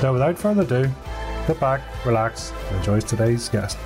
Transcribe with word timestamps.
So, 0.00 0.14
without 0.14 0.38
further 0.38 0.62
ado, 0.62 0.90
sit 1.46 1.60
back, 1.60 1.82
relax, 2.06 2.54
and 2.68 2.78
enjoy 2.78 3.00
today's 3.00 3.50
guest. 3.50 3.76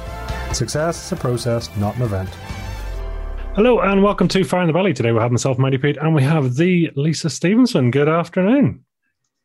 Success 0.53 1.07
is 1.07 1.11
a 1.11 1.17
process, 1.17 1.77
not 1.77 1.97
an 1.97 2.03
event. 2.03 2.29
Hello 3.57 3.81
and 3.81 4.01
welcome 4.01 4.29
to 4.29 4.45
Fire 4.45 4.61
in 4.61 4.69
the 4.69 4.73
Belly. 4.73 4.95
Today 4.95 5.11
we 5.11 5.19
have 5.19 5.33
myself, 5.33 5.59
Mighty 5.59 5.77
Pete, 5.77 5.97
and 5.97 6.15
we 6.15 6.23
have 6.23 6.55
the 6.55 6.93
Lisa 6.95 7.29
Stevenson. 7.29 7.91
Good 7.91 8.09
afternoon. 8.09 8.85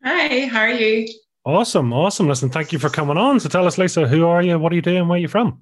Hi, 0.04 0.46
how 0.46 0.60
are 0.60 0.70
you? 0.70 1.12
Awesome, 1.44 1.92
awesome. 1.92 2.28
Listen, 2.28 2.52
thank 2.52 2.72
you 2.72 2.78
for 2.78 2.92
coming 2.92 3.18
on. 3.18 3.40
So 3.40 3.50
tell 3.50 3.66
us, 3.66 3.80
Lisa, 3.80 4.08
who 4.08 4.28
are 4.28 4.44
you, 4.44 4.60
what 4.60 4.72
are 4.72 4.76
you 4.76 4.84
doing, 4.84 5.08
where 5.08 5.18
are 5.18 5.22
you 5.22 5.28
from? 5.28 5.60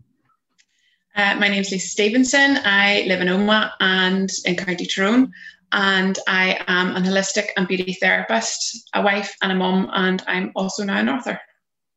Uh, 1.16 1.36
my 1.40 1.48
name's 1.48 1.72
Lisa 1.72 1.88
Stevenson. 1.88 2.60
I 2.66 3.06
live 3.08 3.22
in 3.22 3.30
Omagh 3.30 3.72
and 3.80 4.30
in 4.44 4.58
County 4.58 4.86
Tyrone, 4.86 5.32
and 5.72 6.18
I 6.28 6.64
am 6.68 6.96
an 6.96 7.04
holistic 7.04 7.48
and 7.58 7.68
beauty 7.68 7.94
therapist, 7.94 8.90
a 8.94 9.02
wife 9.02 9.36
and 9.42 9.52
a 9.52 9.56
mum, 9.56 9.90
and 9.94 10.24
I'm 10.28 10.52
also 10.56 10.84
now 10.84 10.98
an 10.98 11.10
author. 11.10 11.40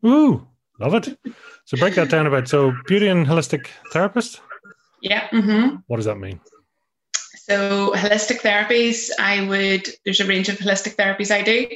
Ooh, 0.05 0.47
love 0.79 0.95
it. 0.95 1.19
So 1.65 1.77
break 1.77 1.95
that 1.95 2.11
down 2.11 2.27
a 2.27 2.31
bit. 2.31 2.49
So 2.49 2.73
beauty 2.87 3.09
and 3.09 3.27
holistic 3.27 3.67
therapist? 3.93 4.41
Yeah. 5.03 5.29
Mm-hmm. 5.29 5.77
What 5.87 5.97
does 5.97 6.07
that 6.07 6.19
mean? 6.19 6.41
So 7.37 7.93
holistic 7.95 8.41
therapies, 8.41 9.11
I 9.19 9.47
would, 9.47 9.89
there's 10.05 10.21
a 10.21 10.27
range 10.27 10.49
of 10.49 10.59
holistic 10.59 10.97
therapies 10.97 11.31
I 11.31 11.43
do. 11.43 11.67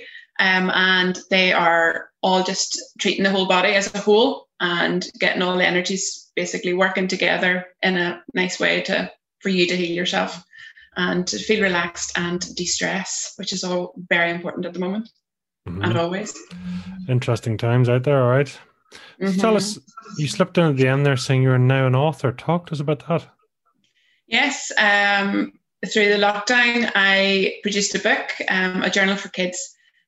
Um, 0.41 0.71
and 0.71 1.19
they 1.31 1.53
are 1.53 2.11
all 2.23 2.43
just 2.43 2.81
treating 2.99 3.23
the 3.23 3.31
whole 3.31 3.47
body 3.47 3.75
as 3.75 3.95
a 3.95 3.99
whole 3.99 4.49
and 4.59 5.07
getting 5.21 5.43
all 5.43 5.57
the 5.57 5.67
energies 5.67 6.31
basically 6.35 6.75
working 6.75 7.07
together 7.07 7.67
in 7.83 7.97
a 7.97 8.23
nice 8.35 8.59
way 8.59 8.83
to 8.83 9.11
for 9.41 9.49
you 9.51 9.67
to 9.69 9.77
heal 9.77 9.95
yourself 9.95 10.45
and 10.97 11.27
to 11.27 11.39
feel 11.39 11.63
relaxed 11.63 12.17
and 12.17 12.41
de-stress, 12.55 13.35
which 13.37 13.53
is 13.53 13.65
all 13.65 13.95
very 14.09 14.31
important 14.31 14.67
at 14.67 14.75
the 14.75 14.81
moment 14.81 15.09
mm-hmm. 15.69 15.83
and 15.83 15.99
always. 15.99 16.37
Interesting 17.09 17.57
times 17.57 17.89
out 17.89 18.05
there, 18.05 18.23
all 18.23 18.31
right. 18.31 18.59
mm-hmm. 19.21 19.41
Tell 19.41 19.57
us, 19.57 19.79
you 20.19 20.29
slipped 20.29 20.59
in 20.59 20.65
at 20.65 20.77
the 20.77 20.89
end 20.89 21.05
there 21.05 21.17
saying 21.17 21.43
you're 21.43 21.59
now 21.59 21.87
an 21.87 21.95
author. 21.95 22.33
Talk 22.33 22.67
to 22.67 22.73
us 22.73 22.81
about 22.81 23.07
that. 23.09 23.27
Yes, 24.27 24.73
um, 24.79 25.53
through 25.93 26.09
the 26.09 26.19
lockdown, 26.19 26.91
I 26.95 27.59
produced 27.63 27.95
a 27.95 27.99
book, 27.99 28.31
um, 28.49 28.83
a 28.83 28.91
journal 28.91 29.17
for 29.17 29.29
kids, 29.29 29.59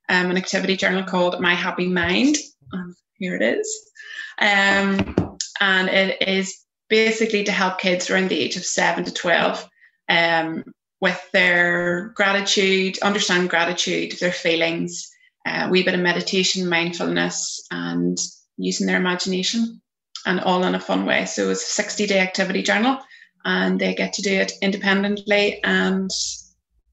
um, 0.08 0.30
an 0.30 0.36
activity 0.36 0.76
journal 0.76 1.04
called 1.04 1.40
My 1.40 1.54
Happy 1.54 1.86
Mind. 1.86 2.36
Um, 2.72 2.94
here 3.18 3.36
it 3.36 3.42
is. 3.42 3.90
Um, 4.38 5.36
and 5.60 5.88
it 5.88 6.26
is 6.26 6.64
basically 6.88 7.44
to 7.44 7.52
help 7.52 7.78
kids 7.78 8.10
around 8.10 8.28
the 8.28 8.38
age 8.38 8.56
of 8.56 8.64
seven 8.64 9.04
to 9.04 9.12
12 9.12 9.68
um, 10.08 10.64
with 11.00 11.20
their 11.32 12.12
gratitude, 12.14 12.98
understand 13.02 13.50
gratitude, 13.50 14.12
their 14.20 14.32
feelings, 14.32 15.10
a 15.46 15.68
wee 15.68 15.82
bit 15.82 15.94
of 15.94 16.00
meditation, 16.00 16.68
mindfulness, 16.68 17.66
and 17.70 18.18
using 18.56 18.86
their 18.86 18.96
imagination, 18.96 19.80
and 20.24 20.40
all 20.40 20.64
in 20.64 20.74
a 20.74 20.80
fun 20.80 21.04
way. 21.06 21.26
So 21.26 21.50
it's 21.50 21.62
a 21.62 21.72
60 21.72 22.06
day 22.06 22.20
activity 22.20 22.62
journal, 22.62 22.98
and 23.44 23.78
they 23.78 23.94
get 23.94 24.14
to 24.14 24.22
do 24.22 24.32
it 24.32 24.52
independently. 24.62 25.62
And 25.62 26.10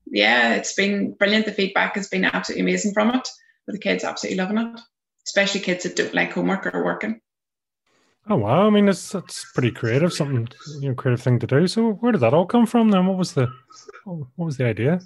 yeah, 0.05 0.55
it's 0.55 0.73
been 0.73 1.13
brilliant. 1.13 1.45
The 1.45 1.53
feedback 1.53 1.95
has 1.95 2.09
been 2.09 2.25
absolutely 2.25 2.61
amazing 2.61 2.93
from 2.93 3.09
it. 3.09 3.27
with 3.65 3.75
The 3.75 3.79
kids 3.79 4.03
absolutely 4.03 4.37
loving 4.37 4.57
it, 4.57 4.79
especially 5.25 5.61
kids 5.61 5.83
that 5.83 5.95
don't 5.95 6.13
like 6.13 6.33
homework 6.33 6.67
or 6.73 6.83
working. 6.83 7.21
Oh 8.29 8.37
wow! 8.37 8.67
I 8.67 8.69
mean, 8.69 8.87
it's 8.87 9.11
that's 9.11 9.51
pretty 9.51 9.71
creative, 9.71 10.13
something 10.13 10.47
you 10.79 10.89
know, 10.89 10.95
creative 10.95 11.21
thing 11.21 11.39
to 11.39 11.47
do. 11.47 11.67
So, 11.67 11.91
where 11.93 12.13
did 12.13 12.21
that 12.21 12.33
all 12.33 12.45
come 12.45 12.65
from? 12.65 12.89
Then, 12.89 13.05
what 13.05 13.17
was 13.17 13.33
the 13.33 13.47
what 14.05 14.27
was 14.37 14.55
the 14.57 14.65
idea? 14.65 15.01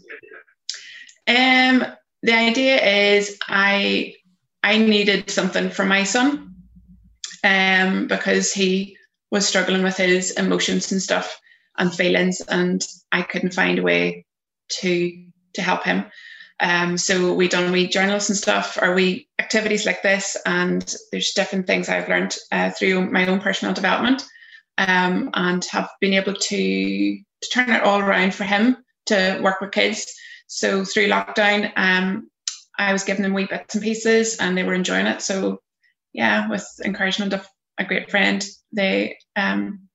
Um, 1.28 1.84
the 2.22 2.34
idea 2.34 3.18
is 3.18 3.38
I 3.48 4.14
I 4.62 4.78
needed 4.78 5.32
something 5.32 5.72
for 5.72 5.84
my 5.84 6.04
son, 6.04 6.54
um, 7.44 8.08
because 8.08 8.54
he 8.54 8.96
was 9.32 9.48
struggling 9.48 9.82
with 9.82 9.98
his 9.98 10.32
emotions 10.32 10.92
and 10.92 11.02
stuff 11.02 11.40
and 11.80 11.94
feelings, 11.94 12.42
and 12.42 12.86
I 13.12 13.24
couldn't 13.24 13.54
find 13.54 13.80
a 13.80 13.84
way 13.84 14.26
to 14.82 15.26
to 15.54 15.62
help 15.64 15.84
him. 15.84 16.06
Um, 16.60 16.98
so 16.98 17.34
we 17.34 17.48
done 17.48 17.72
we 17.72 17.88
journals 17.88 18.30
and 18.30 18.38
stuff, 18.38 18.78
or 18.82 18.94
we 18.94 19.28
activities 19.40 19.86
like 19.86 20.02
this, 20.02 20.36
and 20.46 20.96
there's 21.12 21.32
different 21.32 21.68
things 21.68 21.88
I've 21.88 22.10
learned 22.10 22.36
uh, 22.52 22.72
through 22.72 23.12
my 23.12 23.28
own 23.28 23.40
personal 23.40 23.74
development, 23.74 24.26
um, 24.78 25.30
and 25.34 25.64
have 25.66 25.90
been 26.02 26.14
able 26.14 26.34
to 26.34 27.18
to 27.42 27.50
turn 27.50 27.70
it 27.70 27.84
all 27.84 28.00
around 28.00 28.34
for 28.34 28.44
him 28.44 28.78
to 29.06 29.40
work 29.44 29.62
with 29.62 29.72
kids. 29.72 30.12
So 30.48 30.84
through 30.84 31.10
lockdown, 31.10 31.72
um, 31.76 32.30
I 32.78 32.92
was 32.92 33.04
giving 33.04 33.22
them 33.22 33.34
wee 33.34 33.46
bits 33.46 33.76
and 33.76 33.84
pieces, 33.84 34.38
and 34.38 34.58
they 34.58 34.64
were 34.64 34.74
enjoying 34.74 35.08
it. 35.08 35.22
So 35.22 35.62
yeah, 36.14 36.50
with 36.50 36.68
encouragement 36.84 37.34
of 37.34 37.48
a 37.78 37.86
great 37.86 38.10
friend, 38.10 38.44
they 38.72 39.20
um, 39.36 39.88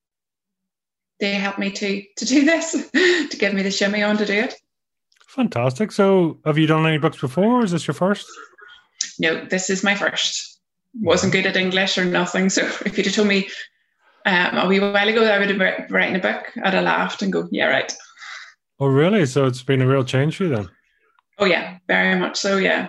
they 1.18 1.34
helped 1.34 1.58
me 1.58 1.72
to 1.72 2.02
to 2.18 2.24
do 2.24 2.44
this, 2.44 2.72
to 2.92 3.36
give 3.36 3.52
me 3.52 3.62
the 3.62 3.70
shimmy 3.72 4.04
on 4.04 4.18
to 4.18 4.26
do 4.26 4.34
it. 4.34 4.54
Fantastic. 5.34 5.92
So, 5.92 6.38
have 6.44 6.58
you 6.58 6.66
done 6.66 6.86
any 6.86 6.98
books 6.98 7.20
before? 7.20 7.60
Or 7.60 7.64
is 7.64 7.70
this 7.70 7.86
your 7.86 7.94
first? 7.94 8.26
No, 9.18 9.44
this 9.46 9.70
is 9.70 9.82
my 9.82 9.94
first. 9.94 10.60
Wasn't 11.00 11.32
good 11.32 11.46
at 11.46 11.56
English 11.56 11.96
or 11.96 12.04
nothing. 12.04 12.50
So, 12.50 12.66
if 12.84 12.96
you'd 12.96 13.06
have 13.06 13.14
told 13.14 13.28
me 13.28 13.48
um, 14.26 14.58
a 14.58 14.66
wee 14.66 14.78
while 14.78 15.08
ago 15.08 15.20
that 15.20 15.34
I 15.34 15.38
would 15.38 15.48
have 15.48 15.58
been 15.58 15.86
writing 15.90 16.16
a 16.16 16.18
book, 16.18 16.44
I'd 16.62 16.74
have 16.74 16.84
laughed 16.84 17.22
and 17.22 17.32
go, 17.32 17.48
"Yeah, 17.50 17.66
right." 17.66 17.92
Oh, 18.78 18.86
really? 18.86 19.24
So 19.26 19.46
it's 19.46 19.62
been 19.62 19.80
a 19.80 19.86
real 19.86 20.04
change 20.04 20.36
for 20.36 20.44
you 20.44 20.50
then? 20.50 20.68
Oh 21.38 21.46
yeah, 21.46 21.78
very 21.88 22.18
much 22.18 22.36
so. 22.36 22.58
Yeah, 22.58 22.88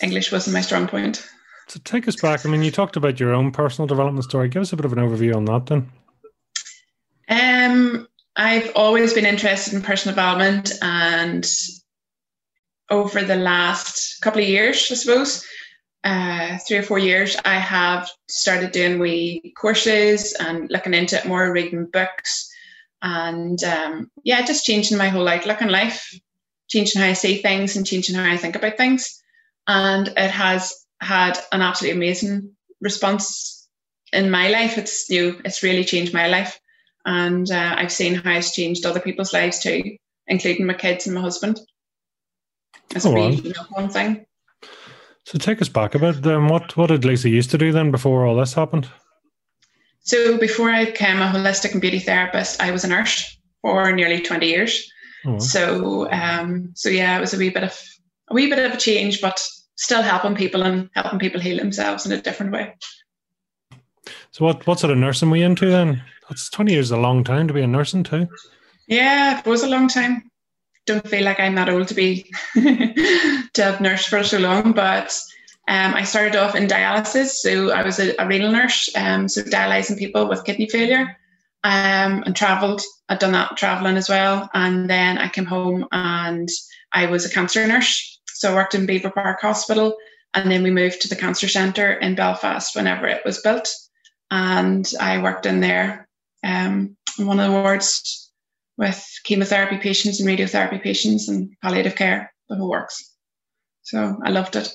English 0.00 0.32
wasn't 0.32 0.54
my 0.54 0.62
strong 0.62 0.86
point. 0.86 1.28
So 1.68 1.80
take 1.84 2.08
us 2.08 2.16
back. 2.16 2.46
I 2.46 2.48
mean, 2.48 2.62
you 2.62 2.70
talked 2.70 2.96
about 2.96 3.20
your 3.20 3.34
own 3.34 3.50
personal 3.50 3.86
development 3.86 4.24
story. 4.24 4.48
Give 4.48 4.62
us 4.62 4.72
a 4.72 4.76
bit 4.76 4.84
of 4.84 4.92
an 4.92 4.98
overview 4.98 5.34
on 5.34 5.44
that, 5.46 5.66
then. 5.66 5.90
Um, 7.28 8.08
I've 8.36 8.72
always 8.74 9.14
been 9.14 9.26
interested 9.26 9.74
in 9.74 9.82
personal 9.82 10.14
development, 10.14 10.72
and 10.82 11.48
over 12.90 13.22
the 13.22 13.36
last 13.36 14.20
couple 14.22 14.42
of 14.42 14.48
years, 14.48 14.88
I 14.90 14.94
suppose, 14.94 15.46
uh, 16.02 16.58
three 16.66 16.78
or 16.78 16.82
four 16.82 16.98
years, 16.98 17.36
I 17.44 17.54
have 17.54 18.10
started 18.28 18.72
doing 18.72 18.98
wee 18.98 19.54
courses 19.56 20.34
and 20.38 20.68
looking 20.70 20.94
into 20.94 21.16
it 21.16 21.26
more, 21.26 21.52
reading 21.52 21.86
books, 21.86 22.52
and 23.02 23.62
um, 23.62 24.10
yeah, 24.24 24.44
just 24.44 24.64
changing 24.64 24.98
my 24.98 25.08
whole 25.08 25.28
outlook 25.28 25.62
on 25.62 25.68
life, 25.68 26.18
changing 26.68 27.00
how 27.00 27.08
I 27.08 27.12
see 27.12 27.40
things, 27.40 27.76
and 27.76 27.86
changing 27.86 28.16
how 28.16 28.28
I 28.28 28.36
think 28.36 28.56
about 28.56 28.76
things. 28.76 29.22
And 29.68 30.08
it 30.08 30.30
has 30.30 30.84
had 31.00 31.38
an 31.52 31.62
absolutely 31.62 31.96
amazing 31.96 32.50
response 32.80 33.68
in 34.12 34.28
my 34.30 34.48
life. 34.48 34.76
It's 34.76 35.08
new. 35.08 35.40
It's 35.44 35.62
really 35.62 35.84
changed 35.84 36.12
my 36.12 36.26
life 36.26 36.58
and 37.04 37.50
uh, 37.50 37.74
I've 37.76 37.92
seen 37.92 38.14
how 38.14 38.32
it's 38.32 38.54
changed 38.54 38.86
other 38.86 39.00
people's 39.00 39.32
lives 39.32 39.58
too, 39.58 39.96
including 40.26 40.66
my 40.66 40.74
kids 40.74 41.06
and 41.06 41.14
my 41.14 41.20
husband. 41.20 41.60
It's 42.94 43.06
oh, 43.06 43.14
know, 43.14 43.52
one 43.70 43.88
thing. 43.88 44.26
So 45.24 45.38
take 45.38 45.62
us 45.62 45.68
back 45.68 45.94
a 45.94 45.98
bit. 45.98 46.22
Then, 46.22 46.48
what 46.48 46.76
what 46.76 46.88
did 46.88 47.04
Lisa 47.04 47.28
used 47.28 47.50
to 47.50 47.58
do 47.58 47.72
then 47.72 47.90
before 47.90 48.26
all 48.26 48.36
this 48.36 48.54
happened? 48.54 48.88
So 50.00 50.36
before 50.36 50.70
I 50.70 50.84
became 50.84 51.22
a 51.22 51.30
holistic 51.30 51.72
and 51.72 51.80
beauty 51.80 51.98
therapist, 51.98 52.60
I 52.60 52.70
was 52.70 52.84
a 52.84 52.88
nurse 52.88 53.36
for 53.62 53.90
nearly 53.92 54.20
twenty 54.20 54.48
years. 54.48 54.90
Oh. 55.26 55.38
So 55.38 56.10
um, 56.10 56.72
so 56.74 56.90
yeah, 56.90 57.16
it 57.16 57.20
was 57.20 57.32
a 57.32 57.38
wee 57.38 57.50
bit 57.50 57.64
of 57.64 57.80
a 58.28 58.34
wee 58.34 58.50
bit 58.50 58.58
of 58.58 58.72
a 58.72 58.76
change, 58.76 59.20
but 59.22 59.46
still 59.76 60.02
helping 60.02 60.34
people 60.34 60.62
and 60.62 60.90
helping 60.94 61.18
people 61.18 61.40
heal 61.40 61.56
themselves 61.56 62.06
in 62.06 62.12
a 62.12 62.20
different 62.20 62.52
way. 62.52 62.76
So 64.32 64.44
what 64.44 64.66
what 64.66 64.78
sort 64.78 64.92
of 64.92 64.98
nursing 64.98 65.30
were 65.30 65.38
you 65.38 65.46
into 65.46 65.70
then? 65.70 66.02
That's 66.28 66.50
twenty 66.50 66.72
years 66.72 66.90
a 66.90 66.96
long 66.96 67.24
time 67.24 67.48
to 67.48 67.54
be 67.54 67.62
a 67.62 67.66
nursing 67.66 68.02
too. 68.02 68.28
Yeah, 68.86 69.38
it 69.38 69.46
was 69.46 69.62
a 69.62 69.68
long 69.68 69.88
time. 69.88 70.30
Don't 70.86 71.08
feel 71.08 71.24
like 71.24 71.40
I'm 71.40 71.54
that 71.54 71.68
old 71.68 71.88
to 71.88 71.94
be 71.94 72.30
to 72.54 73.48
have 73.56 73.80
nursed 73.80 74.08
for 74.08 74.22
so 74.22 74.38
long, 74.38 74.72
but 74.72 75.18
um, 75.66 75.94
I 75.94 76.04
started 76.04 76.36
off 76.36 76.54
in 76.54 76.66
dialysis, 76.66 77.30
so 77.30 77.70
I 77.70 77.82
was 77.82 77.98
a, 77.98 78.14
a 78.18 78.26
renal 78.26 78.52
nurse, 78.52 78.90
um, 78.94 79.28
so 79.28 79.42
dialysing 79.42 79.98
people 79.98 80.28
with 80.28 80.44
kidney 80.44 80.68
failure, 80.68 81.16
um, 81.62 82.22
and 82.26 82.36
travelled. 82.36 82.82
I'd 83.08 83.18
done 83.18 83.32
that 83.32 83.56
travelling 83.56 83.96
as 83.96 84.08
well, 84.08 84.50
and 84.52 84.88
then 84.88 85.16
I 85.18 85.28
came 85.28 85.46
home 85.46 85.86
and 85.92 86.48
I 86.92 87.06
was 87.06 87.24
a 87.24 87.30
cancer 87.30 87.66
nurse. 87.66 88.20
So 88.34 88.52
I 88.52 88.54
worked 88.54 88.74
in 88.74 88.86
Belvoir 88.86 89.12
Park 89.12 89.40
Hospital 89.40 89.96
And 90.34 90.50
then 90.50 90.62
we 90.62 90.70
moved 90.70 91.00
to 91.02 91.08
the 91.08 91.16
cancer 91.16 91.48
centre 91.48 91.92
in 91.92 92.14
Belfast 92.14 92.74
whenever 92.74 93.06
it 93.06 93.24
was 93.24 93.40
built. 93.40 93.68
And 94.30 94.90
I 95.00 95.22
worked 95.22 95.46
in 95.46 95.60
there 95.60 96.03
um, 96.44 96.96
of 97.18 97.36
the 97.36 97.50
wards 97.50 98.30
with 98.76 99.04
chemotherapy 99.24 99.78
patients 99.78 100.20
and 100.20 100.28
radiotherapy 100.28 100.82
patients 100.82 101.28
and 101.28 101.50
palliative 101.62 101.94
care, 101.94 102.32
the 102.48 102.56
whole 102.56 102.70
works. 102.70 103.12
So 103.82 104.18
I 104.24 104.30
loved 104.30 104.56
it. 104.56 104.72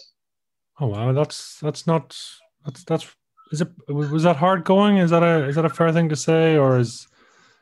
Oh 0.80 0.88
wow, 0.88 1.12
that's 1.12 1.60
that's 1.60 1.86
not 1.86 2.18
that's 2.66 2.83
that's 2.86 3.16
is 3.51 3.62
it 3.62 3.69
was 3.88 4.24
that 4.24 4.38
hard 4.38 4.63
going? 4.63 4.98
Is 4.98 5.12
that 5.12 5.24
a 5.24 5.45
is 5.48 5.56
that 5.56 5.66
a 5.66 5.69
fair 5.69 5.92
thing 5.92 6.10
to 6.10 6.16
say, 6.16 6.57
or 6.57 6.77
is 6.77 7.07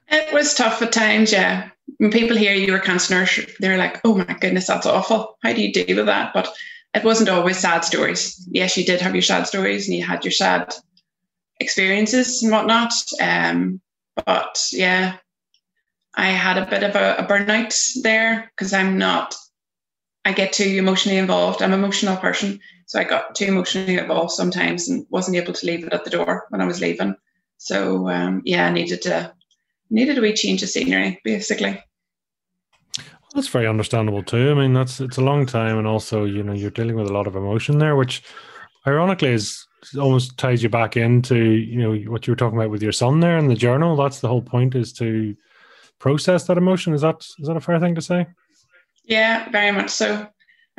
it 0.09 0.33
was 0.33 0.54
tough 0.54 0.81
at 0.81 0.92
times? 0.92 1.31
Yeah, 1.31 1.69
when 1.98 2.12
people 2.12 2.38
hear 2.38 2.54
you 2.54 2.71
were 2.71 2.80
cancer 2.80 3.15
nurse, 3.15 3.39
they're 3.59 3.77
like, 3.77 4.00
"Oh 4.04 4.15
my 4.15 4.38
goodness, 4.39 4.68
that's 4.68 4.86
awful. 4.86 5.38
How 5.42 5.54
do 5.54 5.62
you 5.62 5.74
deal 5.74 5.98
with 5.98 6.06
that?" 6.06 6.33
But 6.33 6.50
it 6.94 7.04
wasn't 7.04 7.30
always 7.30 7.57
sad 7.57 7.83
stories. 7.83 8.48
Yes, 8.51 8.77
you 8.77 8.86
did 8.86 9.01
have 9.01 9.15
your 9.15 9.21
sad 9.21 9.48
stories, 9.48 9.88
and 9.88 9.98
you 9.98 10.04
had 10.04 10.24
your 10.24 10.31
sad 10.31 10.74
experiences 11.59 12.44
and 12.44 12.51
whatnot. 12.51 12.94
Um, 13.21 13.81
but 14.25 14.60
yeah, 14.72 15.18
I 16.16 16.28
had 16.28 16.58
a 16.58 16.66
bit 16.66 16.84
of 16.84 16.96
a, 16.96 17.16
a 17.18 17.24
burnout 17.25 18.02
there 18.02 18.52
because 18.56 18.74
I'm 18.74 18.98
not. 18.98 19.36
I 20.25 20.34
get 20.34 20.52
too 20.52 20.75
emotionally 20.78 21.18
involved. 21.18 21.62
I'm 21.62 21.74
an 21.74 21.80
emotional 21.80 22.18
person, 22.18 22.60
so 22.86 23.00
I 23.00 23.04
got 23.04 23.36
too 23.36 23.46
emotionally 23.46 23.98
involved 23.98 24.31
sometimes 24.31 24.90
and 24.90 25.06
wasn't 25.10 25.38
able 25.38 25.54
to 25.54 25.66
leave 25.66 25.86
it 25.86 25.94
at 25.94 26.04
the 26.04 26.10
door 26.10 26.48
when 26.50 26.60
I 26.60 26.66
was 26.66 26.81
leaving. 26.81 27.16
So 27.58 28.10
um, 28.10 28.42
yeah, 28.46 28.66
I 28.66 28.72
needed 28.72 29.02
to 29.04 29.34
needed 29.90 30.18
a 30.18 30.22
wee 30.22 30.34
change 30.34 30.64
of 30.64 30.69
scenery, 30.69 31.22
basically. 31.24 31.81
That's 33.36 33.48
very 33.48 33.68
understandable 33.68 34.24
too. 34.24 34.52
I 34.52 34.54
mean, 34.56 34.74
that's 34.74 35.00
it's 35.00 35.18
a 35.18 35.24
long 35.24 35.46
time, 35.46 35.78
and 35.78 35.86
also 35.88 36.25
you 36.25 36.42
know 36.42 36.54
you're 36.54 36.72
dealing 36.72 36.96
with 36.96 37.10
a 37.10 37.14
lot 37.14 37.28
of 37.28 37.36
emotion 37.36 37.78
there, 37.78 37.96
which 37.96 38.24
ironically 38.88 39.30
is 39.30 39.67
almost 40.00 40.38
ties 40.38 40.63
you 40.63 40.69
back 40.69 40.97
into 40.97 41.38
you 41.38 41.77
know 41.77 42.12
what 42.12 42.25
you 42.25 42.31
were 42.31 42.38
talking 42.38 42.57
about 42.57 42.71
with 42.71 42.83
your 42.83 42.91
son 42.91 43.19
there 43.19 43.38
in 43.38 43.47
the 43.47 43.56
journal. 43.56 43.95
That's 43.95 44.19
the 44.19 44.27
whole 44.27 44.41
point 44.41 44.75
is 44.75 44.91
to 44.94 45.35
process 46.00 46.45
that 46.45 46.57
emotion. 46.57 46.94
Is 46.94 47.01
that 47.01 47.25
is 47.39 47.47
that 47.47 47.57
a 47.57 47.62
fair 47.62 47.79
thing 47.79 47.95
to 47.95 48.01
say? 48.01 48.27
Yeah, 49.03 49.50
very 49.50 49.71
much 49.71 49.89
so. 49.89 50.27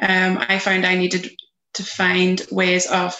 Um, 0.00 0.38
I 0.48 0.58
found 0.58 0.86
I 0.86 0.96
needed 0.96 1.30
to 1.74 1.82
find 1.82 2.44
ways 2.50 2.86
of 2.86 3.16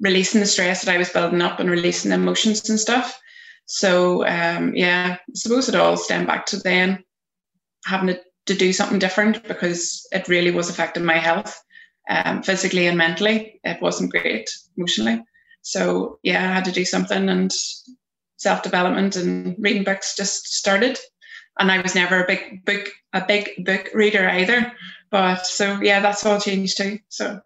releasing 0.00 0.40
the 0.40 0.46
stress 0.46 0.84
that 0.84 0.94
I 0.94 0.98
was 0.98 1.08
building 1.10 1.40
up 1.40 1.60
and 1.60 1.70
releasing 1.70 2.10
the 2.10 2.16
emotions 2.16 2.68
and 2.68 2.78
stuff. 2.78 3.18
So 3.66 4.26
um, 4.26 4.74
yeah, 4.74 5.16
I 5.18 5.32
suppose 5.34 5.68
it 5.68 5.74
all 5.74 5.96
stemmed 5.96 6.26
back 6.26 6.46
to 6.46 6.58
then 6.58 7.02
having 7.86 8.08
to, 8.08 8.20
to 8.46 8.54
do 8.54 8.72
something 8.72 8.98
different 8.98 9.46
because 9.46 10.06
it 10.12 10.28
really 10.28 10.50
was 10.50 10.68
affecting 10.68 11.04
my 11.04 11.18
health, 11.18 11.60
um, 12.08 12.42
physically 12.42 12.86
and 12.86 12.98
mentally. 12.98 13.60
It 13.64 13.80
wasn't 13.80 14.10
great 14.12 14.50
emotionally. 14.76 15.24
So 15.62 16.18
yeah, 16.22 16.50
I 16.50 16.54
had 16.54 16.64
to 16.66 16.72
do 16.72 16.84
something 16.84 17.28
and 17.28 17.52
self 18.36 18.62
development 18.62 19.16
and 19.16 19.56
reading 19.58 19.84
books 19.84 20.16
just 20.16 20.54
started. 20.54 20.98
And 21.58 21.70
I 21.70 21.80
was 21.80 21.94
never 21.94 22.22
a 22.22 22.26
big 22.26 22.64
book 22.64 22.90
a 23.12 23.24
big 23.26 23.64
book 23.64 23.90
reader 23.94 24.28
either. 24.28 24.72
But 25.10 25.46
so 25.46 25.80
yeah, 25.80 26.00
that's 26.00 26.26
all 26.26 26.40
changed 26.40 26.76
too. 26.76 26.98
So 27.08 27.40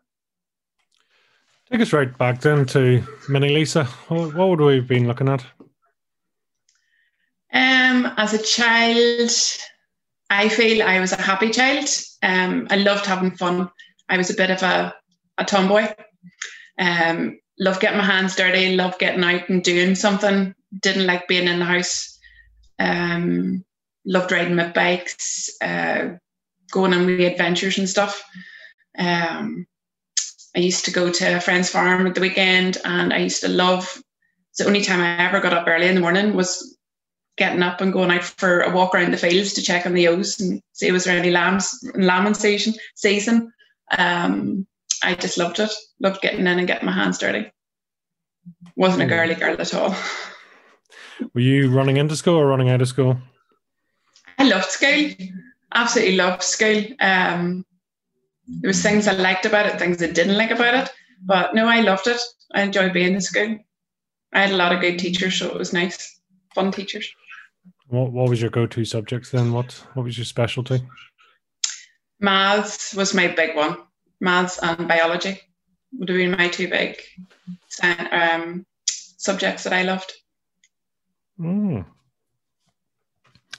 take 1.71 1.81
us 1.81 1.93
right 1.93 2.17
back 2.17 2.41
then 2.41 2.67
to 2.67 3.03
Mini 3.29 3.51
Lisa. 3.51 3.85
What, 4.09 4.35
what 4.35 4.49
would 4.49 4.61
we 4.61 4.77
have 4.77 4.89
been 4.89 5.07
looking 5.07 5.29
at? 5.29 5.45
Um, 7.53 8.13
as 8.17 8.35
a 8.35 8.43
child, 8.43 9.31
I 10.31 10.49
feel 10.49 10.83
I 10.83 11.01
was 11.01 11.13
a 11.13 11.23
happy 11.23 11.51
child. 11.51 11.89
Um, 12.23 12.67
I 12.71 12.77
loved 12.77 13.07
having 13.07 13.31
fun. 13.37 13.71
I 14.09 14.17
was 14.17 14.31
a 14.31 14.35
bit 14.35 14.51
of 14.51 14.63
a, 14.63 14.95
a 15.37 15.45
tomboy. 15.45 15.89
Um, 16.79 17.39
loved 17.59 17.81
getting 17.81 17.99
my 17.99 18.05
hands 18.05 18.37
dirty, 18.37 18.77
loved 18.77 18.99
getting 18.99 19.25
out 19.25 19.49
and 19.49 19.63
doing 19.63 19.95
something. 19.95 20.55
Didn't 20.81 21.07
like 21.07 21.29
being 21.29 21.49
in 21.49 21.59
the 21.59 21.65
house. 21.65 22.19
Um, 22.79 23.65
loved 24.05 24.33
riding 24.33 24.57
my 24.57 24.69
bikes, 24.69 25.51
uh, 25.61 26.17
going 26.71 26.95
on 26.95 27.07
the 27.07 27.27
adventures 27.27 27.79
and 27.79 27.89
stuff. 27.89 28.23
Um, 28.97 29.67
I 30.57 30.61
used 30.61 30.85
to 30.87 30.91
go 30.91 31.13
to 31.13 31.37
a 31.37 31.41
friend's 31.41 31.71
farm 31.71 32.07
at 32.07 32.15
the 32.15 32.21
weekend, 32.21 32.79
and 32.85 33.13
I 33.13 33.19
used 33.19 33.43
to 33.43 33.49
love. 33.49 34.03
The 34.57 34.67
only 34.67 34.83
time 34.83 35.01
I 35.01 35.25
ever 35.27 35.41
got 35.41 35.53
up 35.53 35.69
early 35.69 35.87
in 35.87 35.95
the 35.95 36.01
morning 36.01 36.35
was 36.35 36.77
getting 37.37 37.63
up 37.63 37.81
and 37.81 37.93
going 37.93 38.11
out 38.11 38.25
for 38.25 38.63
a 38.63 38.75
walk 38.75 38.95
around 38.95 39.13
the 39.13 39.17
fields 39.17 39.53
to 39.53 39.63
check 39.63 39.87
on 39.87 39.95
the 39.95 40.03
ewes 40.03 40.41
and 40.41 40.61
see 40.73 40.91
was 40.91 41.05
there 41.05 41.17
any 41.17 41.31
lambs 41.31 41.79
in 41.95 42.05
lambing 42.05 42.35
season. 42.35 42.75
Season. 42.97 43.53
Um, 43.97 44.67
I 45.03 45.15
just 45.15 45.39
loved 45.39 45.61
it. 45.61 45.71
Loved 46.01 46.21
getting 46.21 46.41
in 46.41 46.47
and 46.47 46.67
getting 46.67 46.87
my 46.87 46.93
hands 46.93 47.19
dirty. 47.19 47.51
Wasn't 48.77 49.03
a 49.03 49.05
hmm. 49.05 49.11
girly 49.11 49.35
girl 49.35 49.61
at 49.61 49.75
all. 49.75 49.95
Were 51.35 51.41
you 51.41 51.71
running 51.71 51.97
into 51.97 52.17
school 52.17 52.37
or 52.37 52.47
running 52.47 52.71
out 52.71 52.83
of 52.83 52.89
school? 52.89 53.19
I 54.39 54.45
loved 54.45 54.67
school 54.67 55.11
absolutely 55.75 56.17
loved 56.17 56.43
school. 56.43 56.85
Um, 57.01 57.65
there 58.47 58.69
was 58.69 58.83
things 58.83 59.07
I 59.07 59.13
liked 59.13 59.47
about 59.47 59.67
it, 59.67 59.79
things 59.79 60.03
I 60.03 60.11
didn't 60.11 60.39
like 60.39 60.51
about 60.51 60.75
it, 60.75 60.91
but 61.25 61.55
no, 61.55 61.67
I 61.67 61.81
loved 61.81 62.07
it. 62.07 62.21
I 62.55 62.63
enjoyed 62.63 62.93
being 62.93 63.15
in 63.15 63.21
school. 63.21 63.59
I 64.33 64.41
had 64.41 64.53
a 64.53 64.57
lot 64.57 64.73
of 64.73 64.81
good 64.81 64.99
teachers, 64.99 65.39
so 65.39 65.49
it 65.49 65.59
was 65.59 65.73
nice, 65.73 66.21
fun 66.55 66.73
teachers. 66.73 67.11
What 67.89 68.13
What 68.13 68.29
was 68.29 68.41
your 68.41 68.51
go 68.51 68.67
to 68.67 68.85
subjects 68.85 69.31
then? 69.31 69.53
What 69.53 69.73
What 69.95 70.05
was 70.05 70.19
your 70.19 70.25
specialty? 70.25 70.83
Maths 72.21 72.95
was 72.95 73.15
my 73.15 73.29
big 73.29 73.57
one. 73.57 73.77
Maths 74.21 74.59
and 74.63 74.89
biology 74.89 75.41
would 75.93 76.09
have 76.09 76.19
been 76.19 76.33
my 76.33 76.49
two 76.49 76.69
big 76.69 76.99
um, 77.83 78.67
subjects 78.87 79.65
that 79.65 79.73
I 79.73 79.83
loved. 79.83 80.13
Mm. 81.39 81.85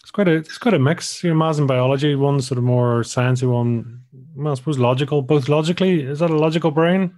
It's 0.02 0.12
quite 0.12 0.28
a 0.28 0.38
it's 0.38 0.58
quite 0.58 0.74
a 0.74 0.80
mix. 0.80 1.24
Your 1.24 1.36
maths 1.36 1.60
and 1.60 1.68
biology, 1.68 2.16
one 2.16 2.42
sort 2.42 2.58
of 2.58 2.64
more 2.64 3.02
sciencey 3.02 3.50
one. 3.50 4.02
Well, 4.36 4.54
I 4.54 4.56
suppose 4.56 4.80
logical, 4.80 5.22
both 5.22 5.48
logically. 5.48 6.02
Is 6.02 6.20
that 6.20 6.32
a 6.32 6.38
logical 6.38 6.72
brain? 6.72 7.14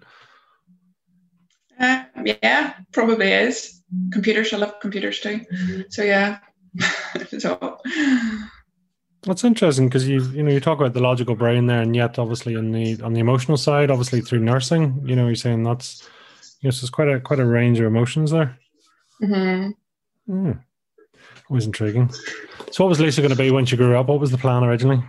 Uh, 1.80 2.04
yeah, 2.24 2.74
probably 2.92 3.32
is. 3.32 3.82
Computers, 4.12 4.54
I 4.54 4.58
love 4.58 4.80
computers 4.82 5.20
too. 5.20 5.42
So 5.90 6.04
yeah, 6.04 6.40
so. 7.40 7.80
That's 9.24 9.44
interesting 9.44 9.88
because 9.88 10.08
you 10.08 10.24
you 10.32 10.42
know 10.42 10.52
you 10.52 10.60
talk 10.60 10.80
about 10.80 10.94
the 10.94 11.02
logical 11.02 11.36
brain 11.36 11.68
there, 11.68 11.82
and 11.82 11.96
yet 11.96 12.18
obviously 12.18 12.56
on 12.56 12.72
the 12.72 13.00
on 13.02 13.14
the 13.14 13.20
emotional 13.20 13.58
side, 13.58 13.92
obviously 13.92 14.22
through 14.22 14.40
nursing, 14.40 15.02
you 15.06 15.16
know, 15.16 15.28
you're 15.28 15.36
saying 15.36 15.64
that's 15.64 16.08
yes, 16.62 16.82
there's 16.82 16.90
quite 16.90 17.10
a 17.10 17.20
quite 17.20 17.40
a 17.40 17.46
range 17.46 17.80
of 17.80 17.86
emotions 17.86 18.32
there. 18.32 18.58
Mm-hmm. 19.22 19.72
Mm. 20.34 20.60
Always 21.50 21.66
intriguing. 21.66 22.10
So, 22.72 22.84
what 22.84 22.90
was 22.90 23.00
Lisa 23.00 23.22
going 23.22 23.32
to 23.32 23.38
be 23.38 23.52
when 23.52 23.66
she 23.66 23.78
grew 23.78 23.98
up? 23.98 24.08
What 24.08 24.20
was 24.20 24.32
the 24.32 24.38
plan 24.38 24.64
originally? 24.64 25.04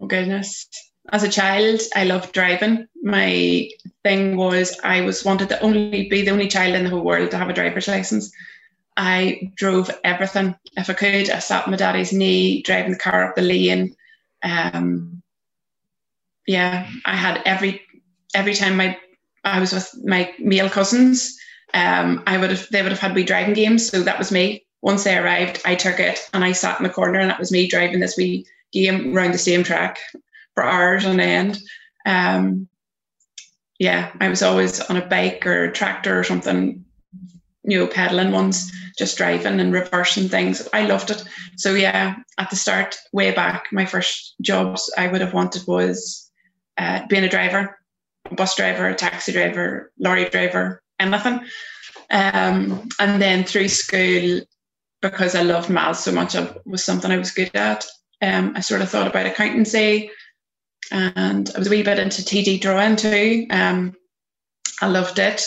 Oh, 0.00 0.06
goodness. 0.06 0.68
As 1.10 1.24
a 1.24 1.28
child, 1.28 1.80
I 1.96 2.04
loved 2.04 2.32
driving. 2.32 2.86
My 3.02 3.68
thing 4.04 4.36
was 4.36 4.78
I 4.84 5.00
was 5.00 5.24
wanted 5.24 5.48
to 5.48 5.60
only 5.60 6.08
be 6.08 6.22
the 6.22 6.30
only 6.30 6.46
child 6.48 6.74
in 6.74 6.84
the 6.84 6.90
whole 6.90 7.04
world 7.04 7.32
to 7.32 7.38
have 7.38 7.48
a 7.48 7.52
driver's 7.52 7.88
license. 7.88 8.32
I 8.96 9.52
drove 9.56 9.90
everything. 10.04 10.54
If 10.76 10.90
I 10.90 10.92
could, 10.92 11.30
I 11.30 11.38
sat 11.38 11.64
on 11.64 11.70
my 11.70 11.76
daddy's 11.76 12.12
knee, 12.12 12.62
driving 12.62 12.92
the 12.92 12.98
car 12.98 13.28
up 13.28 13.36
the 13.36 13.42
lane. 13.42 13.96
Um, 14.42 15.22
yeah, 16.46 16.88
I 17.04 17.16
had 17.16 17.42
every 17.44 17.82
every 18.34 18.54
time 18.54 18.76
my 18.76 18.98
I 19.44 19.60
was 19.60 19.72
with 19.72 20.04
my 20.04 20.32
male 20.38 20.68
cousins, 20.68 21.38
um, 21.74 22.22
I 22.26 22.36
would 22.38 22.50
have 22.50 22.68
they 22.70 22.82
would 22.82 22.92
have 22.92 23.00
had 23.00 23.14
wee 23.14 23.24
driving 23.24 23.54
games. 23.54 23.88
So 23.88 24.02
that 24.02 24.18
was 24.18 24.32
me 24.32 24.66
once 24.82 25.04
they 25.04 25.16
arrived, 25.16 25.62
I 25.64 25.76
took 25.76 26.00
it 26.00 26.28
and 26.34 26.44
I 26.44 26.52
sat 26.52 26.78
in 26.78 26.84
the 26.84 26.90
corner, 26.90 27.20
and 27.20 27.30
that 27.30 27.38
was 27.38 27.52
me 27.52 27.68
driving 27.68 28.00
this 28.00 28.16
wee 28.16 28.44
game 28.72 29.16
around 29.16 29.32
the 29.32 29.38
same 29.38 29.62
track 29.62 30.00
for 30.54 30.64
hours 30.64 31.06
on 31.06 31.20
end. 31.20 31.58
Um, 32.04 32.68
yeah, 33.78 34.12
I 34.20 34.28
was 34.28 34.42
always 34.42 34.80
on 34.80 34.96
a 34.96 35.06
bike 35.06 35.46
or 35.46 35.64
a 35.64 35.72
tractor 35.72 36.18
or 36.18 36.24
something, 36.24 36.84
you 37.64 37.78
know, 37.78 37.86
pedaling 37.86 38.32
ones, 38.32 38.72
just 38.98 39.16
driving 39.16 39.60
and 39.60 39.72
reversing 39.72 40.28
things. 40.28 40.68
I 40.72 40.86
loved 40.86 41.10
it. 41.10 41.24
So 41.56 41.74
yeah, 41.74 42.16
at 42.38 42.50
the 42.50 42.56
start, 42.56 42.96
way 43.12 43.30
back, 43.30 43.66
my 43.72 43.86
first 43.86 44.34
jobs 44.40 44.92
I 44.96 45.08
would 45.08 45.20
have 45.20 45.34
wanted 45.34 45.66
was 45.66 46.30
uh, 46.76 47.06
being 47.08 47.24
a 47.24 47.28
driver, 47.28 47.78
a 48.30 48.34
bus 48.34 48.56
driver, 48.56 48.88
a 48.88 48.94
taxi 48.94 49.32
driver, 49.32 49.92
lorry 49.98 50.28
driver, 50.28 50.82
anything. 50.98 51.40
Um, 52.10 52.88
and 52.98 53.22
then 53.22 53.44
through 53.44 53.68
school, 53.68 54.40
because 55.00 55.34
I 55.34 55.42
loved 55.42 55.70
maths 55.70 56.04
so 56.04 56.12
much, 56.12 56.34
it 56.34 56.62
was 56.66 56.84
something 56.84 57.10
I 57.10 57.18
was 57.18 57.30
good 57.30 57.54
at. 57.54 57.84
Um, 58.20 58.52
I 58.54 58.60
sort 58.60 58.82
of 58.82 58.88
thought 58.88 59.08
about 59.08 59.26
accountancy, 59.26 60.10
and 60.92 61.50
I 61.54 61.58
was 61.58 61.66
a 61.66 61.70
wee 61.70 61.82
bit 61.82 61.98
into 61.98 62.22
TD 62.22 62.60
drawing 62.60 62.96
too. 62.96 63.46
Um, 63.50 63.94
I 64.80 64.86
loved 64.86 65.18
it. 65.18 65.44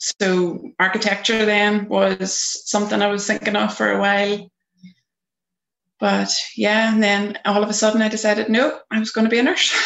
So 0.00 0.72
architecture 0.80 1.44
then 1.44 1.86
was 1.88 2.32
something 2.68 3.02
I 3.02 3.08
was 3.08 3.26
thinking 3.26 3.54
of 3.54 3.76
for 3.76 3.92
a 3.92 4.00
while. 4.00 4.50
But 5.98 6.32
yeah, 6.56 6.90
and 6.90 7.02
then 7.02 7.38
all 7.44 7.62
of 7.62 7.68
a 7.68 7.74
sudden 7.74 8.00
I 8.00 8.08
decided, 8.08 8.48
no, 8.48 8.80
I 8.90 8.98
was 8.98 9.10
going 9.10 9.26
to 9.26 9.30
be 9.30 9.38
a 9.38 9.42
nurse. 9.42 9.76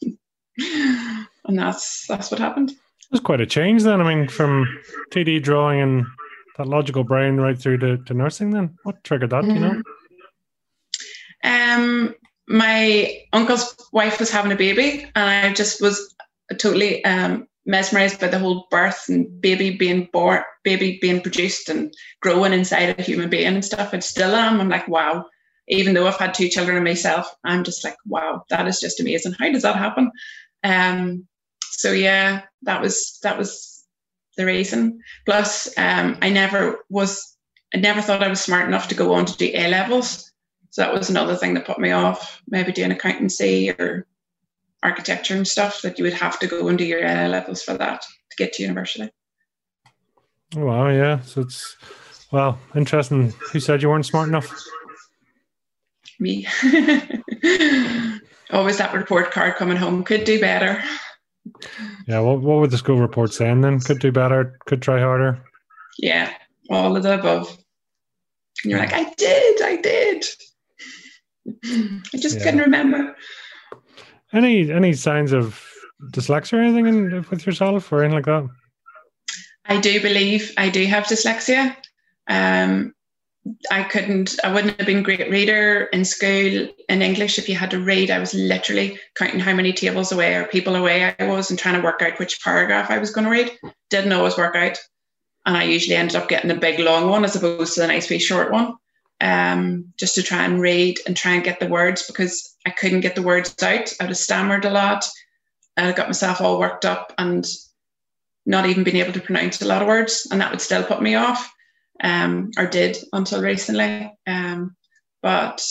and 0.58 1.58
that's 1.58 2.06
that's 2.06 2.30
what 2.30 2.38
happened. 2.38 2.70
It 2.70 3.10
was 3.10 3.20
quite 3.20 3.40
a 3.40 3.46
change 3.46 3.82
then. 3.82 4.00
I 4.00 4.14
mean, 4.14 4.28
from 4.28 4.68
2D 5.10 5.42
drawing 5.42 5.80
and 5.80 6.06
that 6.56 6.68
logical 6.68 7.02
brain 7.02 7.36
right 7.38 7.58
through 7.58 7.78
to, 7.78 7.96
to 7.96 8.14
nursing. 8.14 8.50
Then 8.50 8.78
what 8.84 9.02
triggered 9.02 9.30
that? 9.30 9.42
Mm-hmm. 9.42 9.54
You 9.54 9.60
know. 9.60 9.82
Mm-hmm. 11.44 11.80
Um, 11.80 12.14
my 12.46 13.22
uncle's 13.32 13.74
wife 13.92 14.20
was 14.20 14.30
having 14.30 14.52
a 14.52 14.56
baby, 14.56 15.04
and 15.16 15.46
I 15.46 15.52
just 15.52 15.82
was 15.82 16.14
totally 16.58 17.04
um, 17.04 17.47
mesmerized 17.68 18.18
by 18.18 18.26
the 18.26 18.38
whole 18.38 18.66
birth 18.70 19.04
and 19.08 19.40
baby 19.40 19.76
being 19.76 20.08
born, 20.12 20.42
baby 20.64 20.98
being 21.00 21.20
produced 21.20 21.68
and 21.68 21.92
growing 22.20 22.52
inside 22.52 22.98
a 22.98 23.02
human 23.02 23.28
being 23.28 23.54
and 23.54 23.64
stuff. 23.64 23.92
And 23.92 24.02
still 24.02 24.34
am. 24.34 24.60
I'm 24.60 24.70
like, 24.70 24.88
wow. 24.88 25.26
Even 25.68 25.92
though 25.92 26.06
I've 26.06 26.16
had 26.16 26.32
two 26.32 26.48
children 26.48 26.82
myself, 26.82 27.32
I'm 27.44 27.62
just 27.62 27.84
like, 27.84 27.96
wow, 28.06 28.42
that 28.48 28.66
is 28.66 28.80
just 28.80 29.00
amazing. 29.00 29.34
How 29.38 29.52
does 29.52 29.62
that 29.62 29.76
happen? 29.76 30.10
Um, 30.64 31.28
so 31.60 31.92
yeah, 31.92 32.42
that 32.62 32.80
was 32.80 33.18
that 33.22 33.36
was 33.36 33.84
the 34.38 34.46
reason. 34.46 35.00
Plus, 35.26 35.68
um, 35.76 36.16
I 36.22 36.30
never 36.30 36.78
was, 36.88 37.36
I 37.74 37.78
never 37.78 38.00
thought 38.00 38.22
I 38.22 38.28
was 38.28 38.40
smart 38.40 38.66
enough 38.66 38.88
to 38.88 38.94
go 38.94 39.12
on 39.12 39.26
to 39.26 39.36
do 39.36 39.50
A 39.52 39.68
levels. 39.68 40.32
So 40.70 40.80
that 40.82 40.94
was 40.94 41.10
another 41.10 41.36
thing 41.36 41.52
that 41.54 41.66
put 41.66 41.78
me 41.78 41.90
off, 41.90 42.40
maybe 42.48 42.72
doing 42.72 42.92
accountancy 42.92 43.70
or 43.70 44.06
architecture 44.82 45.34
and 45.34 45.46
stuff. 45.46 45.82
That 45.82 45.98
you 45.98 46.04
would 46.04 46.14
have 46.14 46.38
to 46.40 46.46
go 46.46 46.68
and 46.68 46.78
do 46.78 46.84
your 46.84 47.04
A 47.04 47.28
levels 47.28 47.62
for 47.62 47.74
that 47.74 48.02
to 48.02 48.36
get 48.36 48.52
to 48.54 48.62
university. 48.62 49.10
Wow, 50.54 50.88
yeah. 50.88 51.20
So 51.22 51.42
it's 51.42 51.76
well 52.32 52.58
interesting. 52.74 53.34
Who 53.52 53.60
said 53.60 53.82
you 53.82 53.88
weren't 53.88 54.06
smart 54.06 54.28
enough? 54.28 54.52
Me. 56.20 56.46
Always 58.50 58.78
that 58.78 58.94
report 58.94 59.30
card 59.30 59.56
coming 59.56 59.76
home. 59.76 60.04
Could 60.04 60.24
do 60.24 60.40
better. 60.40 60.82
Yeah, 62.06 62.20
what 62.20 62.40
what 62.40 62.58
would 62.58 62.70
the 62.70 62.78
school 62.78 62.98
report 62.98 63.32
saying 63.32 63.60
then? 63.60 63.80
Could 63.80 64.00
do 64.00 64.12
better, 64.12 64.58
could 64.66 64.82
try 64.82 65.00
harder. 65.00 65.42
Yeah, 65.98 66.32
all 66.70 66.96
of 66.96 67.02
the 67.02 67.18
above. 67.18 67.56
And 68.64 68.70
you're 68.70 68.80
like, 68.80 68.92
I 68.92 69.12
did, 69.16 69.62
I 69.62 69.76
did. 69.76 70.24
I 71.64 72.16
just 72.16 72.38
yeah. 72.38 72.44
couldn't 72.44 72.60
remember. 72.60 73.16
Any 74.32 74.70
any 74.70 74.92
signs 74.92 75.32
of 75.32 75.62
dyslexia 76.12 76.54
or 76.54 76.62
anything 76.62 76.86
in, 76.86 77.26
with 77.30 77.46
yourself 77.46 77.92
or 77.92 78.02
anything 78.02 78.16
like 78.16 78.26
that? 78.26 78.48
I 79.64 79.80
do 79.80 80.00
believe 80.00 80.52
I 80.56 80.68
do 80.68 80.84
have 80.86 81.04
dyslexia. 81.04 81.76
Um, 82.28 82.94
I 83.70 83.82
couldn't, 83.84 84.38
I 84.44 84.52
wouldn't 84.52 84.76
have 84.76 84.86
been 84.86 84.98
a 84.98 85.02
great 85.02 85.30
reader 85.30 85.88
in 85.92 86.04
school 86.04 86.68
in 86.88 87.02
English 87.02 87.38
if 87.38 87.48
you 87.48 87.54
had 87.54 87.70
to 87.70 87.80
read. 87.80 88.10
I 88.10 88.18
was 88.18 88.34
literally 88.34 88.98
counting 89.14 89.40
how 89.40 89.54
many 89.54 89.72
tables 89.72 90.12
away 90.12 90.34
or 90.34 90.44
people 90.44 90.76
away 90.76 91.14
I 91.18 91.26
was 91.26 91.48
and 91.50 91.58
trying 91.58 91.76
to 91.76 91.84
work 91.84 92.02
out 92.02 92.18
which 92.18 92.42
paragraph 92.42 92.90
I 92.90 92.98
was 92.98 93.10
going 93.10 93.24
to 93.24 93.30
read. 93.30 93.50
Didn't 93.90 94.12
always 94.12 94.36
work 94.36 94.56
out. 94.56 94.78
And 95.46 95.56
I 95.56 95.64
usually 95.64 95.96
ended 95.96 96.16
up 96.16 96.28
getting 96.28 96.48
the 96.48 96.56
big 96.56 96.78
long 96.78 97.08
one 97.08 97.24
as 97.24 97.36
opposed 97.36 97.74
to 97.74 97.80
the 97.80 97.86
nice 97.86 98.10
wee 98.10 98.18
short 98.18 98.52
one, 98.52 98.74
um, 99.20 99.92
just 99.98 100.14
to 100.14 100.22
try 100.22 100.44
and 100.44 100.60
read 100.60 100.98
and 101.06 101.16
try 101.16 101.32
and 101.34 101.44
get 101.44 101.60
the 101.60 101.68
words 101.68 102.06
because 102.06 102.56
I 102.66 102.70
couldn't 102.70 103.00
get 103.00 103.14
the 103.14 103.22
words 103.22 103.54
out. 103.62 103.92
I 104.00 104.04
would 104.04 104.10
have 104.10 104.16
stammered 104.16 104.64
a 104.64 104.70
lot. 104.70 105.08
I 105.76 105.92
got 105.92 106.08
myself 106.08 106.40
all 106.40 106.58
worked 106.58 106.84
up 106.84 107.12
and 107.18 107.46
not 108.46 108.66
even 108.66 108.84
being 108.84 108.96
able 108.96 109.12
to 109.12 109.20
pronounce 109.20 109.60
a 109.60 109.66
lot 109.66 109.82
of 109.82 109.88
words. 109.88 110.26
And 110.30 110.40
that 110.40 110.50
would 110.50 110.60
still 110.60 110.82
put 110.82 111.02
me 111.02 111.14
off 111.14 111.52
um, 112.02 112.50
or 112.56 112.66
did 112.66 112.96
until 113.12 113.42
recently. 113.42 114.12
Um, 114.26 114.76
but 115.22 115.64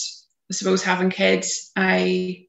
I 0.49 0.53
suppose 0.53 0.83
having 0.83 1.09
kids, 1.09 1.71
I 1.75 2.45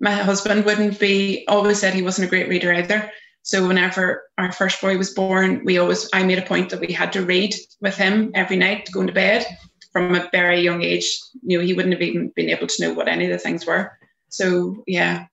my 0.00 0.12
husband 0.12 0.64
wouldn't 0.64 1.00
be 1.00 1.44
always 1.48 1.80
said 1.80 1.92
he 1.92 2.02
wasn't 2.02 2.26
a 2.26 2.30
great 2.30 2.48
reader 2.48 2.72
either. 2.72 3.10
So 3.42 3.66
whenever 3.66 4.24
our 4.36 4.52
first 4.52 4.80
boy 4.80 4.96
was 4.96 5.14
born, 5.14 5.62
we 5.64 5.78
always 5.78 6.08
I 6.12 6.22
made 6.22 6.38
a 6.38 6.42
point 6.42 6.70
that 6.70 6.80
we 6.80 6.92
had 6.92 7.12
to 7.14 7.24
read 7.24 7.54
with 7.80 7.96
him 7.96 8.30
every 8.34 8.56
night 8.56 8.90
going 8.92 9.06
to 9.08 9.12
bed 9.12 9.46
from 9.92 10.14
a 10.14 10.28
very 10.32 10.60
young 10.60 10.82
age. 10.82 11.18
You 11.42 11.58
know, 11.58 11.64
he 11.64 11.74
wouldn't 11.74 11.94
have 11.94 12.02
even 12.02 12.32
been 12.34 12.50
able 12.50 12.66
to 12.66 12.82
know 12.82 12.94
what 12.94 13.08
any 13.08 13.26
of 13.26 13.30
the 13.30 13.38
things 13.38 13.66
were. 13.66 13.92
So 14.28 14.82
yeah, 14.86 15.26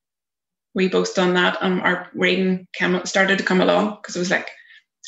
we 0.73 0.87
both 0.87 1.15
done 1.15 1.33
that. 1.33 1.57
and 1.61 1.81
our 1.81 2.09
reading 2.13 2.67
came, 2.73 3.03
started 3.05 3.37
to 3.37 3.43
come 3.43 3.61
along 3.61 3.97
because 4.01 4.15
it 4.15 4.19
was 4.19 4.31
like, 4.31 4.49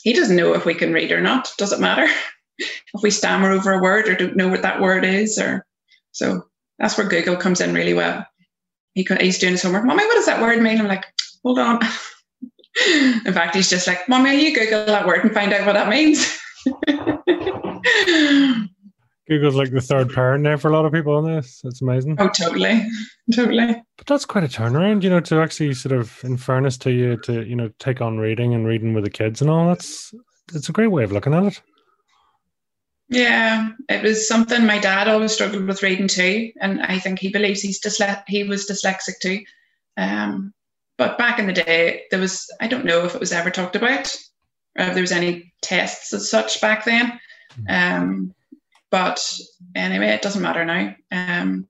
he 0.03 0.13
doesn't 0.13 0.35
know 0.35 0.53
if 0.53 0.65
we 0.65 0.73
can 0.73 0.93
read 0.93 1.11
or 1.11 1.21
not. 1.21 1.49
Does 1.57 1.73
it 1.73 1.79
matter? 1.79 2.07
if 2.57 3.03
we 3.03 3.11
stammer 3.11 3.51
over 3.51 3.73
a 3.73 3.81
word 3.81 4.07
or 4.07 4.15
don't 4.15 4.35
know 4.35 4.47
what 4.47 4.61
that 4.61 4.81
word 4.81 5.03
is, 5.03 5.37
or 5.37 5.65
so 6.11 6.43
that's 6.79 6.97
where 6.97 7.07
Google 7.07 7.35
comes 7.35 7.61
in 7.61 7.73
really 7.73 7.93
well. 7.93 8.25
He, 8.93 9.07
he's 9.19 9.37
doing 9.37 9.53
his 9.53 9.63
homework. 9.63 9.85
Mommy, 9.85 10.05
what 10.05 10.15
does 10.15 10.25
that 10.25 10.41
word 10.41 10.61
mean? 10.61 10.79
I'm 10.79 10.87
like, 10.87 11.05
hold 11.43 11.59
on. 11.59 11.79
in 12.87 13.33
fact, 13.33 13.55
he's 13.55 13.69
just 13.69 13.87
like, 13.87 14.07
Mommy, 14.09 14.43
you 14.43 14.55
Google 14.55 14.85
that 14.85 15.05
word 15.05 15.23
and 15.23 15.33
find 15.33 15.53
out 15.53 15.65
what 15.65 15.73
that 15.73 15.89
means. 15.89 16.39
Google's 19.27 19.55
like 19.55 19.71
the 19.71 19.81
third 19.81 20.13
parent 20.13 20.43
now 20.43 20.55
for 20.55 20.69
a 20.69 20.73
lot 20.73 20.85
of 20.85 20.93
people 20.93 21.15
on 21.15 21.25
this. 21.25 21.59
That's 21.63 21.81
amazing. 21.81 22.15
Oh, 22.19 22.29
totally, 22.29 22.85
totally. 23.33 23.83
But 23.97 24.07
that's 24.07 24.25
quite 24.25 24.45
a 24.45 24.47
turnaround, 24.47 25.03
you 25.03 25.09
know, 25.09 25.19
to 25.21 25.41
actually 25.41 25.73
sort 25.73 25.99
of, 25.99 26.19
in 26.23 26.37
fairness 26.37 26.77
to 26.79 26.91
you, 26.91 27.17
to 27.23 27.45
you 27.45 27.55
know, 27.55 27.69
take 27.79 27.99
on 27.99 28.17
reading 28.17 28.53
and 28.53 28.65
reading 28.65 28.93
with 28.93 29.03
the 29.03 29.09
kids 29.09 29.41
and 29.41 29.49
all. 29.49 29.67
That's 29.67 30.13
it's 30.53 30.69
a 30.69 30.73
great 30.73 30.87
way 30.87 31.03
of 31.03 31.11
looking 31.11 31.33
at 31.33 31.43
it. 31.43 31.61
Yeah, 33.09 33.69
it 33.89 34.03
was 34.03 34.27
something 34.27 34.65
my 34.65 34.79
dad 34.79 35.07
always 35.07 35.33
struggled 35.33 35.65
with 35.65 35.83
reading 35.83 36.07
too, 36.07 36.51
and 36.61 36.81
I 36.81 36.99
think 36.99 37.19
he 37.19 37.29
believes 37.29 37.61
he's 37.61 37.81
dysle- 37.81 38.23
he 38.27 38.43
was 38.43 38.67
dyslexic 38.67 39.19
too. 39.21 39.43
Um, 39.97 40.53
but 40.97 41.17
back 41.17 41.39
in 41.39 41.47
the 41.47 41.53
day, 41.53 42.03
there 42.11 42.19
was 42.19 42.49
I 42.61 42.67
don't 42.67 42.85
know 42.85 43.05
if 43.05 43.13
it 43.13 43.19
was 43.19 43.31
ever 43.31 43.49
talked 43.49 43.75
about, 43.75 44.15
or 44.77 44.85
if 44.85 44.93
there 44.93 45.01
was 45.01 45.11
any 45.11 45.53
tests 45.61 46.13
as 46.13 46.29
such 46.29 46.61
back 46.61 46.85
then. 46.85 47.19
Hmm. 47.55 47.63
Um, 47.69 48.35
but 48.89 49.19
anyway, 49.75 50.07
it 50.07 50.21
doesn't 50.21 50.41
matter 50.41 50.65
now. 50.65 50.95
Um, 51.11 51.67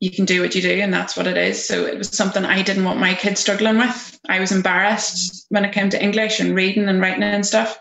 you 0.00 0.10
can 0.10 0.24
do 0.24 0.42
what 0.42 0.54
you 0.54 0.62
do, 0.62 0.80
and 0.80 0.92
that's 0.92 1.16
what 1.16 1.28
it 1.28 1.36
is. 1.36 1.64
So 1.64 1.86
it 1.86 1.96
was 1.96 2.08
something 2.08 2.44
I 2.44 2.62
didn't 2.62 2.84
want 2.84 2.98
my 2.98 3.14
kids 3.14 3.40
struggling 3.40 3.78
with. 3.78 4.18
I 4.28 4.40
was 4.40 4.50
embarrassed 4.50 5.46
when 5.50 5.64
it 5.64 5.72
came 5.72 5.90
to 5.90 6.02
English 6.02 6.40
and 6.40 6.56
reading 6.56 6.88
and 6.88 7.00
writing 7.00 7.22
and 7.22 7.46
stuff 7.46 7.78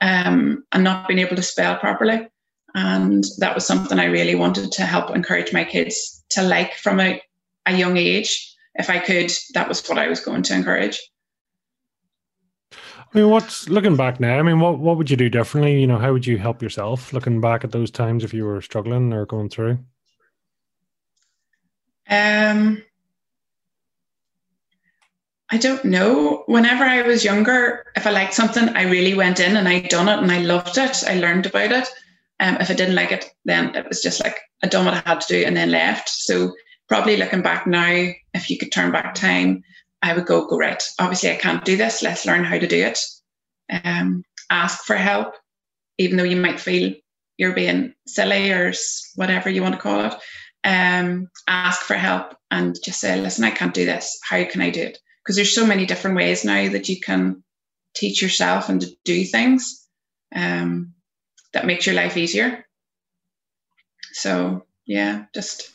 um, 0.00 0.64
and 0.72 0.84
not 0.84 1.08
being 1.08 1.18
able 1.18 1.34
to 1.36 1.42
spell 1.42 1.76
properly. 1.76 2.28
And 2.74 3.24
that 3.38 3.54
was 3.54 3.66
something 3.66 3.98
I 3.98 4.04
really 4.04 4.34
wanted 4.34 4.70
to 4.72 4.82
help 4.82 5.14
encourage 5.14 5.52
my 5.52 5.64
kids 5.64 6.24
to 6.30 6.42
like 6.42 6.74
from 6.74 7.00
a, 7.00 7.20
a 7.66 7.76
young 7.76 7.96
age. 7.96 8.54
If 8.76 8.90
I 8.90 8.98
could, 8.98 9.32
that 9.54 9.68
was 9.68 9.86
what 9.88 9.98
I 9.98 10.08
was 10.08 10.20
going 10.20 10.42
to 10.44 10.54
encourage. 10.54 11.00
I 12.98 13.18
mean, 13.18 13.30
what's 13.30 13.68
looking 13.68 13.96
back 13.96 14.20
now? 14.20 14.38
I 14.38 14.42
mean, 14.42 14.60
what 14.60 14.78
what 14.78 14.96
would 14.96 15.10
you 15.10 15.16
do 15.16 15.28
differently? 15.28 15.80
You 15.80 15.86
know, 15.86 15.98
how 15.98 16.12
would 16.12 16.26
you 16.26 16.38
help 16.38 16.62
yourself 16.62 17.12
looking 17.12 17.40
back 17.40 17.64
at 17.64 17.72
those 17.72 17.90
times 17.90 18.24
if 18.24 18.34
you 18.34 18.44
were 18.44 18.60
struggling 18.60 19.12
or 19.12 19.26
going 19.26 19.48
through? 19.48 19.78
Um, 22.08 22.82
I 25.50 25.56
don't 25.58 25.84
know. 25.84 26.44
Whenever 26.46 26.84
I 26.84 27.02
was 27.02 27.24
younger, 27.24 27.86
if 27.96 28.06
I 28.06 28.10
liked 28.10 28.34
something, 28.34 28.68
I 28.70 28.82
really 28.82 29.14
went 29.14 29.40
in 29.40 29.56
and 29.56 29.68
I 29.68 29.80
done 29.80 30.08
it 30.08 30.18
and 30.18 30.30
I 30.30 30.40
loved 30.40 30.76
it. 30.78 31.04
I 31.06 31.14
learned 31.14 31.46
about 31.46 31.72
it. 31.72 31.88
Um, 32.40 32.56
if 32.60 32.70
I 32.70 32.74
didn't 32.74 32.96
like 32.96 33.12
it, 33.12 33.30
then 33.44 33.74
it 33.74 33.88
was 33.88 34.02
just 34.02 34.22
like 34.22 34.38
I 34.62 34.66
done 34.66 34.84
what 34.84 34.94
I 34.94 35.08
had 35.08 35.20
to 35.20 35.28
do 35.28 35.44
and 35.46 35.56
then 35.56 35.70
left. 35.70 36.08
So 36.08 36.52
probably 36.88 37.16
looking 37.16 37.42
back 37.42 37.66
now, 37.66 38.10
if 38.34 38.50
you 38.50 38.58
could 38.58 38.72
turn 38.72 38.90
back 38.90 39.14
time, 39.14 39.62
I 40.04 40.14
would 40.14 40.26
go, 40.26 40.46
go 40.46 40.56
right. 40.56 40.82
Obviously, 41.00 41.32
I 41.32 41.36
can't 41.36 41.64
do 41.64 41.76
this. 41.76 42.02
Let's 42.02 42.26
learn 42.26 42.44
how 42.44 42.58
to 42.58 42.66
do 42.66 42.84
it. 42.84 43.00
Um, 43.84 44.22
ask 44.50 44.84
for 44.84 44.94
help, 44.94 45.34
even 45.98 46.16
though 46.16 46.24
you 46.24 46.36
might 46.36 46.60
feel 46.60 46.94
you're 47.38 47.54
being 47.54 47.94
silly 48.06 48.52
or 48.52 48.72
whatever 49.16 49.50
you 49.50 49.62
want 49.62 49.74
to 49.74 49.80
call 49.80 50.04
it. 50.04 50.14
Um, 50.62 51.28
ask 51.48 51.80
for 51.80 51.94
help 51.94 52.36
and 52.52 52.76
just 52.84 53.00
say, 53.00 53.20
listen, 53.20 53.44
I 53.44 53.50
can't 53.50 53.74
do 53.74 53.84
this. 53.84 54.18
How 54.22 54.44
can 54.44 54.60
I 54.60 54.70
do 54.70 54.82
it? 54.82 54.98
because 55.24 55.36
there's 55.36 55.54
so 55.54 55.66
many 55.66 55.86
different 55.86 56.16
ways 56.16 56.44
now 56.44 56.68
that 56.68 56.88
you 56.88 57.00
can 57.00 57.42
teach 57.94 58.20
yourself 58.20 58.68
and 58.68 58.82
to 58.82 58.88
do 59.04 59.24
things 59.24 59.86
um, 60.34 60.92
that 61.54 61.66
makes 61.66 61.86
your 61.86 61.94
life 61.94 62.16
easier. 62.16 62.66
So 64.12 64.66
yeah, 64.86 65.24
just 65.34 65.70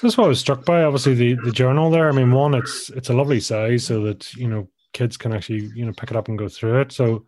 that's 0.00 0.16
what 0.16 0.24
I 0.24 0.28
was 0.28 0.40
struck 0.40 0.64
by. 0.64 0.82
Obviously, 0.82 1.14
the 1.14 1.34
the 1.44 1.52
journal 1.52 1.90
there. 1.90 2.08
I 2.08 2.12
mean, 2.12 2.30
one, 2.32 2.54
it's 2.54 2.90
it's 2.90 3.10
a 3.10 3.14
lovely 3.14 3.40
size 3.40 3.84
so 3.84 4.02
that 4.02 4.32
you 4.34 4.48
know 4.48 4.68
kids 4.92 5.16
can 5.16 5.32
actually 5.32 5.70
you 5.74 5.84
know 5.84 5.92
pick 5.92 6.10
it 6.10 6.16
up 6.16 6.28
and 6.28 6.38
go 6.38 6.48
through 6.48 6.80
it. 6.80 6.92
So 6.92 7.24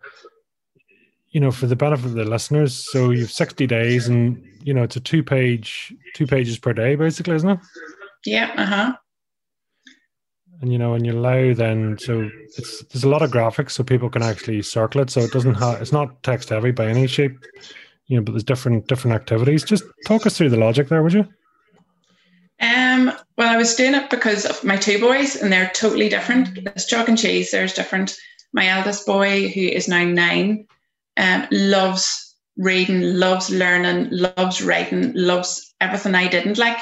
you 1.29 1.41
know, 1.41 1.50
for 1.50 1.67
the 1.67 1.76
benefit 1.76 2.07
of 2.07 2.12
the 2.12 2.25
listeners, 2.25 2.91
so 2.91 3.11
you've 3.11 3.33
sixty 3.33 3.67
days, 3.67 4.09
and 4.09 4.43
you 4.62 4.75
know 4.75 4.83
it's 4.83 4.97
a 4.97 5.00
two 5.00 5.23
page 5.23 5.95
two 6.15 6.26
pages 6.26 6.59
per 6.59 6.73
day, 6.73 6.95
basically, 6.95 7.35
isn't 7.37 7.50
it? 7.50 7.59
Yeah. 8.25 8.53
Uh 8.57 8.67
huh 8.67 8.93
and 10.61 10.73
you 10.73 10.79
know 10.79 10.95
and 10.95 11.07
you 11.07 11.12
allow 11.12 11.53
then 11.55 11.99
so 11.99 12.29
it's 12.57 12.83
there's 12.85 13.05
a 13.05 13.09
lot 13.09 13.23
of 13.23 13.31
graphics 13.31 13.73
so 13.73 13.85
people 13.85 14.09
can 14.09 14.23
actually 14.23 14.62
circle 14.62 15.00
it 15.00 15.11
so 15.11 15.21
it 15.21 15.33
doesn't 15.33 15.55
have 15.55 15.81
it's 15.81 15.93
not 15.93 16.23
text 16.23 16.49
heavy 16.49 16.71
by 16.71 16.87
any 16.87 17.07
shape 17.07 17.38
you 18.07 18.17
know 18.17 18.23
but 18.23 18.33
there's 18.33 18.45
different 18.45 18.87
different 18.87 19.15
activities 19.15 19.65
just 19.65 19.85
talk 20.07 20.26
us 20.26 20.37
through 20.37 20.49
the 20.49 20.57
logic 20.57 20.88
there 20.88 21.03
would 21.03 21.12
you 21.12 21.26
um 22.61 23.13
well, 23.37 23.53
I 23.53 23.57
was 23.57 23.75
doing 23.75 23.95
it 23.95 24.09
because 24.11 24.47
of 24.47 24.65
my 24.65 24.77
two 24.77 24.99
boys, 24.99 25.37
and 25.37 25.53
they're 25.53 25.71
totally 25.75 26.09
different. 26.09 26.57
It's 26.59 26.87
chalk 26.87 27.09
and 27.09 27.19
cheese. 27.19 27.51
There's 27.51 27.75
different. 27.75 28.17
My 28.53 28.69
eldest 28.69 29.05
boy, 29.05 29.49
who 29.49 29.61
is 29.61 29.89
now 29.89 30.05
nine, 30.05 30.67
um, 31.19 31.47
loves 31.51 32.35
reading, 32.57 33.19
loves 33.19 33.51
learning, 33.51 34.09
loves 34.11 34.63
writing, 34.63 35.13
loves 35.15 35.75
everything 35.81 36.15
I 36.15 36.29
didn't 36.29 36.59
like. 36.59 36.79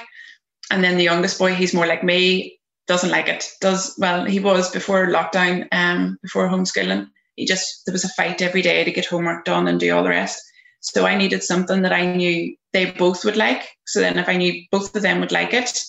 And 0.70 0.82
then 0.82 0.96
the 0.96 1.04
youngest 1.04 1.38
boy, 1.38 1.54
he's 1.54 1.74
more 1.74 1.86
like 1.86 2.04
me, 2.04 2.58
doesn't 2.86 3.10
like 3.10 3.28
it. 3.28 3.50
Does 3.60 3.94
well, 3.98 4.24
he 4.24 4.40
was 4.40 4.70
before 4.70 5.08
lockdown, 5.08 5.66
um, 5.72 6.18
before 6.22 6.48
homeschooling. 6.48 7.08
He 7.36 7.46
just 7.46 7.84
there 7.84 7.92
was 7.92 8.04
a 8.04 8.08
fight 8.10 8.40
every 8.42 8.62
day 8.62 8.84
to 8.84 8.92
get 8.92 9.06
homework 9.06 9.44
done 9.44 9.66
and 9.66 9.80
do 9.80 9.94
all 9.94 10.04
the 10.04 10.10
rest. 10.10 10.40
So 10.80 11.06
I 11.06 11.16
needed 11.16 11.42
something 11.42 11.82
that 11.82 11.92
I 11.92 12.14
knew 12.14 12.54
they 12.74 12.90
both 12.90 13.24
would 13.24 13.36
like. 13.36 13.66
So 13.86 14.00
then 14.00 14.18
if 14.18 14.28
I 14.28 14.36
knew 14.36 14.62
both 14.70 14.94
of 14.94 15.02
them 15.02 15.20
would 15.20 15.32
like 15.32 15.54
it, 15.54 15.80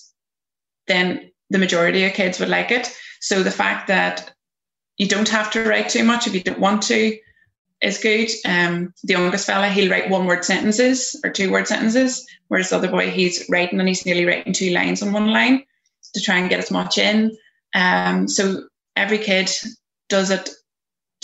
then 0.87 1.31
the 1.49 1.57
majority 1.57 2.05
of 2.05 2.13
kids 2.13 2.39
would 2.39 2.47
like 2.47 2.71
it. 2.71 2.95
So 3.19 3.43
the 3.43 3.51
fact 3.51 3.87
that 3.87 4.31
you 4.97 5.07
don't 5.07 5.27
have 5.27 5.51
to 5.51 5.67
write 5.67 5.89
too 5.89 6.03
much 6.03 6.27
if 6.27 6.33
you 6.33 6.41
don't 6.41 6.59
want 6.59 6.83
to 6.83 7.17
is 7.81 7.97
good. 7.97 8.29
Um, 8.45 8.93
the 9.03 9.13
youngest 9.13 9.47
fella, 9.47 9.67
he'll 9.67 9.91
write 9.91 10.09
one 10.09 10.27
word 10.27 10.45
sentences 10.45 11.19
or 11.23 11.31
two 11.31 11.51
word 11.51 11.67
sentences, 11.67 12.25
whereas 12.47 12.69
the 12.69 12.77
other 12.77 12.87
boy, 12.89 13.09
he's 13.09 13.45
writing 13.49 13.79
and 13.79 13.87
he's 13.87 14.05
nearly 14.05 14.25
writing 14.25 14.53
two 14.53 14.71
lines 14.71 15.01
on 15.01 15.11
one 15.11 15.31
line 15.31 15.63
to 16.13 16.21
try 16.21 16.37
and 16.37 16.49
get 16.49 16.59
as 16.59 16.71
much 16.71 16.97
in. 16.97 17.35
Um, 17.73 18.27
so 18.27 18.63
every 18.95 19.17
kid 19.17 19.49
does 20.07 20.29
it 20.29 20.49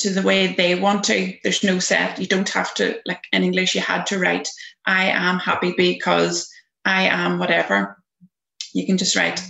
to 0.02 0.12
the 0.12 0.22
way 0.22 0.54
they 0.54 0.76
want 0.76 1.04
to. 1.06 1.36
There's 1.44 1.64
no 1.64 1.80
set. 1.80 2.20
You 2.20 2.28
don't 2.28 2.50
have 2.50 2.74
to, 2.76 3.00
like 3.06 3.24
in 3.32 3.44
English, 3.44 3.76
you 3.76 3.82
had 3.82 4.06
to 4.08 4.20
write, 4.20 4.48
I 4.86 5.06
am 5.06 5.40
happy 5.40 5.74
because 5.78 6.52
I 6.86 7.04
am 7.04 7.40
whatever 7.40 8.02
you 8.74 8.86
can 8.86 8.98
just 8.98 9.16
write, 9.16 9.42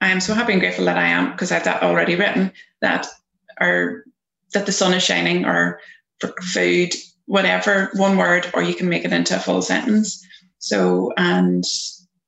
I 0.00 0.08
am 0.08 0.20
so 0.20 0.34
happy 0.34 0.52
and 0.52 0.60
grateful 0.60 0.84
that 0.84 0.98
I 0.98 1.08
am, 1.08 1.32
because 1.32 1.52
I've 1.52 1.64
that 1.64 1.82
already 1.82 2.14
written, 2.14 2.52
that 2.80 3.06
or 3.60 4.04
that 4.52 4.66
the 4.66 4.72
sun 4.72 4.94
is 4.94 5.02
shining 5.02 5.44
or 5.44 5.80
for 6.20 6.34
food, 6.42 6.94
whatever, 7.26 7.90
one 7.94 8.16
word, 8.16 8.50
or 8.54 8.62
you 8.62 8.74
can 8.74 8.88
make 8.88 9.04
it 9.04 9.12
into 9.12 9.36
a 9.36 9.40
full 9.40 9.62
sentence. 9.62 10.24
So 10.58 11.12
and 11.16 11.64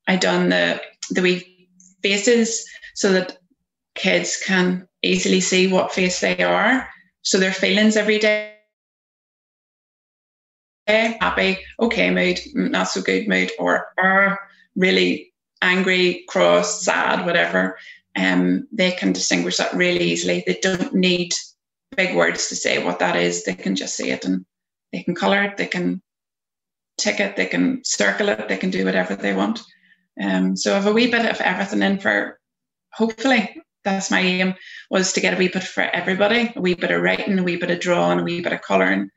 I 0.06 0.16
done 0.16 0.48
the 0.48 0.80
the 1.10 1.22
wee 1.22 1.68
faces 2.02 2.66
so 2.94 3.12
that 3.12 3.38
kids 3.94 4.38
can 4.44 4.88
easily 5.02 5.40
see 5.40 5.70
what 5.70 5.92
face 5.92 6.20
they 6.20 6.42
are. 6.42 6.88
So 7.28 7.36
their 7.38 7.52
feelings 7.52 7.94
every 7.98 8.18
day 8.18 8.54
happy, 10.86 11.58
okay 11.78 12.08
mood, 12.08 12.40
not 12.54 12.88
so 12.88 13.02
good 13.02 13.28
mood, 13.28 13.50
or, 13.58 13.88
or 14.02 14.38
really 14.76 15.34
angry, 15.60 16.24
cross, 16.26 16.82
sad, 16.82 17.26
whatever, 17.26 17.76
um, 18.16 18.66
they 18.72 18.92
can 18.92 19.12
distinguish 19.12 19.58
that 19.58 19.74
really 19.74 20.04
easily. 20.04 20.42
They 20.46 20.58
don't 20.62 20.94
need 20.94 21.34
big 21.94 22.16
words 22.16 22.48
to 22.48 22.56
say 22.56 22.82
what 22.82 22.98
that 23.00 23.14
is. 23.14 23.44
They 23.44 23.52
can 23.52 23.76
just 23.76 23.94
see 23.94 24.10
it 24.10 24.24
and 24.24 24.46
they 24.94 25.02
can 25.02 25.14
color 25.14 25.42
it, 25.42 25.58
they 25.58 25.66
can 25.66 26.00
tick 26.96 27.20
it, 27.20 27.36
they 27.36 27.44
can 27.44 27.84
circle 27.84 28.30
it, 28.30 28.48
they 28.48 28.56
can 28.56 28.70
do 28.70 28.86
whatever 28.86 29.14
they 29.14 29.34
want. 29.34 29.60
Um, 30.18 30.56
so 30.56 30.72
I 30.72 30.76
have 30.76 30.86
a 30.86 30.94
wee 30.94 31.10
bit 31.10 31.26
of 31.26 31.42
everything 31.42 31.82
in 31.82 31.98
for 31.98 32.40
hopefully 32.94 33.54
that's 33.92 34.10
my 34.10 34.20
aim 34.20 34.54
was 34.90 35.12
to 35.12 35.20
get 35.20 35.34
a 35.34 35.36
wee 35.36 35.48
bit 35.48 35.62
for 35.62 35.82
everybody, 35.82 36.52
a 36.54 36.60
wee 36.60 36.74
bit 36.74 36.90
of 36.90 37.02
writing, 37.02 37.38
a 37.38 37.42
wee 37.42 37.56
bit 37.56 37.70
of 37.70 37.80
drawing, 37.80 38.20
a 38.20 38.22
wee 38.22 38.40
bit 38.40 38.52
of 38.52 38.62
colouring. 38.62 39.10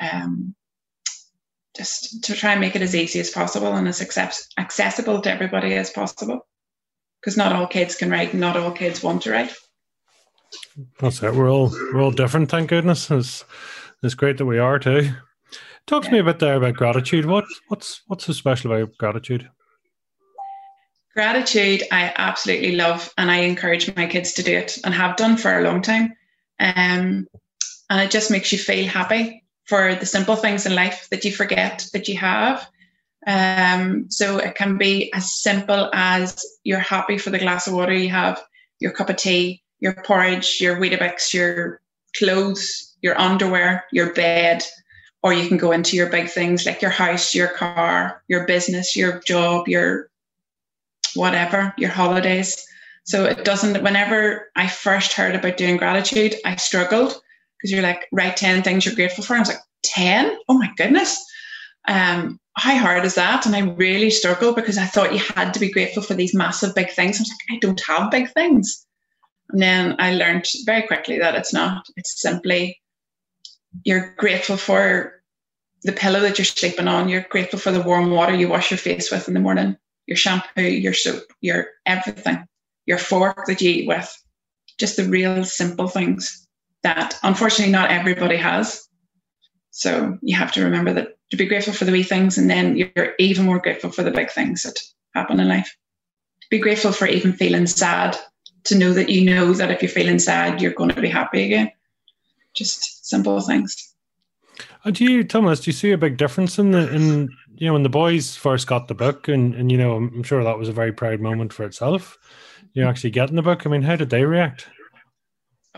Um, 0.00 0.54
just 1.76 2.24
to 2.24 2.34
try 2.34 2.52
and 2.52 2.60
make 2.60 2.74
it 2.74 2.82
as 2.82 2.94
easy 2.94 3.20
as 3.20 3.30
possible 3.30 3.74
and 3.74 3.86
as 3.86 4.00
accept- 4.00 4.48
accessible 4.58 5.20
to 5.20 5.30
everybody 5.30 5.74
as 5.74 5.90
possible. 5.90 6.46
Because 7.20 7.36
not 7.36 7.52
all 7.52 7.66
kids 7.66 7.96
can 7.96 8.10
write, 8.10 8.34
not 8.34 8.56
all 8.56 8.72
kids 8.72 9.02
want 9.02 9.22
to 9.22 9.32
write. 9.32 9.52
That's 11.00 11.22
it. 11.22 11.34
We're 11.34 11.50
all 11.50 11.70
we're 11.70 12.02
all 12.02 12.10
different. 12.10 12.50
Thank 12.50 12.70
goodness. 12.70 13.10
It's 13.10 13.44
it's 14.02 14.14
great 14.14 14.38
that 14.38 14.46
we 14.46 14.58
are 14.58 14.78
too. 14.78 15.10
Talk 15.86 16.04
to 16.04 16.08
yeah. 16.08 16.14
me 16.14 16.18
a 16.20 16.24
bit 16.24 16.38
there 16.38 16.56
about 16.56 16.74
gratitude. 16.74 17.26
What 17.26 17.44
what's 17.68 18.02
what's 18.06 18.26
so 18.26 18.32
special 18.32 18.72
about 18.72 18.96
gratitude? 18.96 19.50
Gratitude, 21.16 21.82
I 21.90 22.12
absolutely 22.14 22.76
love, 22.76 23.10
and 23.16 23.30
I 23.30 23.36
encourage 23.36 23.96
my 23.96 24.06
kids 24.06 24.34
to 24.34 24.42
do 24.42 24.54
it, 24.54 24.76
and 24.84 24.92
have 24.92 25.16
done 25.16 25.38
for 25.38 25.58
a 25.58 25.62
long 25.62 25.80
time. 25.80 26.12
Um, 26.60 27.26
and 27.88 28.00
it 28.02 28.10
just 28.10 28.30
makes 28.30 28.52
you 28.52 28.58
feel 28.58 28.86
happy 28.86 29.42
for 29.64 29.94
the 29.94 30.04
simple 30.04 30.36
things 30.36 30.66
in 30.66 30.74
life 30.74 31.08
that 31.10 31.24
you 31.24 31.32
forget 31.32 31.88
that 31.94 32.06
you 32.06 32.18
have. 32.18 32.68
Um, 33.26 34.10
so 34.10 34.36
it 34.36 34.56
can 34.56 34.76
be 34.76 35.10
as 35.14 35.40
simple 35.40 35.88
as 35.94 36.44
you're 36.64 36.80
happy 36.80 37.16
for 37.16 37.30
the 37.30 37.38
glass 37.38 37.66
of 37.66 37.72
water 37.72 37.94
you 37.94 38.10
have, 38.10 38.38
your 38.78 38.92
cup 38.92 39.08
of 39.08 39.16
tea, 39.16 39.62
your 39.80 39.94
porridge, 39.94 40.58
your 40.60 40.76
Weetabix, 40.76 41.32
your 41.32 41.80
clothes, 42.18 42.94
your 43.00 43.18
underwear, 43.18 43.84
your 43.90 44.12
bed, 44.12 44.62
or 45.22 45.32
you 45.32 45.48
can 45.48 45.56
go 45.56 45.72
into 45.72 45.96
your 45.96 46.10
big 46.10 46.28
things 46.28 46.66
like 46.66 46.82
your 46.82 46.90
house, 46.90 47.34
your 47.34 47.48
car, 47.48 48.22
your 48.28 48.46
business, 48.46 48.94
your 48.94 49.20
job, 49.20 49.66
your 49.66 50.10
whatever, 51.16 51.74
your 51.78 51.90
holidays. 51.90 52.64
So 53.04 53.24
it 53.24 53.44
doesn't, 53.44 53.82
whenever 53.82 54.50
I 54.56 54.68
first 54.68 55.12
heard 55.12 55.34
about 55.34 55.56
doing 55.56 55.76
gratitude, 55.76 56.34
I 56.44 56.56
struggled 56.56 57.14
because 57.56 57.72
you're 57.72 57.82
like, 57.82 58.06
write 58.12 58.36
10 58.36 58.62
things 58.62 58.84
you're 58.84 58.94
grateful 58.94 59.24
for. 59.24 59.34
I 59.36 59.38
was 59.38 59.48
like, 59.48 59.58
10? 59.84 60.36
Oh 60.48 60.58
my 60.58 60.70
goodness. 60.76 61.24
Um, 61.88 62.40
how 62.56 62.76
hard 62.78 63.04
is 63.04 63.14
that? 63.14 63.46
And 63.46 63.54
I 63.54 63.60
really 63.60 64.10
struggled 64.10 64.56
because 64.56 64.78
I 64.78 64.86
thought 64.86 65.12
you 65.12 65.20
had 65.34 65.52
to 65.54 65.60
be 65.60 65.70
grateful 65.70 66.02
for 66.02 66.14
these 66.14 66.34
massive 66.34 66.74
big 66.74 66.90
things. 66.90 67.18
I 67.18 67.22
was 67.22 67.30
like, 67.30 67.56
I 67.56 67.58
don't 67.60 67.80
have 67.86 68.10
big 68.10 68.32
things. 68.32 68.86
And 69.50 69.62
then 69.62 69.96
I 69.98 70.14
learned 70.14 70.46
very 70.64 70.82
quickly 70.82 71.18
that 71.18 71.34
it's 71.34 71.52
not. 71.52 71.86
It's 71.96 72.20
simply 72.20 72.80
you're 73.84 74.14
grateful 74.16 74.56
for 74.56 75.22
the 75.82 75.92
pillow 75.92 76.20
that 76.20 76.38
you're 76.38 76.44
sleeping 76.44 76.88
on. 76.88 77.08
You're 77.08 77.26
grateful 77.30 77.58
for 77.58 77.70
the 77.70 77.82
warm 77.82 78.10
water 78.10 78.34
you 78.34 78.48
wash 78.48 78.70
your 78.70 78.78
face 78.78 79.10
with 79.10 79.28
in 79.28 79.34
the 79.34 79.40
morning, 79.40 79.76
your 80.06 80.16
shampoo, 80.16 80.62
your 80.62 80.94
soap, 80.94 81.24
your 81.40 81.68
everything, 81.84 82.46
your 82.86 82.98
fork 82.98 83.46
that 83.46 83.60
you 83.60 83.70
eat 83.70 83.88
with. 83.88 84.24
Just 84.78 84.96
the 84.96 85.04
real 85.04 85.44
simple 85.44 85.88
things 85.88 86.46
that 86.82 87.18
unfortunately 87.22 87.72
not 87.72 87.90
everybody 87.90 88.36
has. 88.36 88.86
So 89.70 90.18
you 90.22 90.36
have 90.36 90.52
to 90.52 90.64
remember 90.64 90.92
that 90.94 91.18
to 91.30 91.36
be 91.36 91.46
grateful 91.46 91.72
for 91.72 91.84
the 91.84 91.92
wee 91.92 92.02
things, 92.02 92.38
and 92.38 92.48
then 92.48 92.76
you're 92.76 93.14
even 93.18 93.44
more 93.44 93.58
grateful 93.58 93.90
for 93.90 94.02
the 94.02 94.10
big 94.10 94.30
things 94.30 94.62
that 94.62 94.78
happen 95.14 95.40
in 95.40 95.48
life. 95.48 95.76
Be 96.50 96.58
grateful 96.58 96.92
for 96.92 97.06
even 97.06 97.32
feeling 97.32 97.66
sad, 97.66 98.16
to 98.64 98.78
know 98.78 98.92
that 98.92 99.08
you 99.08 99.24
know 99.24 99.52
that 99.52 99.70
if 99.70 99.82
you're 99.82 99.88
feeling 99.88 100.18
sad, 100.18 100.60
you're 100.60 100.72
going 100.72 100.90
to 100.90 101.00
be 101.00 101.08
happy 101.08 101.44
again. 101.44 101.72
Just 102.54 103.08
simple 103.08 103.40
things. 103.40 103.94
And 104.84 104.94
do 104.94 105.04
you, 105.04 105.24
Thomas, 105.24 105.60
do 105.60 105.68
you 105.70 105.72
see 105.72 105.90
a 105.92 105.98
big 105.98 106.16
difference 106.16 106.58
in 106.58 106.70
the 106.70 106.92
in 106.94 107.28
you 107.56 107.66
know 107.66 107.72
when 107.72 107.82
the 107.82 107.88
boys 107.88 108.36
first 108.36 108.66
got 108.66 108.88
the 108.88 108.94
book, 108.94 109.28
and 109.28 109.54
and 109.54 109.70
you 109.70 109.78
know 109.78 109.96
I'm 109.96 110.22
sure 110.22 110.42
that 110.44 110.58
was 110.58 110.68
a 110.68 110.72
very 110.72 110.92
proud 110.92 111.20
moment 111.20 111.52
for 111.52 111.64
itself. 111.64 112.18
You 112.72 112.82
know, 112.82 112.88
actually 112.88 113.10
getting 113.10 113.36
the 113.36 113.42
book. 113.42 113.66
I 113.66 113.70
mean, 113.70 113.82
how 113.82 113.96
did 113.96 114.10
they 114.10 114.24
react? 114.24 114.68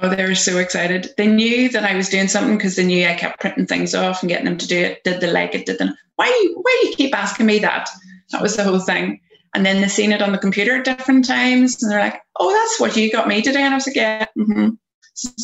Oh, 0.01 0.09
they 0.09 0.25
were 0.25 0.35
so 0.35 0.59
excited. 0.59 1.11
They 1.17 1.27
knew 1.27 1.69
that 1.71 1.85
I 1.85 1.97
was 1.97 2.09
doing 2.09 2.29
something 2.29 2.57
because 2.57 2.77
they 2.77 2.85
knew 2.85 3.07
I 3.07 3.14
kept 3.14 3.41
printing 3.41 3.67
things 3.67 3.95
off 3.95 4.23
and 4.23 4.29
getting 4.29 4.45
them 4.45 4.59
to 4.59 4.67
do 4.67 4.79
it. 4.79 5.03
Did 5.05 5.21
they 5.21 5.31
like 5.31 5.55
it? 5.55 5.67
Did 5.67 5.79
they? 5.79 5.88
Why? 6.17 6.55
Why 6.55 6.79
do 6.83 6.88
you 6.88 6.95
keep 6.95 7.17
asking 7.17 7.47
me 7.47 7.59
that? 7.61 7.88
That 8.31 8.43
was 8.43 8.57
the 8.57 8.64
whole 8.64 8.81
thing. 8.81 9.21
And 9.55 9.64
then 9.64 9.81
they 9.81 9.88
seen 9.88 10.12
it 10.12 10.23
on 10.23 10.33
the 10.33 10.38
computer 10.38 10.77
at 10.77 10.85
different 10.85 11.27
times, 11.27 11.83
and 11.83 11.91
they're 11.91 12.01
like, 12.01 12.21
"Oh, 12.37 12.53
that's 12.53 12.81
what 12.81 12.97
you 12.97 13.11
got 13.11 13.27
me 13.27 13.43
today." 13.43 13.62
And 13.62 13.75
I 13.75 13.77
was 13.77 13.87
like, 13.87 13.97
"Yeah, 13.97 14.27
mm-hmm. 14.37 14.71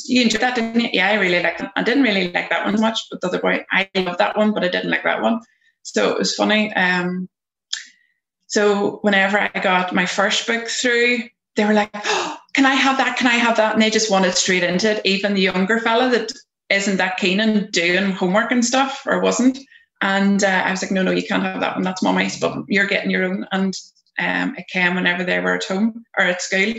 You 0.05 0.23
enjoyed 0.23 0.43
that, 0.43 0.55
didn't 0.55 0.81
you?" 0.81 0.91
Yeah, 0.93 1.09
I 1.09 1.15
really 1.15 1.43
liked. 1.43 1.63
I 1.77 1.83
didn't 1.83 2.03
really 2.03 2.31
like 2.33 2.51
that 2.51 2.65
one 2.65 2.81
much, 2.81 3.01
but 3.11 3.21
the 3.21 3.29
other 3.29 3.41
boy, 3.41 3.65
I 3.71 3.89
loved 3.95 4.19
that 4.19 4.37
one, 4.37 4.53
but 4.53 4.65
I 4.65 4.69
didn't 4.69 4.91
like 4.91 5.05
that 5.05 5.23
one. 5.23 5.41
So 5.83 6.11
it 6.11 6.19
was 6.19 6.35
funny. 6.35 6.73
Um, 6.75 7.29
so 8.47 8.99
whenever 9.03 9.39
I 9.39 9.49
got 9.61 9.95
my 9.95 10.07
first 10.07 10.47
book 10.47 10.69
through, 10.69 11.19
they 11.57 11.65
were 11.65 11.75
like, 11.75 11.91
oh, 11.95 12.37
can 12.55 12.67
I 12.67 12.75
have 12.75 12.99
that? 12.99 13.17
Can 13.17 13.27
I 13.27 13.35
have 13.35 13.57
that? 13.57 13.75
And 13.75 13.83
they 13.83 13.91
just 13.91 14.11
wanted 14.11 14.35
straight 14.35 14.63
into 14.63 14.93
it. 14.93 15.03
Even 15.05 15.35
the 15.35 15.43
younger 15.43 15.81
fella 15.81 16.09
that 16.11 16.33
isn't 16.71 16.97
that 16.99 17.17
keen 17.17 17.41
on 17.41 17.69
doing 17.71 18.13
homework 18.13 18.53
and 18.53 18.65
stuff 18.65 19.03
or 19.07 19.21
wasn't. 19.21 19.59
And 20.01 20.45
uh, 20.45 20.63
I 20.65 20.71
was 20.71 20.83
like, 20.83 20.91
no, 20.91 21.03
no, 21.03 21.11
you 21.11 21.27
can't 21.27 21.43
have 21.43 21.61
that 21.61 21.75
one. 21.75 21.83
That's 21.83 22.03
mommy's, 22.03 22.39
but 22.39 22.65
you're 22.69 22.87
getting 22.87 23.11
your 23.11 23.25
own. 23.25 23.47
And 23.53 23.75
um, 24.19 24.55
it 24.57 24.69
came 24.69 24.95
whenever 24.95 25.25
they 25.25 25.41
were 25.41 25.55
at 25.55 25.65
home 25.65 26.05
or 26.19 26.27
at 26.27 26.43
school. 26.43 26.75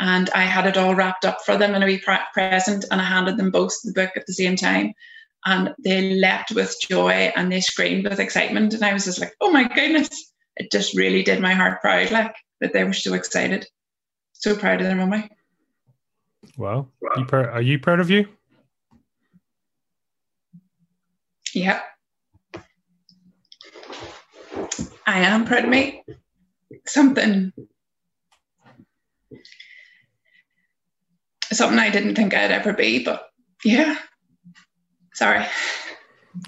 And 0.00 0.28
I 0.30 0.42
had 0.42 0.66
it 0.66 0.76
all 0.76 0.94
wrapped 0.94 1.24
up 1.24 1.38
for 1.44 1.56
them 1.56 1.74
in 1.74 1.82
a 1.82 1.86
wee 1.86 2.02
present 2.32 2.84
and 2.90 3.00
I 3.00 3.04
handed 3.04 3.36
them 3.36 3.50
both 3.50 3.72
the 3.84 3.92
book 3.92 4.10
at 4.16 4.26
the 4.26 4.32
same 4.32 4.56
time. 4.56 4.94
And 5.44 5.74
they 5.78 6.14
leapt 6.14 6.50
with 6.50 6.74
joy 6.80 7.32
and 7.36 7.52
they 7.52 7.60
screamed 7.60 8.08
with 8.08 8.18
excitement. 8.18 8.74
And 8.74 8.84
I 8.84 8.92
was 8.92 9.04
just 9.04 9.20
like, 9.20 9.34
oh 9.40 9.52
my 9.52 9.68
goodness. 9.68 10.32
It 10.56 10.72
just 10.72 10.96
really 10.96 11.22
did 11.22 11.40
my 11.40 11.54
heart 11.54 11.80
proud, 11.80 12.10
like 12.10 12.34
that 12.60 12.72
they 12.72 12.84
were 12.84 12.92
so 12.92 13.14
excited 13.14 13.66
so 14.40 14.56
proud 14.56 14.80
of 14.80 14.86
their 14.86 14.96
mummy. 14.96 15.28
Wow. 16.56 16.88
wow. 17.00 17.10
You 17.16 17.26
are 17.30 17.62
you 17.62 17.78
proud 17.78 18.00
of 18.00 18.10
you? 18.10 18.26
Yeah. 21.54 21.80
I 25.06 25.20
am 25.20 25.44
proud 25.44 25.64
of 25.64 25.70
me. 25.70 26.02
Something 26.86 27.52
something 31.58 31.78
I 31.78 31.90
didn't 31.90 32.14
think 32.14 32.34
I'd 32.34 32.50
ever 32.50 32.72
be, 32.72 33.02
but 33.04 33.28
yeah. 33.64 33.96
Sorry. 35.14 35.44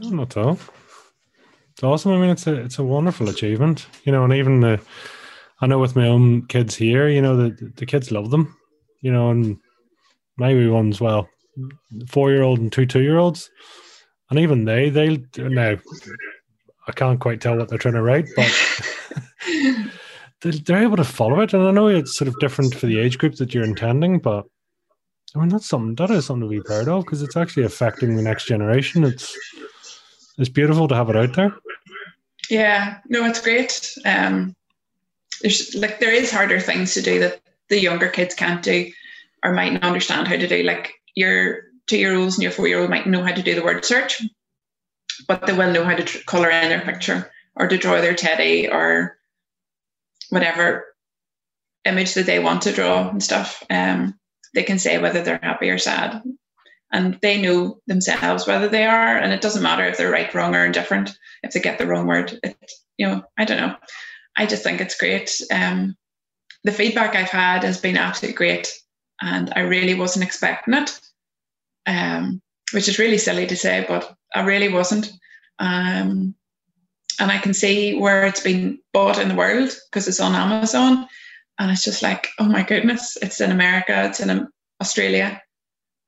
Not 0.01 0.37
at 0.37 0.43
all. 0.43 0.59
It's 1.73 1.83
awesome. 1.83 2.13
I 2.13 2.19
mean, 2.19 2.31
it's 2.31 2.47
a 2.47 2.55
it's 2.55 2.79
a 2.79 2.85
wonderful 2.85 3.29
achievement, 3.29 3.87
you 4.05 4.13
know, 4.13 4.25
and 4.25 4.33
even 4.33 4.61
the, 4.61 4.81
I 5.61 5.67
know 5.67 5.79
with 5.79 5.97
my 5.97 6.07
own 6.07 6.47
kids 6.47 6.75
here, 6.75 7.09
you 7.09 7.23
know, 7.23 7.37
the 7.37 7.73
the 7.77 7.87
kids 7.87 8.13
love 8.13 8.31
them, 8.31 8.57
you 9.01 9.13
know, 9.13 9.31
and 9.31 9.59
my 10.37 10.55
wee 10.55 10.69
ones, 10.69 11.01
well, 11.01 11.29
four 12.09 12.31
year 12.31 12.43
old 12.43 12.61
and 12.61 12.73
two 12.73 12.87
two 12.87 13.03
year 13.03 13.19
olds, 13.19 13.51
and 14.31 14.39
even 14.39 14.65
they 14.65 14.91
they 14.91 15.23
now, 15.37 15.77
I 16.87 16.93
can't 16.93 17.21
quite 17.21 17.41
tell 17.41 17.57
what 17.57 17.69
they're 17.69 17.79
trying 17.79 17.95
to 17.95 18.03
write, 18.03 18.29
but 18.37 18.53
they're 20.65 20.83
able 20.83 20.97
to 20.97 21.05
follow 21.05 21.41
it, 21.41 21.55
and 21.55 21.63
I 21.63 21.71
know 21.71 21.89
it's 21.89 22.17
sort 22.17 22.29
of 22.29 22.39
different 22.39 22.75
for 22.75 22.87
the 22.87 22.99
age 22.99 23.19
group 23.19 23.37
that 23.37 23.55
you're 23.55 23.65
intending, 23.65 24.19
but 24.19 24.45
I 25.35 25.39
mean 25.39 25.49
that's 25.49 25.67
something 25.67 25.95
that 25.95 26.11
is 26.11 26.27
something 26.27 26.49
to 26.49 26.55
be 26.55 26.63
proud 26.63 26.89
of 26.89 27.05
because 27.05 27.23
it's 27.23 27.37
actually 27.37 27.65
affecting 27.65 28.17
the 28.17 28.23
next 28.23 28.45
generation. 28.45 29.05
It's 29.05 29.37
it's 30.39 30.49
beautiful 30.49 30.89
to 30.89 30.95
have 30.95 31.09
it 31.11 31.17
out 31.17 31.35
there. 31.35 31.55
Yeah, 32.51 32.99
no, 33.09 33.25
it's 33.25 33.41
great. 33.41 33.97
Um, 34.05 34.55
there's 35.41 35.75
like 35.75 36.01
there 36.01 36.13
is 36.13 36.31
harder 36.31 36.61
things 36.61 36.95
to 36.95 37.03
do 37.03 37.19
that 37.21 37.41
the 37.69 37.81
younger 37.81 38.09
kids 38.09 38.35
can't 38.35 38.63
do 38.63 38.91
or 39.45 39.53
might 39.53 39.73
not 39.73 39.85
understand 39.85 40.29
how 40.29 40.37
to 40.37 40.47
do. 40.47 40.63
Like 40.63 40.93
your 41.15 41.63
two 41.87 41.99
year 41.99 42.15
olds 42.15 42.35
and 42.35 42.43
your 42.43 42.53
four 42.53 42.69
year 42.69 42.81
old 42.81 42.91
might 42.91 43.07
know 43.07 43.23
how 43.23 43.33
to 43.33 43.43
do 43.43 43.55
the 43.55 43.65
word 43.65 43.85
search, 43.85 44.23
but 45.29 45.47
they 45.47 45.53
will 45.53 45.73
know 45.73 45.85
how 45.85 45.95
to 45.95 46.05
tr- 46.05 46.25
color 46.27 46.51
in 46.51 46.69
their 46.69 46.83
picture 46.83 47.31
or 47.57 47.69
to 47.69 47.79
draw 47.79 48.01
their 48.01 48.15
teddy 48.15 48.69
or 48.69 49.19
whatever 50.31 50.87
image 51.85 52.15
that 52.15 52.27
they 52.27 52.39
want 52.39 52.63
to 52.63 52.73
draw 52.73 53.09
and 53.09 53.23
stuff. 53.23 53.63
Um, 53.69 54.19
they 54.55 54.63
can 54.63 54.79
say 54.79 54.99
whether 54.99 55.23
they're 55.23 55.41
happy 55.43 55.71
or 55.71 55.79
sad. 55.79 56.23
And 56.93 57.19
they 57.23 57.41
know 57.41 57.81
themselves 57.87 58.47
whether 58.47 58.69
they 58.69 58.85
are 58.85 59.17
and 59.17 59.33
it 59.33 59.41
doesn't 59.41 59.63
matter 59.63 59.85
if 59.85 59.97
they're 59.97 60.11
right 60.11 60.33
wrong 60.35 60.55
or 60.55 60.65
indifferent. 60.65 61.11
If 61.43 61.53
they 61.53 61.61
get 61.61 61.79
the 61.79 61.87
wrong 61.87 62.07
word 62.07 62.39
it, 62.43 62.73
you 62.99 63.07
know 63.07 63.25
i 63.39 63.45
don't 63.45 63.57
know. 63.57 63.77
I 64.37 64.47
just 64.47 64.63
think 64.63 64.81
it's 64.81 64.99
great. 64.99 65.41
Um, 65.51 65.97
the 66.65 66.73
feedback 66.73 67.15
i've 67.15 67.31
had 67.31 67.65
has 67.65 67.81
been 67.81 67.97
absolutely 67.97 68.37
great 68.37 68.73
and 69.21 69.53
i 69.57 69.61
really 69.61 69.95
wasn't 69.95 70.25
expecting 70.25 70.75
it. 70.75 71.01
Um, 71.87 72.43
which 72.73 72.89
is 72.89 72.99
really 72.99 73.19
silly 73.19 73.47
to 73.47 73.57
say 73.57 73.85
but 73.89 74.15
i 74.35 74.43
really 74.43 74.69
wasn't. 74.69 75.11
Um, 75.59 76.35
and 77.19 77.31
i 77.31 77.39
can 77.39 77.55
see 77.55 77.99
where 77.99 78.25
it's 78.27 78.41
been 78.41 78.79
bought 78.93 79.19
in 79.19 79.29
the 79.29 79.35
world 79.35 79.75
because 79.91 80.09
it's 80.09 80.21
on 80.21 80.35
amazon 80.35 81.07
and 81.63 81.71
it's 81.71 81.85
just 81.85 82.03
like 82.03 82.29
oh 82.39 82.45
my 82.45 82.63
goodness 82.63 83.17
it's 83.23 83.41
in 83.41 83.51
america 83.51 84.05
it's 84.05 84.21
in 84.21 84.49
australia 84.81 85.41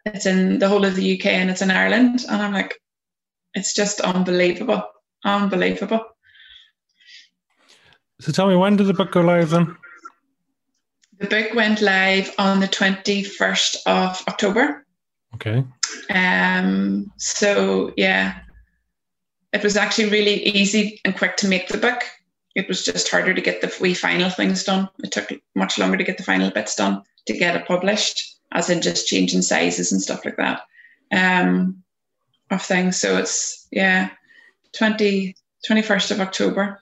it's 0.04 0.26
in 0.26 0.58
the 0.58 0.68
whole 0.68 0.84
of 0.84 0.96
the 0.96 1.18
UK 1.18 1.26
and 1.26 1.50
it's 1.50 1.62
in 1.62 1.70
Ireland. 1.70 2.24
And 2.28 2.42
I'm 2.42 2.52
like, 2.52 2.78
it's 3.54 3.74
just 3.74 4.00
unbelievable. 4.00 4.82
Unbelievable. 5.24 6.04
So 8.20 8.32
tell 8.32 8.48
me, 8.48 8.56
when 8.56 8.76
did 8.76 8.86
the 8.86 8.94
book 8.94 9.12
go 9.12 9.22
live 9.22 9.50
then? 9.50 9.76
The 11.18 11.26
book 11.26 11.54
went 11.54 11.80
live 11.80 12.34
on 12.38 12.60
the 12.60 12.68
21st 12.68 13.76
of 13.86 14.22
October. 14.28 14.84
Okay. 15.34 15.64
Um, 16.10 17.10
so 17.16 17.92
yeah, 17.96 18.40
it 19.52 19.62
was 19.62 19.76
actually 19.76 20.10
really 20.10 20.42
easy 20.42 21.00
and 21.04 21.16
quick 21.16 21.36
to 21.38 21.48
make 21.48 21.68
the 21.68 21.78
book. 21.78 22.02
It 22.54 22.68
was 22.68 22.84
just 22.84 23.10
harder 23.10 23.34
to 23.34 23.40
get 23.40 23.60
the 23.60 23.74
wee 23.80 23.94
final 23.94 24.30
things 24.30 24.64
done. 24.64 24.88
It 25.02 25.12
took 25.12 25.32
much 25.54 25.78
longer 25.78 25.96
to 25.96 26.04
get 26.04 26.16
the 26.16 26.22
final 26.22 26.50
bits 26.50 26.76
done 26.76 27.02
to 27.26 27.36
get 27.36 27.56
it 27.56 27.66
published 27.66 28.36
as 28.52 28.70
in 28.70 28.82
just 28.82 29.08
changing 29.08 29.42
sizes 29.42 29.90
and 29.90 30.00
stuff 30.00 30.24
like 30.24 30.36
that 30.36 30.62
um, 31.12 31.82
of 32.50 32.62
things. 32.62 33.00
So 33.00 33.16
it's, 33.16 33.66
yeah, 33.72 34.10
20, 34.74 35.34
21st 35.68 36.10
of 36.12 36.20
October 36.20 36.80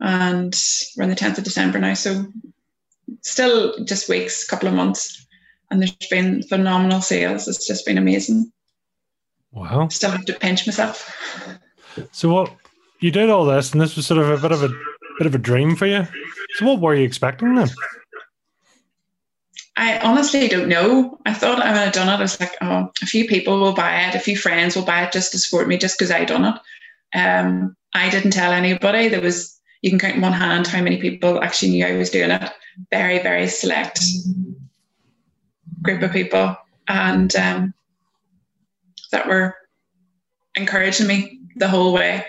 and 0.00 0.58
we're 0.96 1.04
on 1.04 1.10
the 1.10 1.16
10th 1.16 1.38
of 1.38 1.44
December 1.44 1.78
now. 1.78 1.94
So 1.94 2.24
still 3.20 3.84
just 3.84 4.08
weeks, 4.08 4.48
couple 4.48 4.68
of 4.68 4.74
months. 4.74 5.26
And 5.70 5.80
there's 5.80 5.94
been 6.10 6.42
phenomenal 6.42 7.00
sales. 7.00 7.46
It's 7.46 7.66
just 7.66 7.86
been 7.86 7.98
amazing. 7.98 8.50
Wow. 9.52 9.88
Still 9.88 10.10
have 10.10 10.24
to 10.24 10.32
pinch 10.32 10.66
myself. 10.66 11.16
So 12.12 12.32
what 12.32 12.52
you 13.00 13.10
did 13.10 13.30
all 13.30 13.44
this 13.44 13.72
and 13.72 13.80
this 13.80 13.96
was 13.96 14.06
sort 14.06 14.20
of 14.20 14.30
a 14.30 14.38
bit 14.38 14.52
of 14.52 14.62
a 14.62 14.68
bit 15.20 15.26
of 15.26 15.34
a 15.34 15.38
dream 15.38 15.76
for 15.76 15.84
you. 15.84 16.08
So 16.54 16.64
what 16.64 16.80
were 16.80 16.94
you 16.94 17.04
expecting 17.04 17.54
then? 17.54 17.68
I 19.76 19.98
honestly 19.98 20.48
don't 20.48 20.66
know. 20.66 21.18
I 21.26 21.34
thought 21.34 21.60
I 21.60 21.72
would 21.72 21.78
have 21.78 21.92
done 21.92 22.08
it. 22.08 22.12
I 22.12 22.20
was 22.20 22.40
like, 22.40 22.56
oh, 22.62 22.90
a 23.02 23.06
few 23.06 23.28
people 23.28 23.60
will 23.60 23.74
buy 23.74 24.00
it, 24.00 24.14
a 24.14 24.18
few 24.18 24.34
friends 24.34 24.74
will 24.74 24.84
buy 24.84 25.02
it 25.02 25.12
just 25.12 25.32
to 25.32 25.38
support 25.38 25.68
me, 25.68 25.76
just 25.76 25.98
because 25.98 26.10
I 26.10 26.24
done 26.24 26.46
it. 26.46 27.18
Um, 27.18 27.76
I 27.92 28.08
didn't 28.08 28.30
tell 28.30 28.50
anybody. 28.50 29.08
There 29.08 29.20
was 29.20 29.60
you 29.82 29.90
can 29.90 29.98
count 29.98 30.16
in 30.16 30.22
one 30.22 30.32
hand 30.32 30.66
how 30.66 30.80
many 30.80 30.96
people 30.98 31.42
actually 31.42 31.72
knew 31.72 31.84
I 31.84 31.98
was 31.98 32.08
doing 32.08 32.30
it. 32.30 32.50
Very, 32.90 33.18
very 33.18 33.46
select 33.46 34.00
group 35.82 36.00
of 36.00 36.12
people, 36.12 36.56
and 36.88 37.36
um, 37.36 37.74
that 39.12 39.28
were 39.28 39.54
encouraging 40.54 41.08
me 41.08 41.40
the 41.56 41.68
whole 41.68 41.92
way. 41.92 42.24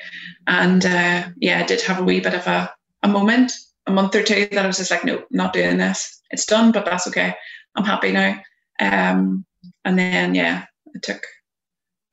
And 0.48 0.86
uh, 0.86 1.24
yeah, 1.38 1.60
I 1.60 1.64
did 1.64 1.82
have 1.84 2.00
a 2.00 2.04
wee 2.04 2.20
bit 2.20 2.34
of 2.34 2.46
a, 2.48 2.74
a 3.04 3.08
moment, 3.08 3.52
a 3.88 3.92
month 3.92 4.16
or 4.16 4.24
two, 4.24 4.48
that 4.52 4.64
I 4.64 4.68
was 4.68 4.78
just 4.78 4.92
like, 4.92 5.04
no, 5.04 5.24
not 5.32 5.54
doing 5.54 5.78
this 5.78 6.22
it's 6.32 6.46
done, 6.46 6.72
but 6.72 6.86
that's 6.86 7.08
okay. 7.08 7.36
I'm 7.76 7.86
happy 7.86 8.12
now. 8.12 8.40
Um, 8.80 9.46
and 9.86 10.00
then 10.00 10.34
yeah, 10.34 10.66
I 10.96 11.00
took 11.02 11.22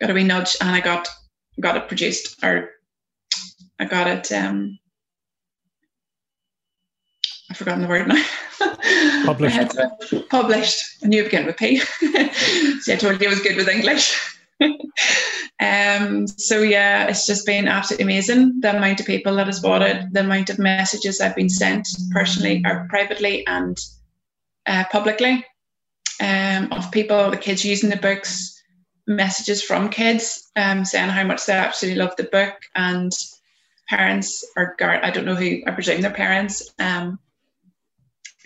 got 0.01 0.11
a 0.11 0.15
wee 0.15 0.25
nudge 0.25 0.57
and 0.61 0.69
I 0.69 0.81
got 0.81 1.09
got 1.61 1.77
it 1.77 1.89
produced 1.89 2.43
or 2.45 2.71
I 3.79 3.85
got 3.87 4.07
it 4.07 4.31
um 4.33 4.79
I've 7.51 7.57
forgotten 7.57 7.83
the 7.83 7.89
word 7.89 8.09
now. 8.09 8.25
Published. 9.25 9.77
published. 10.29 10.85
I 11.03 11.07
knew 11.07 11.23
it 11.23 11.25
began 11.25 11.47
with 11.47 11.57
P. 11.57 11.79
See, 12.81 12.93
I 12.93 12.97
told 12.97 13.21
you 13.21 13.29
I 13.29 13.31
was 13.31 13.41
good 13.41 13.57
with 13.57 13.69
English. 13.69 14.38
um, 15.61 16.27
so 16.27 16.63
yeah, 16.63 17.07
it's 17.07 17.27
just 17.27 17.47
been 17.47 17.69
absolutely 17.69 18.05
amazing. 18.05 18.61
The 18.61 18.77
amount 18.77 19.01
of 19.01 19.07
people 19.07 19.37
that 19.37 19.47
has 19.47 19.61
bought 19.61 19.83
it, 19.83 20.13
the 20.13 20.21
amount 20.21 20.51
of 20.51 20.59
messages 20.59 21.21
I've 21.21 21.37
been 21.37 21.49
sent 21.49 21.89
personally 22.11 22.63
or 22.65 22.87
privately 22.89 23.47
and 23.47 23.79
uh, 24.67 24.85
publicly 24.91 25.45
um, 26.21 26.73
of 26.73 26.91
people, 26.91 27.31
the 27.31 27.37
kids 27.37 27.65
using 27.65 27.91
the 27.91 27.97
books, 27.97 28.63
messages 29.07 29.63
from 29.63 29.89
kids 29.89 30.51
um, 30.57 30.85
saying 30.85 31.09
how 31.09 31.25
much 31.25 31.47
they 31.47 31.55
absolutely 31.55 31.99
love 31.99 32.15
the 32.17 32.25
book, 32.25 32.55
and 32.75 33.13
parents 33.89 34.45
or 34.57 34.75
guard, 34.79 35.01
I 35.03 35.11
don't 35.11 35.25
know 35.25 35.35
who, 35.35 35.63
I 35.67 35.71
presume 35.71 36.03
their 36.03 36.11
parents, 36.11 36.71
um, 36.79 37.19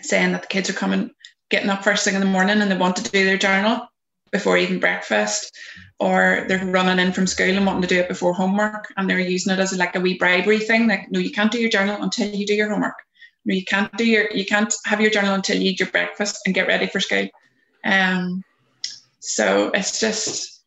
saying 0.01 0.31
that 0.31 0.43
the 0.43 0.47
kids 0.47 0.69
are 0.69 0.73
coming, 0.73 1.11
getting 1.49 1.69
up 1.69 1.83
first 1.83 2.05
thing 2.05 2.15
in 2.15 2.21
the 2.21 2.25
morning 2.25 2.61
and 2.61 2.71
they 2.71 2.77
want 2.77 2.95
to 2.97 3.11
do 3.11 3.25
their 3.25 3.37
journal 3.37 3.87
before 4.31 4.57
even 4.57 4.79
breakfast, 4.79 5.55
or 6.03 6.45
they're 6.47 6.65
running 6.65 6.99
in 6.99 7.13
from 7.13 7.27
school 7.27 7.55
and 7.55 7.65
wanting 7.65 7.81
to 7.83 7.87
do 7.87 7.99
it 7.99 8.07
before 8.07 8.33
homework, 8.33 8.93
and 8.97 9.09
they're 9.09 9.19
using 9.19 9.53
it 9.53 9.59
as 9.59 9.77
like 9.77 9.95
a 9.95 9.99
wee 9.99 10.17
bribery 10.17 10.59
thing. 10.59 10.87
Like, 10.87 11.09
no, 11.11 11.19
you 11.19 11.31
can't 11.31 11.51
do 11.51 11.59
your 11.59 11.69
journal 11.69 12.01
until 12.01 12.29
you 12.29 12.45
do 12.45 12.53
your 12.53 12.69
homework 12.69 12.95
no 13.45 13.53
you 13.53 13.65
can't 13.65 13.91
do 13.97 14.05
your 14.05 14.29
you 14.31 14.45
can't 14.45 14.73
have 14.85 15.01
your 15.01 15.11
journal 15.11 15.35
until 15.35 15.57
you 15.57 15.71
eat 15.71 15.79
your 15.79 15.89
breakfast 15.89 16.39
and 16.45 16.55
get 16.55 16.67
ready 16.67 16.87
for 16.87 16.99
school. 16.99 17.27
Um, 17.83 18.43
so 19.19 19.71
it's 19.73 19.99
just 19.99 20.61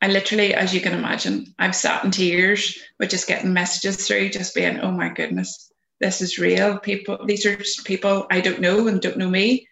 I 0.00 0.08
literally, 0.08 0.54
as 0.54 0.72
you 0.72 0.80
can 0.80 0.92
imagine, 0.92 1.54
I've 1.58 1.74
sat 1.74 2.04
in 2.04 2.12
tears 2.12 2.78
with 3.00 3.10
just 3.10 3.26
getting 3.26 3.52
messages 3.52 4.06
through, 4.06 4.28
just 4.28 4.54
being, 4.54 4.78
oh 4.78 4.92
my 4.92 5.08
goodness, 5.08 5.72
this 5.98 6.20
is 6.20 6.38
real. 6.38 6.78
People, 6.78 7.26
these 7.26 7.44
are 7.44 7.58
people 7.84 8.28
I 8.30 8.40
don't 8.40 8.60
know 8.60 8.86
and 8.86 9.00
don't 9.00 9.18
know 9.18 9.28
me, 9.28 9.66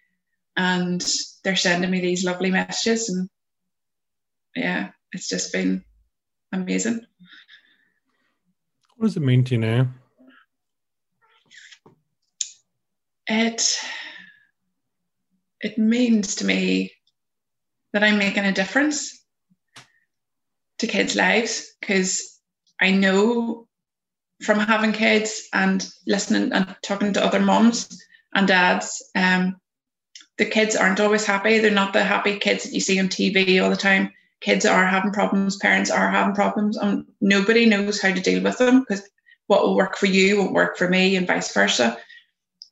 and 0.57 1.01
they're 1.45 1.55
sending 1.55 1.89
me 1.89 2.01
these 2.01 2.25
lovely 2.25 2.51
messages, 2.51 3.07
and 3.07 3.29
yeah, 4.55 4.89
it's 5.11 5.29
just 5.29 5.51
been 5.51 5.83
amazing. 6.51 7.01
What 8.95 9.07
does 9.07 9.17
it 9.17 9.21
mean 9.21 9.43
to 9.45 9.55
you 9.55 9.61
now? 9.61 9.87
it 13.27 13.77
it 15.59 15.77
means 15.77 16.35
to 16.35 16.45
me 16.45 16.93
that 17.93 18.03
I'm 18.03 18.17
making 18.17 18.45
a 18.45 18.51
difference 18.51 19.25
to 20.79 20.87
kids' 20.87 21.15
lives 21.15 21.75
because 21.79 22.39
I 22.79 22.91
know 22.91 23.67
from 24.43 24.59
having 24.59 24.93
kids 24.93 25.47
and 25.53 25.87
listening 26.05 26.53
and 26.53 26.75
talking 26.83 27.13
to 27.13 27.25
other 27.25 27.39
moms 27.39 27.89
and 28.35 28.47
dads, 28.47 29.03
um, 29.15 29.55
the 30.37 30.45
kids 30.45 30.75
aren't 30.75 30.99
always 30.99 31.25
happy. 31.25 31.57
They're 31.57 31.71
not 31.71 31.93
the 31.93 32.03
happy 32.03 32.37
kids 32.37 32.63
that 32.63 32.73
you 32.73 32.79
see 32.79 32.99
on 32.99 33.07
TV 33.07 33.63
all 33.63 33.71
the 33.71 33.75
time. 33.75 34.11
Kids 34.41 34.65
are 34.65 34.85
having 34.85 35.11
problems, 35.11 35.57
parents 35.57 35.89
are 35.89 36.09
having 36.09 36.35
problems, 36.35 36.77
and 36.77 37.05
nobody 37.21 37.65
knows 37.65 38.01
how 38.01 38.13
to 38.13 38.21
deal 38.21 38.43
with 38.43 38.57
them 38.57 38.81
because 38.81 39.07
what 39.47 39.63
will 39.63 39.75
work 39.75 39.97
for 39.97 40.05
you 40.05 40.37
won't 40.37 40.53
work 40.53 40.77
for 40.77 40.87
me, 40.87 41.15
and 41.15 41.27
vice 41.27 41.53
versa. 41.53 41.97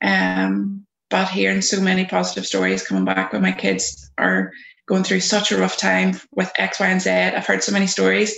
Um, 0.02 0.86
but 1.08 1.28
hearing 1.28 1.62
so 1.62 1.80
many 1.80 2.04
positive 2.04 2.46
stories 2.46 2.86
coming 2.86 3.04
back 3.04 3.32
when 3.32 3.42
my 3.42 3.52
kids 3.52 4.10
are 4.18 4.52
going 4.86 5.04
through 5.04 5.20
such 5.20 5.50
a 5.50 5.58
rough 5.58 5.76
time 5.76 6.20
with 6.32 6.52
X, 6.58 6.80
Y, 6.80 6.86
and 6.86 7.00
Z. 7.00 7.10
I've 7.10 7.46
heard 7.46 7.62
so 7.62 7.72
many 7.72 7.86
stories. 7.86 8.34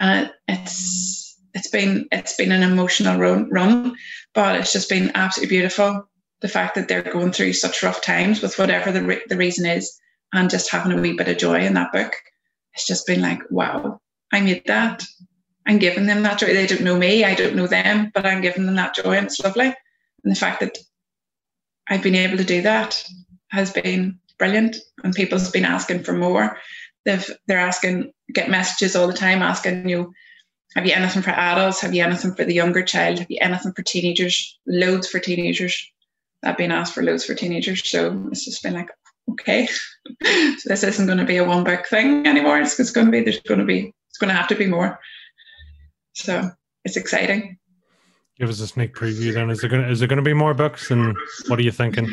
And 0.00 0.30
it's 0.48 1.38
it's 1.54 1.68
been 1.70 2.08
it's 2.10 2.36
been 2.36 2.52
an 2.52 2.62
emotional 2.62 3.18
run, 3.18 3.48
run, 3.50 3.96
but 4.34 4.56
it's 4.56 4.72
just 4.72 4.88
been 4.88 5.12
absolutely 5.14 5.56
beautiful. 5.56 6.08
The 6.40 6.48
fact 6.48 6.74
that 6.74 6.88
they're 6.88 7.02
going 7.02 7.32
through 7.32 7.52
such 7.54 7.82
rough 7.82 8.02
times 8.02 8.42
with 8.42 8.58
whatever 8.58 8.90
the 8.90 9.02
re- 9.02 9.22
the 9.28 9.36
reason 9.36 9.66
is, 9.66 9.98
and 10.34 10.50
just 10.50 10.70
having 10.70 10.92
a 10.92 11.00
wee 11.00 11.16
bit 11.16 11.28
of 11.28 11.38
joy 11.38 11.60
in 11.60 11.74
that 11.74 11.92
book, 11.92 12.12
it's 12.74 12.86
just 12.86 13.06
been 13.06 13.22
like, 13.22 13.40
wow, 13.50 14.00
I 14.32 14.40
made 14.40 14.64
that. 14.66 15.04
I'm 15.66 15.78
giving 15.78 16.06
them 16.06 16.22
that 16.24 16.38
joy. 16.38 16.52
They 16.52 16.66
don't 16.66 16.82
know 16.82 16.98
me, 16.98 17.24
I 17.24 17.34
don't 17.34 17.56
know 17.56 17.66
them, 17.66 18.10
but 18.12 18.26
I'm 18.26 18.42
giving 18.42 18.66
them 18.66 18.74
that 18.76 18.94
joy, 18.94 19.16
and 19.16 19.26
it's 19.26 19.40
lovely. 19.40 19.66
And 20.24 20.34
the 20.34 20.38
fact 20.38 20.60
that 20.60 20.76
I've 21.88 22.02
been 22.02 22.14
able 22.14 22.36
to 22.36 22.44
do 22.44 22.62
that 22.62 23.02
has 23.50 23.72
been 23.72 24.18
brilliant. 24.38 24.76
And 25.02 25.14
people's 25.14 25.50
been 25.50 25.64
asking 25.64 26.02
for 26.02 26.12
more. 26.12 26.58
They've 27.04 27.30
they're 27.46 27.58
asking, 27.58 28.12
get 28.32 28.50
messages 28.50 28.96
all 28.96 29.06
the 29.06 29.12
time 29.12 29.42
asking 29.42 29.88
you, 29.88 30.12
have 30.74 30.86
you 30.86 30.92
anything 30.92 31.22
for 31.22 31.30
adults? 31.30 31.80
Have 31.80 31.94
you 31.94 32.02
anything 32.02 32.34
for 32.34 32.44
the 32.44 32.54
younger 32.54 32.82
child? 32.82 33.20
Have 33.20 33.30
you 33.30 33.38
anything 33.40 33.72
for 33.72 33.82
teenagers? 33.82 34.58
Loads 34.66 35.08
for 35.08 35.20
teenagers. 35.20 35.90
I've 36.42 36.58
been 36.58 36.72
asked 36.72 36.94
for 36.94 37.02
loads 37.02 37.24
for 37.24 37.34
teenagers. 37.34 37.88
So 37.88 38.26
it's 38.32 38.44
just 38.44 38.62
been 38.62 38.74
like, 38.74 38.88
okay. 39.30 39.66
so 40.22 40.68
this 40.68 40.82
isn't 40.82 41.06
going 41.06 41.18
to 41.18 41.24
be 41.24 41.36
a 41.36 41.44
one 41.44 41.64
book 41.64 41.86
thing 41.86 42.26
anymore. 42.26 42.60
It's, 42.60 42.78
it's 42.78 42.90
going 42.90 43.06
to 43.06 43.12
be, 43.12 43.22
there's 43.22 43.40
going 43.40 43.60
to 43.60 43.66
be, 43.66 43.92
it's 44.08 44.18
going 44.18 44.28
to 44.28 44.34
have 44.34 44.48
to 44.48 44.54
be 44.54 44.66
more. 44.66 44.98
So 46.14 46.50
it's 46.84 46.96
exciting. 46.96 47.58
Give 48.38 48.48
us 48.48 48.60
a 48.60 48.66
sneak 48.66 48.94
preview 48.94 49.32
then. 49.32 49.50
Is 49.50 49.60
there 49.60 49.70
going 49.70 49.82
to, 49.82 49.90
is 49.90 50.00
there 50.00 50.08
going 50.08 50.16
to 50.16 50.22
be 50.22 50.34
more 50.34 50.54
books 50.54 50.90
and 50.90 51.16
what 51.46 51.58
are 51.58 51.62
you 51.62 51.70
thinking? 51.70 52.12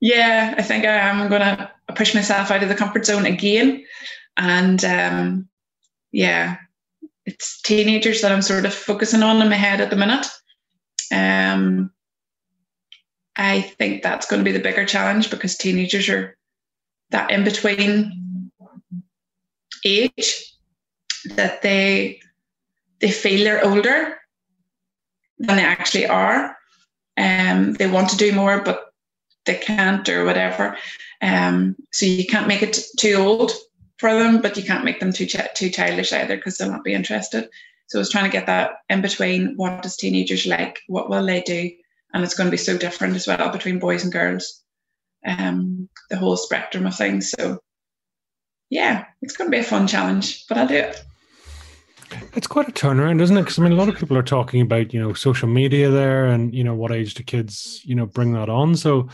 Yeah, 0.00 0.54
I 0.56 0.62
think 0.62 0.84
I 0.84 0.94
am 0.94 1.28
going 1.28 1.40
to 1.40 1.70
push 1.94 2.14
myself 2.14 2.50
out 2.50 2.62
of 2.62 2.68
the 2.68 2.74
comfort 2.74 3.04
zone 3.04 3.26
again. 3.26 3.84
And 4.36 4.84
um, 4.84 5.48
yeah, 6.12 6.56
it's 7.26 7.60
teenagers 7.62 8.22
that 8.22 8.32
I'm 8.32 8.42
sort 8.42 8.64
of 8.64 8.72
focusing 8.72 9.22
on 9.22 9.42
in 9.42 9.48
my 9.48 9.56
head 9.56 9.80
at 9.80 9.90
the 9.90 9.96
minute. 9.96 10.26
Um, 11.12 11.90
I 13.38 13.60
think 13.60 14.02
that's 14.02 14.26
going 14.26 14.40
to 14.40 14.44
be 14.44 14.56
the 14.56 14.62
bigger 14.62 14.84
challenge 14.84 15.30
because 15.30 15.56
teenagers 15.56 16.08
are 16.08 16.36
that 17.10 17.30
in 17.30 17.44
between 17.44 18.50
age 19.84 20.54
that 21.36 21.62
they 21.62 22.20
they 23.00 23.10
feel 23.10 23.44
they're 23.44 23.64
older 23.64 24.18
than 25.38 25.56
they 25.56 25.64
actually 25.64 26.06
are. 26.06 26.56
Um, 27.16 27.74
they 27.74 27.88
want 27.88 28.10
to 28.10 28.16
do 28.16 28.32
more, 28.32 28.60
but 28.60 28.92
they 29.46 29.54
can't 29.54 30.08
or 30.08 30.24
whatever. 30.24 30.76
Um, 31.22 31.76
so 31.92 32.06
you 32.06 32.26
can't 32.26 32.48
make 32.48 32.62
it 32.62 32.78
too 32.98 33.14
old 33.14 33.52
for 33.98 34.12
them, 34.12 34.40
but 34.40 34.56
you 34.56 34.64
can't 34.64 34.84
make 34.84 34.98
them 35.00 35.12
too 35.12 35.26
ch- 35.26 35.54
too 35.54 35.70
childish 35.70 36.12
either 36.12 36.36
because 36.36 36.58
they'll 36.58 36.70
not 36.70 36.84
be 36.84 36.92
interested. 36.92 37.48
So 37.86 37.98
I 37.98 38.00
was 38.00 38.10
trying 38.10 38.30
to 38.30 38.36
get 38.36 38.46
that 38.46 38.72
in 38.88 39.00
between. 39.00 39.56
What 39.56 39.82
does 39.82 39.96
teenagers 39.96 40.44
like? 40.44 40.80
What 40.88 41.08
will 41.08 41.24
they 41.24 41.40
do? 41.42 41.70
And 42.12 42.24
it's 42.24 42.34
going 42.34 42.46
to 42.46 42.52
be 42.52 42.56
so 42.56 42.76
different 42.76 43.16
as 43.16 43.26
well 43.26 43.50
between 43.50 43.78
boys 43.78 44.02
and 44.02 44.12
girls. 44.12 44.62
Um, 45.26 45.88
the 46.10 46.16
whole 46.16 46.36
spectrum 46.36 46.86
of 46.86 46.96
things. 46.96 47.30
So 47.30 47.58
yeah, 48.70 49.04
it's 49.22 49.36
going 49.36 49.50
to 49.50 49.54
be 49.54 49.60
a 49.60 49.64
fun 49.64 49.86
challenge, 49.86 50.46
but 50.46 50.58
I'll 50.58 50.66
do 50.66 50.74
it. 50.74 51.02
It's 52.34 52.46
quite 52.46 52.68
a 52.68 52.72
turnaround, 52.72 53.20
isn't 53.20 53.36
it? 53.36 53.42
Because 53.42 53.58
I 53.58 53.62
mean, 53.62 53.72
a 53.72 53.76
lot 53.76 53.88
of 53.88 53.96
people 53.96 54.16
are 54.16 54.22
talking 54.22 54.60
about 54.60 54.94
you 54.94 55.00
know 55.00 55.12
social 55.12 55.48
media 55.48 55.90
there, 55.90 56.26
and 56.26 56.54
you 56.54 56.64
know 56.64 56.74
what 56.74 56.92
age 56.92 57.14
do 57.14 57.22
kids 57.22 57.82
you 57.84 57.94
know 57.94 58.06
bring 58.06 58.32
that 58.32 58.48
on. 58.48 58.76
So 58.76 59.08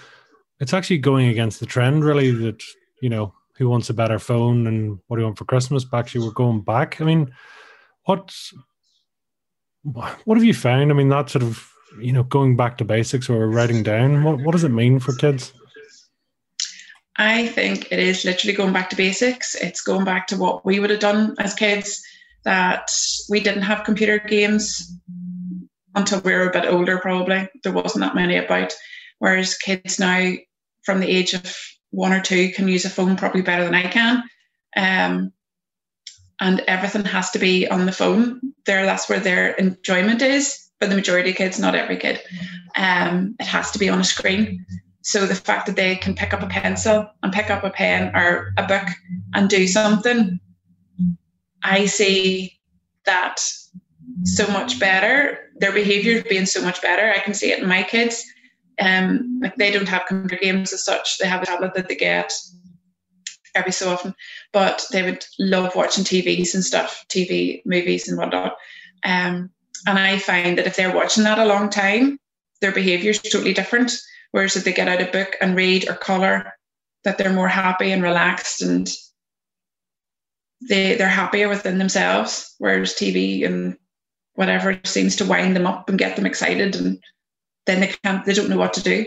it's 0.60 0.72
actually 0.72 0.98
going 0.98 1.28
against 1.28 1.58
the 1.60 1.66
trend, 1.66 2.04
really. 2.04 2.30
That 2.30 2.62
you 3.02 3.08
know 3.08 3.34
who 3.56 3.68
wants 3.68 3.90
a 3.90 3.94
better 3.94 4.18
phone 4.18 4.66
and 4.66 4.98
what 5.06 5.16
do 5.16 5.22
you 5.22 5.26
want 5.26 5.38
for 5.38 5.44
Christmas? 5.44 5.84
But 5.84 5.98
actually, 5.98 6.26
we're 6.26 6.34
going 6.34 6.60
back. 6.60 7.00
I 7.00 7.04
mean, 7.04 7.34
what 8.04 8.32
what 9.82 10.36
have 10.36 10.44
you 10.44 10.54
found? 10.54 10.90
I 10.90 10.94
mean, 10.94 11.08
that 11.08 11.30
sort 11.30 11.42
of 11.42 11.72
you 12.00 12.12
know 12.12 12.22
going 12.22 12.56
back 12.56 12.78
to 12.78 12.84
basics 12.84 13.28
or 13.28 13.48
writing 13.48 13.82
down. 13.82 14.22
What 14.22 14.40
what 14.40 14.52
does 14.52 14.64
it 14.64 14.70
mean 14.70 15.00
for 15.00 15.14
kids? 15.14 15.52
I 17.16 17.46
think 17.48 17.92
it 17.92 18.00
is 18.00 18.24
literally 18.24 18.56
going 18.56 18.72
back 18.72 18.90
to 18.90 18.96
basics. 18.96 19.54
It's 19.54 19.82
going 19.82 20.04
back 20.04 20.26
to 20.28 20.36
what 20.36 20.64
we 20.64 20.80
would 20.80 20.90
have 20.90 21.00
done 21.00 21.34
as 21.38 21.54
kids. 21.54 22.02
That 22.44 22.90
we 23.30 23.40
didn't 23.40 23.62
have 23.62 23.84
computer 23.84 24.18
games 24.18 24.92
until 25.94 26.20
we 26.20 26.32
were 26.32 26.48
a 26.48 26.52
bit 26.52 26.66
older. 26.66 26.98
Probably 26.98 27.48
there 27.62 27.72
wasn't 27.72 28.04
that 28.04 28.14
many 28.14 28.36
about. 28.36 28.74
Whereas 29.18 29.56
kids 29.56 29.98
now, 29.98 30.32
from 30.82 31.00
the 31.00 31.08
age 31.08 31.32
of 31.32 31.56
one 31.90 32.12
or 32.12 32.20
two 32.20 32.50
can 32.50 32.68
use 32.68 32.84
a 32.84 32.90
phone 32.90 33.16
probably 33.16 33.42
better 33.42 33.64
than 33.64 33.74
I 33.74 33.88
can. 33.88 34.22
Um, 34.76 35.32
and 36.40 36.60
everything 36.66 37.04
has 37.04 37.30
to 37.30 37.38
be 37.38 37.68
on 37.68 37.86
the 37.86 37.92
phone. 37.92 38.40
There, 38.66 38.84
that's 38.84 39.08
where 39.08 39.20
their 39.20 39.52
enjoyment 39.52 40.20
is. 40.20 40.63
For 40.80 40.86
the 40.86 40.96
majority 40.96 41.30
of 41.30 41.36
kids, 41.36 41.58
not 41.58 41.74
every 41.74 41.96
kid. 41.96 42.20
Um, 42.76 43.36
it 43.38 43.46
has 43.46 43.70
to 43.72 43.78
be 43.78 43.88
on 43.88 44.00
a 44.00 44.04
screen. 44.04 44.64
So 45.02 45.26
the 45.26 45.34
fact 45.34 45.66
that 45.66 45.76
they 45.76 45.96
can 45.96 46.14
pick 46.14 46.32
up 46.32 46.42
a 46.42 46.46
pencil 46.46 47.08
and 47.22 47.32
pick 47.32 47.50
up 47.50 47.62
a 47.62 47.70
pen 47.70 48.14
or 48.14 48.52
a 48.56 48.66
book 48.66 48.88
and 49.34 49.48
do 49.48 49.66
something, 49.66 50.40
I 51.62 51.86
see 51.86 52.58
that 53.04 53.40
so 54.24 54.46
much 54.48 54.80
better. 54.80 55.50
Their 55.56 55.72
behaviour 55.72 56.22
being 56.22 56.46
so 56.46 56.62
much 56.62 56.80
better. 56.82 57.12
I 57.12 57.18
can 57.18 57.34
see 57.34 57.52
it 57.52 57.60
in 57.60 57.68
my 57.68 57.82
kids. 57.82 58.24
Um, 58.80 59.40
like 59.42 59.56
they 59.56 59.70
don't 59.70 59.88
have 59.88 60.06
computer 60.06 60.42
games 60.42 60.72
as 60.72 60.84
such. 60.84 61.18
They 61.18 61.28
have 61.28 61.42
a 61.42 61.46
tablet 61.46 61.74
that 61.74 61.88
they 61.88 61.96
get 61.96 62.32
every 63.54 63.72
so 63.72 63.92
often, 63.92 64.14
but 64.52 64.84
they 64.90 65.02
would 65.02 65.24
love 65.38 65.74
watching 65.74 66.04
TVs 66.04 66.54
and 66.54 66.64
stuff, 66.64 67.04
TV 67.08 67.62
movies 67.64 68.08
and 68.08 68.18
whatnot. 68.18 68.56
Um, 69.04 69.50
and 69.86 69.98
I 69.98 70.18
find 70.18 70.58
that 70.58 70.66
if 70.66 70.76
they're 70.76 70.94
watching 70.94 71.24
that 71.24 71.38
a 71.38 71.44
long 71.44 71.70
time, 71.70 72.18
their 72.60 72.72
behaviour 72.72 73.10
is 73.10 73.20
totally 73.20 73.52
different. 73.52 73.92
Whereas 74.32 74.56
if 74.56 74.64
they 74.64 74.72
get 74.72 74.88
out 74.88 75.02
a 75.02 75.10
book 75.10 75.36
and 75.40 75.56
read 75.56 75.88
or 75.88 75.94
colour, 75.94 76.52
that 77.04 77.18
they're 77.18 77.32
more 77.32 77.48
happy 77.48 77.92
and 77.92 78.02
relaxed 78.02 78.62
and 78.62 78.88
they 80.68 80.96
they're 80.96 81.08
happier 81.08 81.48
within 81.48 81.78
themselves. 81.78 82.54
Whereas 82.58 82.94
TV 82.94 83.44
and 83.44 83.76
whatever 84.34 84.80
seems 84.84 85.16
to 85.16 85.24
wind 85.24 85.54
them 85.54 85.66
up 85.66 85.88
and 85.88 85.98
get 85.98 86.16
them 86.16 86.26
excited 86.26 86.76
and 86.76 87.00
then 87.66 87.80
they 87.80 87.94
can't 88.02 88.24
they 88.24 88.34
don't 88.34 88.48
know 88.48 88.56
what 88.56 88.74
to 88.74 88.82
do 88.82 89.06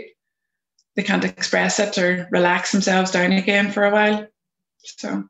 they 0.96 1.04
can't 1.04 1.26
express 1.26 1.80
it 1.80 1.98
or 1.98 2.28
relax 2.32 2.72
themselves 2.72 3.12
down 3.12 3.32
again 3.32 3.72
for 3.72 3.84
a 3.84 3.92
while 3.92 4.28
so 4.80 5.24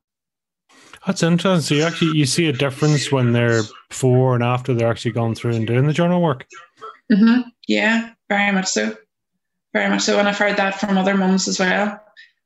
that's 1.08 1.24
interesting. 1.24 1.62
So 1.62 1.76
you 1.76 1.84
actually 1.84 2.18
you 2.18 2.26
see 2.26 2.48
a 2.48 2.54
difference 2.54 3.12
when 3.12 3.32
they're 3.32 3.64
before 3.90 4.36
and 4.36 4.44
after 4.44 4.74
they're 4.74 4.90
actually 4.90 5.14
gone 5.14 5.34
through 5.34 5.56
and 5.56 5.66
doing 5.66 5.88
the 5.88 5.94
journal 5.94 6.22
work. 6.22 6.46
Mm-hmm. 7.12 7.48
yeah 7.68 8.12
very 8.30 8.52
much 8.52 8.68
so. 8.68 8.96
Very 9.74 9.90
much 9.90 10.02
so. 10.02 10.20
And 10.20 10.28
i've 10.28 10.38
heard 10.38 10.58
that 10.58 10.80
from 10.80 10.98
other 10.98 11.16
mums 11.16 11.48
as 11.48 11.60
well. 11.60 12.04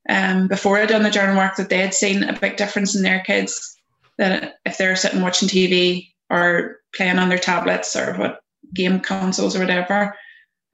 Um, 0.09 0.47
before 0.47 0.77
i'd 0.77 0.89
done 0.89 1.03
the 1.03 1.11
journal 1.11 1.37
work 1.37 1.55
that 1.57 1.69
they 1.69 1.77
had 1.77 1.93
seen 1.93 2.23
a 2.23 2.33
big 2.39 2.57
difference 2.57 2.95
in 2.95 3.03
their 3.03 3.19
kids 3.21 3.75
that 4.17 4.55
if 4.65 4.77
they're 4.77 4.95
sitting 4.95 5.21
watching 5.21 5.47
tv 5.47 6.09
or 6.29 6.77
playing 6.95 7.19
on 7.19 7.29
their 7.29 7.37
tablets 7.37 7.95
or 7.95 8.15
what 8.15 8.41
game 8.73 8.99
consoles 8.99 9.55
or 9.55 9.59
whatever 9.59 10.15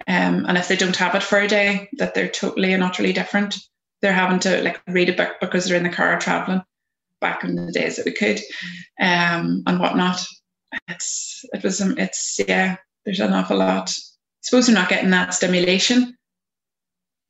um, 0.07 0.45
and 0.47 0.57
if 0.57 0.67
they 0.67 0.77
don't 0.77 0.95
have 0.95 1.15
it 1.15 1.23
for 1.23 1.39
a 1.39 1.47
day, 1.47 1.89
that 1.93 2.13
they're 2.13 2.29
totally 2.29 2.71
and 2.71 2.83
utterly 2.83 3.13
different. 3.13 3.57
They're 4.01 4.13
having 4.13 4.39
to 4.41 4.61
like 4.61 4.79
read 4.87 5.09
a 5.09 5.13
book 5.13 5.37
because 5.41 5.65
they're 5.65 5.75
in 5.75 5.83
the 5.83 5.89
car 5.89 6.17
traveling 6.19 6.61
back 7.21 7.43
in 7.43 7.55
the 7.55 7.71
days 7.71 7.95
that 7.95 8.05
we 8.05 8.11
could, 8.11 8.39
um, 8.99 9.63
and 9.65 9.79
whatnot. 9.79 10.25
It's 10.87 11.45
it 11.53 11.63
was 11.63 11.81
um, 11.81 11.97
it's 11.97 12.39
yeah. 12.47 12.77
There's 13.05 13.19
an 13.19 13.33
awful 13.33 13.57
lot. 13.57 13.89
I 13.89 13.93
suppose 14.41 14.67
they're 14.67 14.75
not 14.75 14.89
getting 14.89 15.11
that 15.11 15.33
stimulation, 15.33 16.17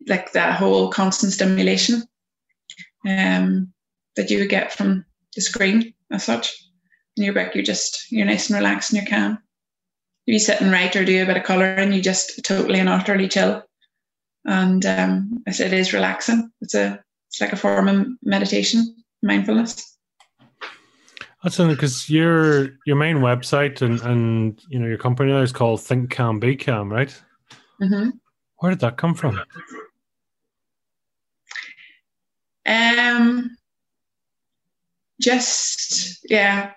like 0.08 0.32
that 0.34 0.58
whole 0.58 0.90
constant 0.90 1.34
stimulation, 1.34 2.04
um, 3.08 3.72
that 4.16 4.32
you 4.32 4.40
would 4.40 4.50
get 4.50 4.74
from 4.74 5.06
the 5.36 5.42
screen 5.42 5.94
as 6.12 6.24
such. 6.24 6.64
In 7.16 7.24
your 7.24 7.34
back, 7.34 7.56
you're 7.56 7.64
just 7.64 8.12
you're 8.12 8.26
nice 8.26 8.50
and 8.50 8.58
relaxed 8.58 8.92
and 8.92 9.02
you're 9.02 9.10
calm 9.10 9.40
you 10.28 10.40
sit 10.40 10.62
and 10.62 10.72
write 10.72 10.96
or 10.96 11.06
do 11.06 11.24
a 11.24 11.26
bit 11.26 11.38
of 11.38 11.44
colouring, 11.44 11.94
you 11.94 12.02
just 12.02 12.44
totally 12.44 12.80
and 12.80 12.90
utterly 12.90 13.30
chill. 13.30 13.64
And 14.46 14.86
um, 14.86 15.44
it 15.48 15.74
is 15.74 15.94
relaxing. 15.94 16.52
It's 16.62 16.76
a 16.76 17.02
it's 17.30 17.42
like 17.42 17.54
a 17.54 17.58
form 17.58 17.88
of 17.88 18.08
meditation, 18.22 18.96
mindfulness. 19.22 19.98
That's 21.44 21.60
interesting 21.60 21.76
because 21.76 22.10
your 22.10 22.70
your 22.86 22.96
main 22.96 23.18
website 23.18 23.82
and 23.82 24.02
and 24.02 24.62
you 24.70 24.80
know 24.80 24.88
your 24.88 24.98
company 24.98 25.32
is 25.32 25.52
called 25.52 25.82
Think 25.82 26.10
Calm 26.10 26.40
Be 26.40 26.56
Calm, 26.56 26.92
right? 26.92 27.16
Mm-hmm. 27.82 28.10
Where 28.58 28.72
did 28.72 28.80
that 28.80 28.98
come 28.98 29.14
from? 29.14 29.40
Um, 32.66 33.56
just 35.22 36.20
yeah, 36.30 36.72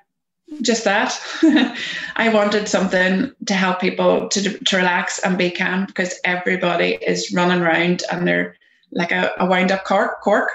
just 0.62 0.84
that. 0.84 1.18
I 2.16 2.28
wanted 2.28 2.68
something 2.68 3.32
to 3.46 3.54
help 3.54 3.80
people 3.80 4.28
to, 4.28 4.58
to 4.58 4.76
relax 4.76 5.18
and 5.20 5.38
be 5.38 5.50
calm 5.50 5.86
because 5.86 6.20
everybody 6.24 6.98
is 7.06 7.32
running 7.32 7.62
around 7.62 8.02
and 8.12 8.26
they're 8.26 8.56
like 8.92 9.12
a, 9.12 9.32
a 9.38 9.46
wind 9.46 9.72
up 9.72 9.84
cork. 9.84 10.20
cork. 10.22 10.50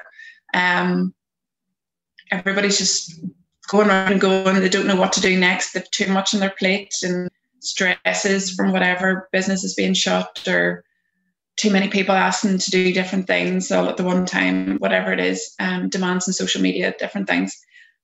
Um, 0.54 1.14
everybody's 2.32 2.78
just 2.78 3.20
going 3.68 3.90
around 3.90 4.12
and 4.12 4.22
going. 4.22 4.60
They 4.60 4.70
don't 4.70 4.88
know 4.88 4.96
what 4.96 5.14
to 5.14 5.22
do 5.22 5.40
next. 5.40 5.74
They've 5.74 5.92
too 5.92 6.12
much 6.12 6.34
on 6.34 6.40
their 6.40 6.52
plate 6.58 6.94
and 7.04 7.30
stresses 7.60 8.54
from 8.54 8.72
whatever 8.72 9.30
business 9.32 9.64
is 9.64 9.76
being 9.76 9.94
shut 9.94 10.48
or 10.48 10.84
too 11.58 11.72
many 11.72 11.88
people 11.88 12.14
asking 12.14 12.58
to 12.58 12.72
do 12.72 12.94
different 12.94 13.28
things 13.28 13.72
all 13.72 13.90
at 13.90 13.98
the 13.98 14.04
one 14.04 14.26
time, 14.26 14.78
whatever 14.78 15.14
it 15.14 15.20
is, 15.20 15.56
um, 15.60 15.90
demands 15.90 16.28
in 16.28 16.34
social 16.34 16.62
media, 16.62 16.94
different 17.00 17.28
things 17.28 17.58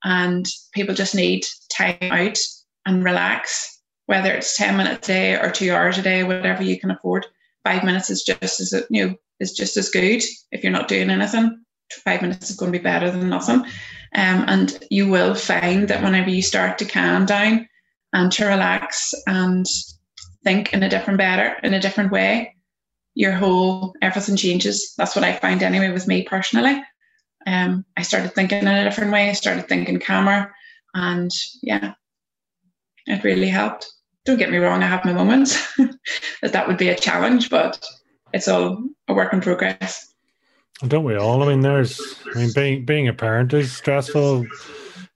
and 0.03 0.45
people 0.73 0.95
just 0.95 1.15
need 1.15 1.45
time 1.69 1.97
out 2.01 2.37
and 2.85 3.03
relax, 3.03 3.81
whether 4.07 4.31
it's 4.31 4.57
10 4.57 4.77
minutes 4.77 5.07
a 5.09 5.11
day 5.11 5.35
or 5.35 5.51
two 5.51 5.71
hours 5.71 5.97
a 5.97 6.01
day, 6.01 6.23
whatever 6.23 6.63
you 6.63 6.79
can 6.79 6.91
afford. 6.91 7.25
Five 7.63 7.83
minutes 7.83 8.09
is 8.09 8.23
just 8.23 8.59
as 8.59 8.73
you 8.89 9.07
know, 9.07 9.15
is 9.39 9.53
just 9.53 9.77
as 9.77 9.89
good 9.89 10.23
if 10.51 10.63
you're 10.63 10.71
not 10.71 10.87
doing 10.87 11.09
anything. 11.09 11.63
Five 12.03 12.21
minutes 12.21 12.49
is 12.49 12.55
going 12.55 12.71
to 12.71 12.79
be 12.79 12.83
better 12.83 13.11
than 13.11 13.29
nothing. 13.29 13.65
Um, 14.13 14.45
and 14.47 14.83
you 14.89 15.07
will 15.07 15.35
find 15.35 15.87
that 15.87 16.03
whenever 16.03 16.29
you 16.29 16.41
start 16.41 16.77
to 16.79 16.85
calm 16.85 17.25
down 17.25 17.67
and 18.13 18.31
to 18.33 18.45
relax 18.45 19.13
and 19.25 19.65
think 20.43 20.73
in 20.73 20.83
a 20.83 20.89
different 20.89 21.17
better, 21.17 21.55
in 21.63 21.73
a 21.73 21.79
different 21.79 22.11
way, 22.11 22.55
your 23.13 23.31
whole 23.31 23.93
everything 24.01 24.35
changes. 24.35 24.93
That's 24.97 25.15
what 25.15 25.23
I 25.25 25.37
find 25.37 25.63
anyway 25.63 25.91
with 25.91 26.07
me 26.07 26.23
personally 26.23 26.81
um, 27.47 27.85
I 27.97 28.01
started 28.01 28.33
thinking 28.33 28.59
in 28.59 28.67
a 28.67 28.83
different 28.83 29.11
way. 29.11 29.29
I 29.29 29.33
started 29.33 29.67
thinking 29.67 29.99
calmer, 29.99 30.53
and 30.93 31.31
yeah, 31.61 31.93
it 33.07 33.23
really 33.23 33.49
helped. 33.49 33.91
Don't 34.25 34.37
get 34.37 34.51
me 34.51 34.57
wrong, 34.57 34.83
I 34.83 34.87
have 34.87 35.05
my 35.05 35.13
moments 35.13 35.75
that 35.77 35.97
that 36.53 36.67
would 36.67 36.77
be 36.77 36.89
a 36.89 36.97
challenge, 36.97 37.49
but 37.49 37.83
it's 38.33 38.47
all 38.47 38.83
a 39.07 39.13
work 39.13 39.33
in 39.33 39.41
progress. 39.41 40.10
Don't 40.87 41.03
we 41.03 41.15
all? 41.15 41.43
I 41.43 41.47
mean, 41.47 41.61
there's, 41.61 42.01
I 42.33 42.39
mean, 42.39 42.51
being 42.55 42.85
being 42.85 43.07
a 43.07 43.13
parent 43.13 43.53
is 43.53 43.71
stressful. 43.71 44.45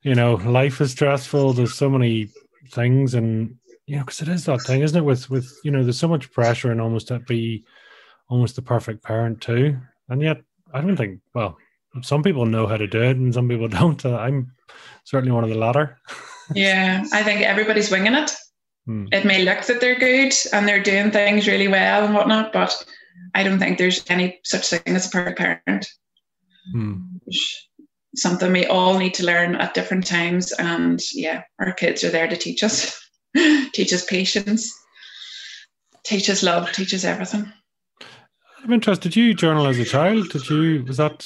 You 0.02 0.14
know, 0.14 0.34
life 0.34 0.80
is 0.80 0.92
stressful. 0.92 1.54
There's 1.54 1.74
so 1.74 1.90
many 1.90 2.28
things, 2.70 3.14
and 3.14 3.56
you 3.86 3.96
know, 3.96 4.04
because 4.04 4.22
it 4.22 4.28
is 4.28 4.44
that 4.44 4.62
thing, 4.62 4.82
isn't 4.82 4.96
it? 4.96 5.04
With 5.04 5.28
with 5.28 5.58
you 5.64 5.70
know, 5.70 5.82
there's 5.82 5.98
so 5.98 6.08
much 6.08 6.30
pressure 6.32 6.70
and 6.70 6.80
almost 6.80 7.08
to 7.08 7.18
be 7.18 7.64
almost 8.28 8.56
the 8.56 8.62
perfect 8.62 9.02
parent 9.02 9.40
too, 9.40 9.76
and 10.08 10.22
yet 10.22 10.42
I 10.72 10.80
don't 10.80 10.96
think. 10.96 11.20
Well, 11.34 11.56
some 12.02 12.22
people 12.22 12.46
know 12.46 12.66
how 12.66 12.76
to 12.76 12.86
do 12.86 13.02
it 13.02 13.16
and 13.16 13.32
some 13.32 13.48
people 13.48 13.68
don't. 13.80 14.04
Uh, 14.04 14.16
I'm 14.16 14.52
certainly 15.04 15.32
one 15.32 15.44
of 15.44 15.50
the 15.50 15.58
latter. 15.58 15.98
yeah, 16.54 17.04
I 17.12 17.22
think 17.22 17.42
everybody's 17.42 17.90
winging 17.90 18.14
it. 18.14 18.32
Hmm. 18.86 19.06
It 19.12 19.24
may 19.24 19.42
look 19.42 19.64
that 19.64 19.80
they're 19.80 19.98
good 19.98 20.32
and 20.52 20.68
they're 20.68 20.82
doing 20.82 21.10
things 21.10 21.48
really 21.48 21.68
well 21.68 22.04
and 22.04 22.14
whatnot, 22.14 22.52
but 22.52 22.84
I 23.34 23.42
don't 23.42 23.58
think 23.58 23.78
there's 23.78 24.04
any 24.08 24.40
such 24.44 24.68
thing 24.68 24.80
as 24.86 25.06
a 25.06 25.10
perfect 25.10 25.38
parent. 25.38 25.88
Hmm. 26.72 26.94
Something 28.14 28.52
we 28.52 28.66
all 28.66 28.98
need 28.98 29.14
to 29.14 29.26
learn 29.26 29.56
at 29.56 29.74
different 29.74 30.06
times. 30.06 30.52
And 30.52 31.00
yeah, 31.12 31.42
our 31.58 31.72
kids 31.72 32.02
are 32.02 32.10
there 32.10 32.28
to 32.28 32.36
teach 32.36 32.62
us, 32.62 32.98
teach 33.72 33.92
us 33.92 34.04
patience, 34.06 34.72
teach 36.04 36.30
us 36.30 36.42
love, 36.42 36.72
teach 36.72 36.94
us 36.94 37.04
everything. 37.04 37.52
I'm 38.62 38.72
interested. 38.72 39.12
Did 39.12 39.16
you 39.16 39.34
journal 39.34 39.66
as 39.66 39.78
a 39.78 39.84
child? 39.84 40.30
Did 40.30 40.48
you, 40.48 40.84
was 40.86 40.96
that? 40.96 41.24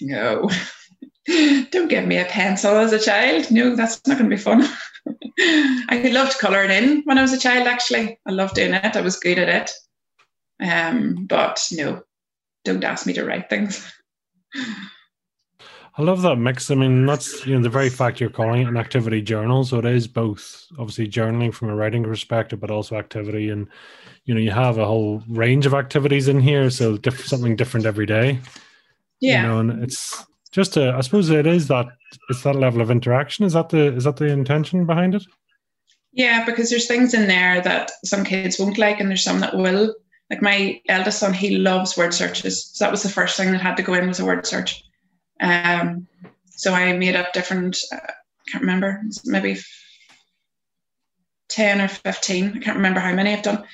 no, 0.00 0.48
don't 1.70 1.88
give 1.88 2.06
me 2.06 2.18
a 2.18 2.24
pencil 2.24 2.76
as 2.76 2.92
a 2.92 2.98
child. 2.98 3.50
No, 3.50 3.74
that's 3.74 4.00
not 4.06 4.18
going 4.18 4.30
to 4.30 4.36
be 4.36 4.40
fun. 4.40 4.64
I 5.88 6.10
loved 6.12 6.38
colouring 6.38 6.70
in 6.70 7.02
when 7.02 7.18
I 7.18 7.22
was 7.22 7.32
a 7.32 7.38
child, 7.38 7.66
actually. 7.66 8.18
I 8.26 8.32
loved 8.32 8.54
doing 8.54 8.74
it. 8.74 8.96
I 8.96 9.00
was 9.00 9.18
good 9.18 9.38
at 9.38 9.48
it. 9.48 9.70
Um, 10.60 11.26
but 11.26 11.66
no, 11.72 12.02
don't 12.64 12.84
ask 12.84 13.06
me 13.06 13.12
to 13.14 13.24
write 13.24 13.50
things. 13.50 13.92
I 15.96 16.02
love 16.02 16.22
that 16.22 16.36
mix. 16.36 16.70
I 16.70 16.74
mean, 16.74 17.06
that's 17.06 17.46
you 17.46 17.54
know 17.54 17.62
the 17.62 17.68
very 17.68 17.88
fact 17.88 18.20
you're 18.20 18.30
calling 18.30 18.62
it 18.62 18.68
an 18.68 18.76
activity 18.76 19.22
journal, 19.22 19.64
so 19.64 19.78
it 19.78 19.84
is 19.84 20.08
both 20.08 20.66
obviously 20.78 21.08
journaling 21.08 21.54
from 21.54 21.68
a 21.68 21.76
writing 21.76 22.02
perspective, 22.02 22.58
but 22.58 22.70
also 22.70 22.96
activity. 22.96 23.48
And 23.48 23.68
you 24.24 24.34
know, 24.34 24.40
you 24.40 24.50
have 24.50 24.78
a 24.78 24.86
whole 24.86 25.22
range 25.28 25.66
of 25.66 25.74
activities 25.74 26.26
in 26.26 26.40
here, 26.40 26.68
so 26.70 26.96
diff- 26.96 27.26
something 27.26 27.54
different 27.54 27.86
every 27.86 28.06
day. 28.06 28.40
Yeah. 29.20 29.42
You 29.42 29.48
know, 29.48 29.58
and 29.60 29.84
it's 29.84 30.24
just 30.50 30.76
a, 30.76 30.92
I 30.92 31.00
suppose 31.00 31.30
it 31.30 31.46
is 31.46 31.68
that 31.68 31.86
it's 32.28 32.42
that 32.42 32.56
level 32.56 32.80
of 32.80 32.90
interaction. 32.90 33.44
Is 33.44 33.52
that 33.52 33.68
the 33.68 33.94
is 33.94 34.04
that 34.04 34.16
the 34.16 34.26
intention 34.26 34.86
behind 34.86 35.14
it? 35.14 35.24
Yeah, 36.12 36.44
because 36.44 36.70
there's 36.70 36.88
things 36.88 37.14
in 37.14 37.28
there 37.28 37.60
that 37.60 37.92
some 38.04 38.24
kids 38.24 38.58
won't 38.58 38.78
like, 38.78 38.98
and 38.98 39.08
there's 39.08 39.24
some 39.24 39.40
that 39.40 39.56
will. 39.56 39.94
Like 40.30 40.42
my 40.42 40.80
eldest 40.88 41.18
son, 41.18 41.34
he 41.34 41.58
loves 41.58 41.96
word 41.96 42.14
searches. 42.14 42.70
So 42.72 42.84
that 42.84 42.90
was 42.90 43.02
the 43.02 43.08
first 43.08 43.36
thing 43.36 43.52
that 43.52 43.60
had 43.60 43.76
to 43.76 43.82
go 43.82 43.94
in 43.94 44.08
was 44.08 44.20
a 44.20 44.24
word 44.24 44.46
search. 44.46 44.82
Um, 45.40 46.06
so 46.50 46.72
I 46.72 46.92
made 46.94 47.16
up 47.16 47.32
different. 47.32 47.76
Uh, 47.92 47.96
I 47.96 48.50
can't 48.50 48.62
remember, 48.62 49.02
maybe 49.24 49.58
ten 51.48 51.80
or 51.80 51.88
fifteen. 51.88 52.52
I 52.56 52.58
can't 52.58 52.76
remember 52.76 53.00
how 53.00 53.12
many 53.12 53.32
I've 53.32 53.42
done. 53.42 53.64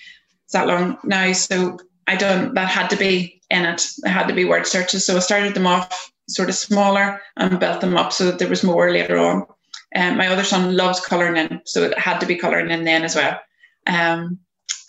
It's 0.45 0.53
that 0.53 0.67
long 0.67 0.99
now. 1.05 1.33
So 1.33 1.79
I 2.07 2.17
don't. 2.17 2.55
That 2.55 2.69
had 2.69 2.91
to 2.91 2.97
be 2.97 3.41
in 3.51 3.65
it. 3.65 3.87
It 4.05 4.09
had 4.09 4.27
to 4.27 4.35
be 4.35 4.45
word 4.45 4.67
searches. 4.67 5.07
So 5.07 5.17
I 5.17 5.21
started 5.21 5.55
them 5.55 5.67
off 5.67 6.13
sort 6.29 6.49
of 6.49 6.55
smaller 6.55 7.21
and 7.37 7.61
built 7.61 7.81
them 7.81 7.97
up 7.97 8.13
so 8.13 8.25
that 8.27 8.39
there 8.39 8.49
was 8.49 8.65
more 8.65 8.91
later 8.91 9.19
on. 9.19 9.47
Um, 9.95 10.17
my 10.17 10.29
other 10.29 10.45
son 10.45 10.77
loves 10.77 11.01
colouring 11.01 11.37
in, 11.37 11.61
so 11.65 11.83
it 11.83 11.99
had 11.99 12.21
to 12.21 12.27
be 12.27 12.37
colouring 12.37 12.71
in 12.71 12.85
then 12.85 13.03
as 13.05 13.17
well. 13.17 13.39
Um, 13.87 14.39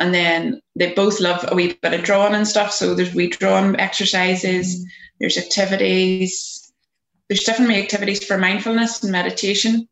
and 0.01 0.15
then 0.15 0.59
they 0.75 0.93
both 0.93 1.19
love 1.19 1.45
a 1.47 1.55
wee 1.55 1.77
bit 1.79 1.93
of 1.93 2.03
drawing 2.03 2.33
and 2.33 2.47
stuff. 2.47 2.73
So 2.73 2.95
there's 2.95 3.13
wee 3.13 3.29
drawing 3.29 3.79
exercises, 3.79 4.83
there's 5.19 5.37
activities, 5.37 6.73
there's 7.29 7.43
different 7.43 7.71
activities 7.71 8.23
for 8.25 8.37
mindfulness 8.39 9.03
and 9.03 9.11
meditation, 9.11 9.87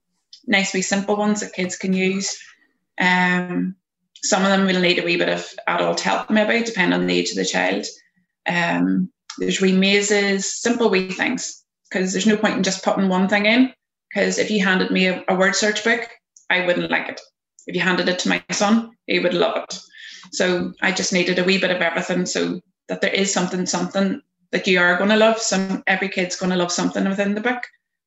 nice 0.48 0.74
wee 0.74 0.82
simple 0.82 1.16
ones 1.16 1.42
that 1.42 1.54
kids 1.54 1.78
can 1.78 1.94
use. 1.94 2.36
Um, 3.00 3.76
some 4.24 4.42
of 4.44 4.50
them 4.50 4.66
will 4.66 4.82
need 4.82 4.98
a 4.98 5.06
wee 5.06 5.18
bit 5.18 5.30
of 5.30 5.48
adult 5.68 6.00
help, 6.00 6.32
maybe, 6.32 6.66
depending 6.66 7.00
on 7.00 7.06
the 7.06 7.18
age 7.18 7.30
of 7.30 7.36
the 7.38 7.46
child. 7.46 7.86
Um, 8.48 9.12
there's 9.38 9.62
wee 9.62 9.74
mazes, 9.74 10.52
simple 10.60 10.90
wee 10.90 11.12
things, 11.12 11.64
because 11.90 12.12
there's 12.12 12.26
no 12.26 12.36
point 12.36 12.58
in 12.58 12.64
just 12.64 12.84
putting 12.84 13.10
one 13.10 13.30
thing 13.30 13.46
in. 13.46 13.74
Because 14.10 14.40
if 14.40 14.50
you 14.50 14.66
handed 14.66 14.90
me 14.90 15.06
a, 15.06 15.24
a 15.30 15.36
word 15.36 15.56
search 15.56 15.84
book, 15.84 16.10
I 16.50 16.66
wouldn't 16.66 16.90
like 16.90 17.10
it. 17.10 17.22
If 17.68 17.76
you 17.76 17.82
handed 17.82 18.10
it 18.10 18.18
to 18.20 18.30
my 18.30 18.44
son, 18.50 18.98
he 19.06 19.20
would 19.20 19.36
love 19.36 19.56
it. 19.56 19.80
So 20.32 20.74
I 20.82 20.92
just 20.92 21.14
needed 21.14 21.40
a 21.40 21.44
wee 21.44 21.58
bit 21.58 21.72
of 21.72 21.82
everything 21.82 22.26
so 22.26 22.62
that 22.88 23.02
there 23.02 23.14
is 23.14 23.34
something, 23.34 23.66
something 23.66 24.22
that 24.52 24.68
you 24.68 24.80
are 24.80 24.98
going 24.98 25.10
to 25.10 25.16
love. 25.16 25.40
Some 25.40 25.84
every 25.88 26.10
kid's 26.10 26.36
going 26.36 26.52
to 26.52 26.58
love 26.58 26.72
something 26.72 27.08
within 27.08 27.36
the 27.36 27.42
book. 27.42 27.64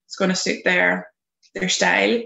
It's 0.06 0.16
going 0.16 0.30
to 0.30 0.36
suit 0.36 0.64
their 0.64 1.08
their 1.54 1.68
style 1.68 2.22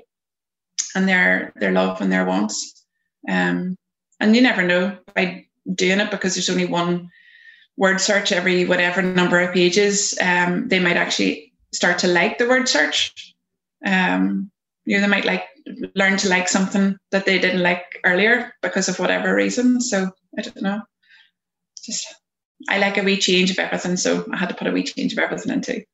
and 0.95 1.09
their 1.09 1.53
their 1.57 1.73
love 1.73 2.01
and 2.01 2.13
their 2.13 2.25
wants. 2.25 2.85
Um, 3.29 3.77
and 4.21 4.35
you 4.35 4.43
never 4.43 4.63
know 4.63 4.97
by 5.15 5.47
doing 5.75 6.01
it 6.01 6.11
because 6.11 6.35
there's 6.35 6.51
only 6.51 6.67
one 6.67 7.11
word 7.77 8.01
search 8.01 8.33
every 8.33 8.65
whatever 8.65 9.03
number 9.03 9.41
of 9.41 9.53
pages, 9.53 10.17
um, 10.21 10.69
they 10.69 10.81
might 10.81 10.97
actually 10.97 11.53
start 11.73 11.99
to 11.99 12.09
like 12.09 12.39
the 12.39 12.49
word 12.49 12.69
search. 12.69 13.35
Um, 13.85 14.51
you 14.85 14.97
know, 14.97 15.03
they 15.03 15.09
might 15.09 15.25
like 15.25 15.45
learn 15.95 16.17
to 16.19 16.29
like 16.29 16.49
something 16.49 16.97
that 17.11 17.27
they 17.27 17.39
didn't 17.39 17.63
like 17.63 18.01
earlier 18.05 18.53
because 18.63 18.89
of 18.89 18.99
whatever 18.99 19.35
reason. 19.35 19.81
So 19.81 20.11
I 20.39 20.43
don't 20.43 20.63
know. 20.63 20.83
Just 21.85 22.07
I 22.69 22.79
like 22.79 22.99
a 22.99 23.03
wee 23.03 23.19
change 23.19 23.51
of 23.51 23.59
everything, 23.59 23.97
so 23.97 24.27
I 24.33 24.37
had 24.37 24.49
to 24.49 24.55
put 24.55 24.67
a 24.67 24.73
wee 24.73 24.83
change 24.83 25.13
of 25.13 25.19
everything 25.19 25.53
into. 25.53 25.85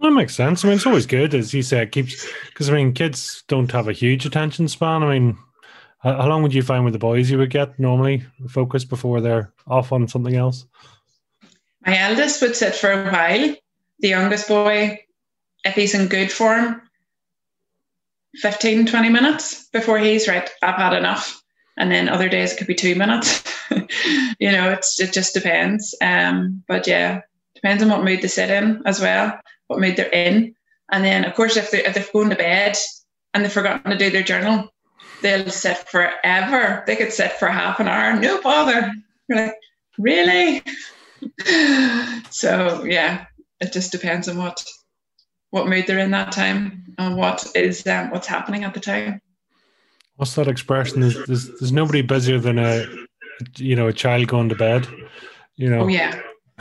That 0.00 0.10
makes 0.10 0.34
sense. 0.34 0.64
I 0.64 0.68
mean, 0.68 0.76
it's 0.76 0.86
always 0.86 1.06
good, 1.06 1.34
as 1.34 1.54
you 1.54 1.62
said, 1.62 1.92
keeps 1.92 2.26
because 2.46 2.68
I 2.68 2.74
mean, 2.74 2.92
kids 2.92 3.42
don't 3.48 3.70
have 3.72 3.88
a 3.88 3.92
huge 3.92 4.26
attention 4.26 4.68
span. 4.68 5.02
I 5.02 5.18
mean, 5.18 5.38
how 6.00 6.28
long 6.28 6.42
would 6.42 6.54
you 6.54 6.62
find 6.62 6.84
with 6.84 6.92
the 6.92 6.98
boys 6.98 7.30
you 7.30 7.38
would 7.38 7.50
get 7.50 7.78
normally 7.78 8.24
focus 8.48 8.84
before 8.84 9.20
they're 9.20 9.52
off 9.66 9.92
on 9.92 10.06
something 10.06 10.36
else? 10.36 10.66
My 11.84 11.98
eldest 11.98 12.42
would 12.42 12.56
sit 12.56 12.74
for 12.74 12.92
a 12.92 13.10
while. 13.10 13.56
The 14.00 14.08
youngest 14.08 14.48
boy, 14.48 15.00
if 15.64 15.74
he's 15.74 15.94
in 15.94 16.08
good 16.08 16.30
form, 16.30 16.82
15, 18.40 18.86
20 18.86 19.08
minutes 19.08 19.68
before 19.68 19.98
he's 19.98 20.28
right, 20.28 20.48
I've 20.62 20.76
had 20.76 20.92
enough. 20.94 21.42
And 21.76 21.90
then 21.90 22.08
other 22.08 22.28
days 22.28 22.52
it 22.52 22.56
could 22.56 22.66
be 22.66 22.74
two 22.74 22.94
minutes. 22.94 23.42
you 24.38 24.50
know, 24.50 24.70
it's 24.70 24.98
it 25.00 25.12
just 25.12 25.34
depends. 25.34 25.94
Um, 26.00 26.62
but 26.66 26.86
yeah, 26.86 27.20
depends 27.54 27.82
on 27.82 27.90
what 27.90 28.04
mood 28.04 28.22
they 28.22 28.28
sit 28.28 28.50
in 28.50 28.82
as 28.86 29.00
well, 29.00 29.38
what 29.66 29.80
mood 29.80 29.96
they're 29.96 30.08
in. 30.08 30.54
And 30.90 31.04
then 31.04 31.24
of 31.24 31.34
course 31.34 31.56
if 31.56 31.70
they're 31.70 31.86
if 31.86 31.94
they're 31.94 32.06
going 32.12 32.30
to 32.30 32.36
bed 32.36 32.76
and 33.34 33.44
they've 33.44 33.52
forgotten 33.52 33.90
to 33.90 33.98
do 33.98 34.10
their 34.10 34.22
journal, 34.22 34.72
they'll 35.20 35.50
sit 35.50 35.78
forever. 35.88 36.82
They 36.86 36.96
could 36.96 37.12
sit 37.12 37.32
for 37.32 37.48
half 37.48 37.80
an 37.80 37.88
hour, 37.88 38.18
no 38.18 38.40
bother. 38.40 38.92
You're 39.28 39.46
like, 39.46 39.54
really? 39.98 40.62
so 42.30 42.84
yeah, 42.84 43.26
it 43.60 43.72
just 43.72 43.92
depends 43.92 44.28
on 44.28 44.38
what 44.38 44.64
what 45.56 45.68
mood 45.68 45.86
they're 45.86 45.98
in 45.98 46.10
that 46.10 46.32
time 46.32 46.84
and 46.98 47.16
what 47.16 47.50
is 47.56 47.86
um, 47.86 48.10
what's 48.10 48.26
happening 48.26 48.62
at 48.62 48.74
the 48.74 48.80
time. 48.80 49.22
What's 50.16 50.34
that 50.34 50.48
expression? 50.48 51.00
There's, 51.00 51.24
there's, 51.26 51.48
there's 51.58 51.72
nobody 51.72 52.02
busier 52.02 52.38
than 52.38 52.58
a 52.58 52.84
you 53.56 53.74
know 53.74 53.88
a 53.88 53.92
child 53.92 54.28
going 54.28 54.50
to 54.50 54.54
bed. 54.54 54.86
You 55.56 55.70
know. 55.70 55.80
Oh 55.80 55.88
yeah. 55.88 56.20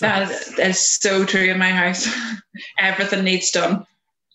that 0.00 0.58
is 0.58 1.00
so 1.00 1.26
true 1.26 1.50
in 1.50 1.58
my 1.58 1.68
house. 1.68 2.08
Everything 2.78 3.24
needs 3.24 3.50
done. 3.50 3.86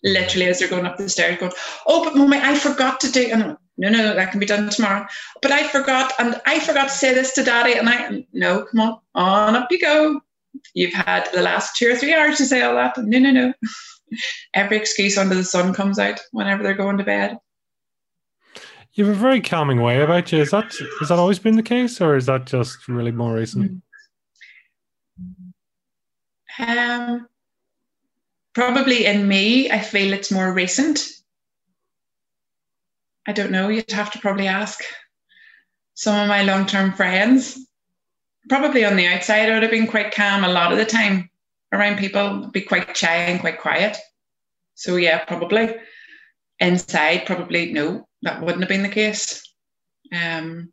Literally, 0.04 0.46
as 0.46 0.60
they're 0.60 0.68
going 0.68 0.86
up 0.86 0.96
the 0.96 1.08
stairs, 1.08 1.38
going, 1.38 1.52
"Oh, 1.86 2.04
but 2.04 2.16
mommy, 2.16 2.38
I 2.38 2.54
forgot 2.54 3.00
to 3.00 3.10
do." 3.10 3.28
And 3.32 3.56
no, 3.76 3.88
no, 3.88 4.14
that 4.14 4.30
can 4.30 4.38
be 4.38 4.46
done 4.46 4.70
tomorrow. 4.70 5.04
But 5.42 5.50
I 5.50 5.66
forgot, 5.66 6.12
and 6.20 6.40
I 6.46 6.60
forgot 6.60 6.84
to 6.84 6.94
say 6.94 7.12
this 7.12 7.32
to 7.32 7.42
daddy. 7.42 7.74
And 7.76 7.88
I, 7.88 8.24
no, 8.32 8.64
come 8.66 8.80
on, 8.80 9.00
on 9.16 9.56
up 9.56 9.72
you 9.72 9.80
go. 9.80 10.20
You've 10.74 10.94
had 10.94 11.28
the 11.32 11.42
last 11.42 11.76
two 11.76 11.90
or 11.90 11.96
three 11.96 12.14
hours 12.14 12.36
to 12.38 12.46
say 12.46 12.62
all 12.62 12.74
that. 12.74 12.96
No, 12.98 13.18
no, 13.18 13.30
no. 13.30 13.52
Every 14.54 14.76
excuse 14.76 15.18
under 15.18 15.34
the 15.34 15.44
sun 15.44 15.74
comes 15.74 15.98
out 15.98 16.20
whenever 16.32 16.62
they're 16.62 16.74
going 16.74 16.98
to 16.98 17.04
bed. 17.04 17.38
You 18.92 19.04
have 19.06 19.16
a 19.16 19.18
very 19.18 19.40
calming 19.40 19.80
way 19.80 20.00
about 20.00 20.32
you. 20.32 20.40
Is 20.40 20.50
that 20.50 20.74
has 20.98 21.08
that 21.08 21.18
always 21.18 21.38
been 21.38 21.56
the 21.56 21.62
case, 21.62 22.00
or 22.00 22.16
is 22.16 22.26
that 22.26 22.46
just 22.46 22.88
really 22.88 23.12
more 23.12 23.34
recent? 23.34 23.82
Um, 26.58 27.28
probably 28.54 29.06
in 29.06 29.28
me, 29.28 29.70
I 29.70 29.78
feel 29.78 30.12
it's 30.12 30.32
more 30.32 30.52
recent. 30.52 31.06
I 33.26 33.32
don't 33.32 33.52
know. 33.52 33.68
You'd 33.68 33.90
have 33.92 34.10
to 34.12 34.18
probably 34.18 34.48
ask 34.48 34.82
some 35.94 36.18
of 36.18 36.28
my 36.28 36.42
long 36.42 36.66
term 36.66 36.92
friends. 36.92 37.67
Probably 38.48 38.84
on 38.84 38.96
the 38.96 39.06
outside, 39.06 39.48
I 39.48 39.54
would 39.54 39.62
have 39.62 39.70
been 39.70 39.86
quite 39.86 40.14
calm 40.14 40.44
a 40.44 40.48
lot 40.48 40.72
of 40.72 40.78
the 40.78 40.84
time 40.84 41.30
around 41.72 41.98
people, 41.98 42.48
be 42.48 42.62
quite 42.62 42.96
shy 42.96 43.14
and 43.14 43.40
quite 43.40 43.60
quiet. 43.60 43.96
So, 44.74 44.96
yeah, 44.96 45.24
probably. 45.24 45.74
Inside, 46.60 47.26
probably 47.26 47.72
no, 47.72 48.08
that 48.22 48.40
wouldn't 48.40 48.60
have 48.60 48.68
been 48.68 48.82
the 48.82 48.88
case. 48.88 49.42
Um, 50.12 50.72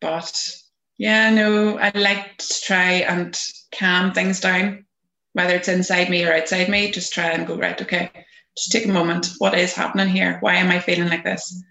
but 0.00 0.56
yeah, 0.98 1.30
no, 1.30 1.78
I 1.78 1.96
like 1.96 2.36
to 2.38 2.60
try 2.62 2.90
and 2.92 3.38
calm 3.72 4.12
things 4.12 4.40
down 4.40 4.84
whether 5.34 5.54
it's 5.54 5.68
inside 5.68 6.08
me 6.08 6.24
or 6.24 6.32
outside 6.32 6.68
me, 6.68 6.90
just 6.90 7.12
try 7.12 7.30
and 7.30 7.46
go, 7.46 7.56
right, 7.56 7.80
okay, 7.82 8.10
just 8.56 8.72
take 8.72 8.86
a 8.86 8.92
moment. 8.92 9.32
What 9.38 9.58
is 9.58 9.74
happening 9.74 10.08
here? 10.08 10.38
Why 10.40 10.54
am 10.54 10.70
I 10.70 10.78
feeling 10.78 11.08
like 11.08 11.24
this? 11.24 11.62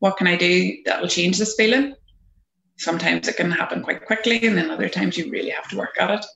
What 0.00 0.16
can 0.16 0.26
I 0.26 0.36
do 0.36 0.76
that 0.84 1.00
will 1.00 1.08
change 1.08 1.38
this 1.38 1.54
feeling? 1.54 1.94
Sometimes 2.82 3.28
it 3.28 3.36
can 3.36 3.50
happen 3.50 3.82
quite 3.82 4.06
quickly, 4.06 4.44
and 4.44 4.56
then 4.56 4.70
other 4.70 4.88
times 4.88 5.16
you 5.16 5.30
really 5.30 5.50
have 5.50 5.68
to 5.68 5.76
work 5.76 5.96
at 6.00 6.10
it. 6.10 6.26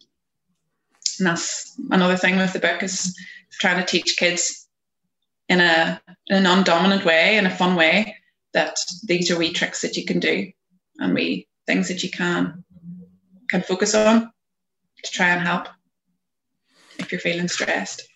And 1.19 1.27
that's 1.27 1.75
another 1.91 2.17
thing 2.17 2.37
with 2.37 2.53
the 2.53 2.61
book 2.61 2.83
is 2.83 3.17
trying 3.61 3.81
to 3.81 3.87
teach 3.87 4.17
kids 4.17 4.69
in 5.49 5.61
a, 5.61 6.01
in 6.29 6.37
a 6.37 6.41
non-dominant 6.41 7.05
way, 7.05 7.37
in 7.37 7.47
a 7.47 7.51
fun 7.51 7.75
way, 7.75 8.17
that 8.53 8.77
these 9.05 9.31
are 9.31 9.39
wee 9.39 9.53
tricks 9.53 9.81
that 9.83 9.97
you 9.97 10.05
can 10.05 10.21
do 10.21 10.51
and 10.99 11.15
wee 11.15 11.49
things 11.67 11.89
that 11.89 12.03
you 12.03 12.11
can 12.11 12.65
can 13.49 13.63
focus 13.63 13.95
on 13.95 14.31
to 15.03 15.11
try 15.13 15.29
and 15.29 15.47
help 15.47 15.69
if 16.99 17.13
you're 17.13 17.21
feeling 17.21 17.49
stressed. 17.49 18.09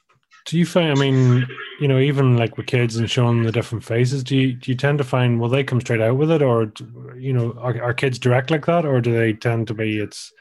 Do 0.46 0.58
you 0.58 0.66
find? 0.66 0.90
I 0.90 0.94
mean, 0.94 1.46
you 1.80 1.88
know, 1.88 1.98
even 1.98 2.36
like 2.36 2.56
with 2.56 2.66
kids 2.66 2.96
and 2.96 3.10
showing 3.10 3.42
the 3.42 3.52
different 3.52 3.84
faces, 3.84 4.24
do 4.24 4.36
you 4.36 4.54
do 4.54 4.70
you 4.70 4.76
tend 4.76 4.98
to 4.98 5.04
find 5.04 5.40
will 5.40 5.48
they 5.48 5.62
come 5.62 5.80
straight 5.80 6.00
out 6.00 6.16
with 6.16 6.30
it, 6.30 6.42
or 6.42 6.72
you 7.16 7.32
know, 7.32 7.52
are, 7.58 7.80
are 7.82 7.94
kids 7.94 8.18
direct 8.18 8.50
like 8.50 8.66
that, 8.66 8.84
or 8.84 9.00
do 9.00 9.12
they 9.12 9.32
tend 9.32 9.66
to 9.68 9.74
be 9.74 9.98
it's, 9.98 10.32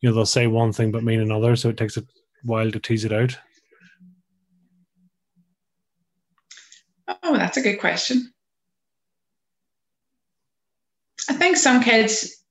you 0.00 0.08
know, 0.08 0.14
they'll 0.14 0.26
say 0.26 0.46
one 0.46 0.72
thing 0.72 0.92
but 0.92 1.02
mean 1.02 1.20
another, 1.20 1.56
so 1.56 1.70
it 1.70 1.76
takes 1.76 1.96
a 1.96 2.04
while 2.42 2.70
to 2.70 2.78
tease 2.78 3.04
it 3.04 3.12
out. 3.12 3.36
Oh, 7.22 7.36
that's 7.36 7.56
a 7.56 7.62
good 7.62 7.78
question. 7.78 8.32
I 11.28 11.34
think 11.34 11.56
some 11.56 11.82
kids 11.82 12.41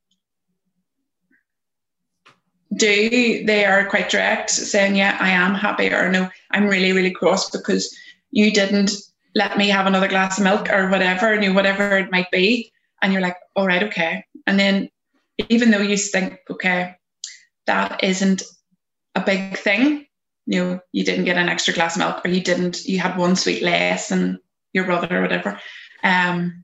do, 2.81 3.45
they 3.45 3.63
are 3.65 3.85
quite 3.85 4.09
direct, 4.09 4.49
saying, 4.49 4.95
Yeah, 4.95 5.17
I 5.19 5.29
am 5.29 5.53
happy, 5.53 5.91
or 5.93 6.11
no, 6.11 6.29
I'm 6.51 6.67
really, 6.67 6.91
really 6.91 7.11
cross 7.11 7.49
because 7.49 7.95
you 8.31 8.51
didn't 8.51 8.91
let 9.35 9.57
me 9.57 9.69
have 9.69 9.85
another 9.85 10.07
glass 10.07 10.37
of 10.37 10.43
milk 10.43 10.69
or 10.69 10.89
whatever, 10.89 11.39
you 11.41 11.53
whatever 11.53 11.97
it 11.97 12.11
might 12.11 12.31
be. 12.31 12.71
And 13.01 13.13
you're 13.13 13.21
like, 13.21 13.37
all 13.55 13.65
right, 13.65 13.83
okay. 13.83 14.25
And 14.45 14.59
then 14.59 14.89
even 15.49 15.71
though 15.71 15.81
you 15.81 15.97
think, 15.97 16.39
okay, 16.49 16.95
that 17.65 18.03
isn't 18.03 18.43
a 19.15 19.21
big 19.21 19.57
thing, 19.57 20.05
you 20.45 20.63
know, 20.63 20.79
you 20.91 21.03
didn't 21.03 21.25
get 21.25 21.37
an 21.37 21.49
extra 21.49 21.73
glass 21.73 21.95
of 21.95 21.99
milk, 21.99 22.25
or 22.25 22.29
you 22.29 22.41
didn't, 22.41 22.85
you 22.85 22.99
had 22.99 23.17
one 23.17 23.35
sweet 23.35 23.63
less 23.63 24.09
than 24.09 24.39
your 24.73 24.85
brother 24.85 25.19
or 25.19 25.21
whatever. 25.21 25.59
Um, 26.03 26.63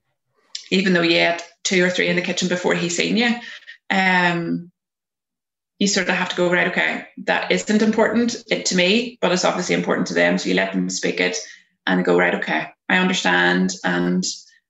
even 0.71 0.93
though 0.93 1.01
you 1.01 1.19
had 1.19 1.41
two 1.63 1.83
or 1.83 1.89
three 1.89 2.07
in 2.07 2.15
the 2.15 2.21
kitchen 2.21 2.47
before 2.47 2.73
he 2.73 2.89
seen 2.89 3.17
you. 3.17 3.35
Um, 3.89 4.71
you 5.79 5.87
sort 5.87 6.09
of 6.09 6.15
have 6.15 6.29
to 6.29 6.35
go 6.35 6.51
right 6.51 6.67
okay 6.67 7.07
that 7.17 7.51
isn't 7.51 7.81
important 7.81 8.31
to 8.47 8.75
me 8.75 9.17
but 9.21 9.31
it's 9.31 9.45
obviously 9.45 9.75
important 9.75 10.07
to 10.07 10.13
them 10.13 10.37
so 10.37 10.49
you 10.49 10.55
let 10.55 10.73
them 10.73 10.89
speak 10.89 11.19
it 11.19 11.37
and 11.85 12.05
go 12.05 12.17
right 12.17 12.35
okay 12.35 12.67
i 12.89 12.97
understand 12.97 13.73
and 13.83 14.23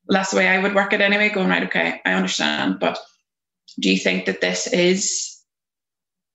that's 0.08 0.32
the 0.32 0.38
way 0.38 0.48
i 0.48 0.58
would 0.58 0.76
work 0.76 0.94
it 0.94 1.02
anyway 1.02 1.30
going 1.30 1.50
right 1.50 1.64
okay 1.64 2.02
i 2.06 2.14
understand 2.14 2.80
but 2.80 2.98
do 3.80 3.92
you 3.92 3.98
think 3.98 4.26
that 4.26 4.42
this 4.42 4.68
is 4.68 5.40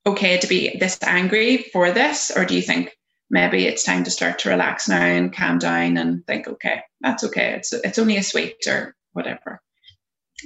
okay 0.07 0.39
to 0.39 0.47
be 0.47 0.77
this 0.79 0.99
angry 1.03 1.59
for 1.73 1.91
this 1.91 2.31
or 2.35 2.45
do 2.45 2.55
you 2.55 2.63
think 2.63 2.97
maybe 3.31 3.67
it's 3.67 3.85
time 3.85 4.05
to 4.05 4.11
start 4.11 4.39
to 4.39 4.51
relax 4.51 4.89
now 4.89 5.03
and 5.03 5.35
calm 5.35 5.59
down 5.59 5.97
and 5.97 6.27
think 6.27 6.47
okay 6.49 6.83
that's 7.01 7.25
okay 7.25 7.55
it's 7.55 7.73
it's 7.73 7.99
only 7.99 8.17
a 8.17 8.23
sweet 8.23 8.57
or 8.67 8.95
whatever. 9.13 9.61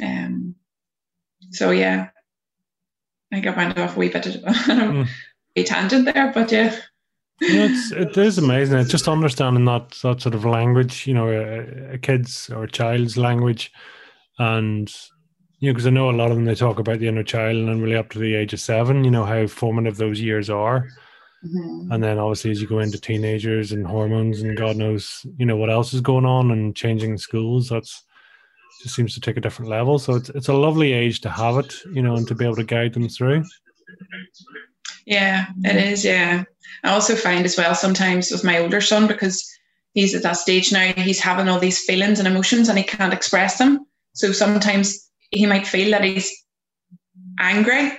Um 0.02 0.54
so 1.50 1.70
yeah 1.70 2.08
I 3.30 3.36
think 3.36 3.46
I 3.46 3.56
went 3.56 3.78
off 3.78 3.96
a 3.96 3.98
wee 3.98 4.08
bit 4.08 4.26
of 4.26 4.34
mm. 4.42 5.08
a 5.56 5.62
tangent 5.64 6.04
there, 6.04 6.32
but 6.32 6.52
yeah. 6.52 6.76
Know, 7.40 7.68
it's 7.68 7.92
it 7.92 8.16
is 8.16 8.38
amazing. 8.38 8.78
It's 8.78 8.90
just 8.90 9.08
understanding 9.08 9.66
that 9.66 9.90
that 10.02 10.22
sort 10.22 10.34
of 10.34 10.44
language, 10.44 11.06
you 11.06 11.12
know, 11.12 11.28
a, 11.28 11.94
a 11.94 11.98
kid's 11.98 12.48
or 12.48 12.64
a 12.64 12.70
child's 12.70 13.18
language, 13.18 13.72
and 14.38 14.90
you 15.58 15.68
know, 15.68 15.74
because 15.74 15.86
I 15.86 15.90
know 15.90 16.10
a 16.10 16.12
lot 16.12 16.30
of 16.30 16.36
them 16.36 16.44
they 16.44 16.54
talk 16.54 16.78
about 16.78 16.98
the 16.98 17.08
inner 17.08 17.22
child 17.22 17.56
and 17.56 17.82
really 17.82 17.96
up 17.96 18.10
to 18.10 18.18
the 18.18 18.34
age 18.34 18.52
of 18.52 18.60
seven, 18.60 19.04
you 19.04 19.10
know, 19.10 19.24
how 19.24 19.46
formative 19.46 19.96
those 19.96 20.20
years 20.20 20.48
are. 20.48 20.88
Mm-hmm. 21.44 21.92
And 21.92 22.02
then 22.02 22.18
obviously 22.18 22.50
as 22.50 22.60
you 22.60 22.66
go 22.66 22.80
into 22.80 23.00
teenagers 23.00 23.72
and 23.72 23.86
hormones 23.86 24.42
and 24.42 24.56
God 24.56 24.76
knows, 24.76 25.24
you 25.38 25.46
know, 25.46 25.56
what 25.56 25.70
else 25.70 25.94
is 25.94 26.00
going 26.00 26.26
on 26.26 26.50
and 26.50 26.76
changing 26.76 27.18
schools, 27.18 27.68
that's 27.68 28.02
just 28.82 28.94
seems 28.94 29.14
to 29.14 29.20
take 29.20 29.36
a 29.36 29.40
different 29.40 29.70
level. 29.70 29.98
So 29.98 30.14
it's 30.14 30.28
it's 30.30 30.48
a 30.48 30.54
lovely 30.54 30.92
age 30.92 31.20
to 31.22 31.30
have 31.30 31.56
it, 31.58 31.74
you 31.92 32.02
know, 32.02 32.16
and 32.16 32.26
to 32.28 32.34
be 32.34 32.44
able 32.44 32.56
to 32.56 32.64
guide 32.64 32.94
them 32.94 33.08
through. 33.08 33.44
Yeah, 35.06 35.46
it 35.64 35.76
is. 35.76 36.04
Yeah, 36.04 36.44
I 36.84 36.90
also 36.90 37.14
find 37.14 37.44
as 37.44 37.56
well 37.56 37.74
sometimes 37.74 38.30
with 38.30 38.44
my 38.44 38.58
older 38.58 38.80
son 38.80 39.06
because 39.06 39.48
he's 39.92 40.14
at 40.14 40.22
that 40.22 40.36
stage 40.36 40.72
now. 40.72 40.92
He's 40.92 41.20
having 41.20 41.48
all 41.48 41.58
these 41.58 41.84
feelings 41.84 42.18
and 42.18 42.28
emotions 42.28 42.68
and 42.68 42.78
he 42.78 42.84
can't 42.84 43.14
express 43.14 43.58
them. 43.58 43.86
So 44.14 44.32
sometimes 44.32 45.10
he 45.30 45.46
might 45.46 45.66
feel 45.66 45.90
that 45.90 46.04
he's 46.04 46.30
angry, 47.38 47.92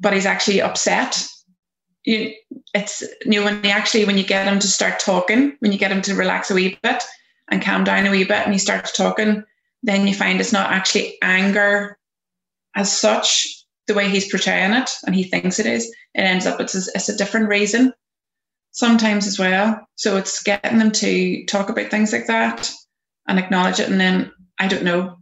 but 0.00 0.12
he's 0.12 0.26
actually 0.26 0.62
upset. 0.62 1.26
You, 2.04 2.34
it's 2.74 3.02
you 3.24 3.40
know 3.40 3.44
when 3.44 3.64
you 3.64 3.70
actually 3.70 4.04
when 4.04 4.18
you 4.18 4.24
get 4.24 4.46
him 4.46 4.58
to 4.58 4.68
start 4.68 5.00
talking, 5.00 5.56
when 5.60 5.72
you 5.72 5.78
get 5.78 5.92
him 5.92 6.02
to 6.02 6.14
relax 6.14 6.50
a 6.50 6.54
wee 6.54 6.78
bit, 6.82 7.02
and 7.50 7.62
calm 7.62 7.84
down 7.84 8.06
a 8.06 8.10
wee 8.10 8.24
bit 8.24 8.44
and 8.44 8.52
he 8.52 8.58
starts 8.58 8.92
talking, 8.92 9.44
then 9.82 10.06
you 10.06 10.14
find 10.14 10.40
it's 10.40 10.52
not 10.52 10.70
actually 10.70 11.16
anger 11.22 11.98
as 12.74 12.96
such, 12.96 13.64
the 13.86 13.94
way 13.94 14.08
he's 14.08 14.30
portraying 14.30 14.72
it 14.72 14.90
and 15.06 15.14
he 15.14 15.24
thinks 15.24 15.58
it 15.58 15.66
is. 15.66 15.86
It 16.14 16.22
ends 16.22 16.46
up 16.46 16.60
it's 16.60 16.74
a, 16.74 16.90
it's 16.94 17.08
a 17.08 17.16
different 17.16 17.48
reason 17.48 17.92
sometimes 18.74 19.26
as 19.26 19.38
well. 19.38 19.86
So 19.94 20.16
it's 20.16 20.42
getting 20.42 20.78
them 20.78 20.90
to 20.92 21.44
talk 21.46 21.68
about 21.68 21.90
things 21.90 22.12
like 22.12 22.26
that 22.26 22.70
and 23.26 23.38
acknowledge 23.38 23.80
it. 23.80 23.88
And 23.88 24.00
then 24.00 24.32
I 24.58 24.68
don't 24.68 24.84
know, 24.84 25.16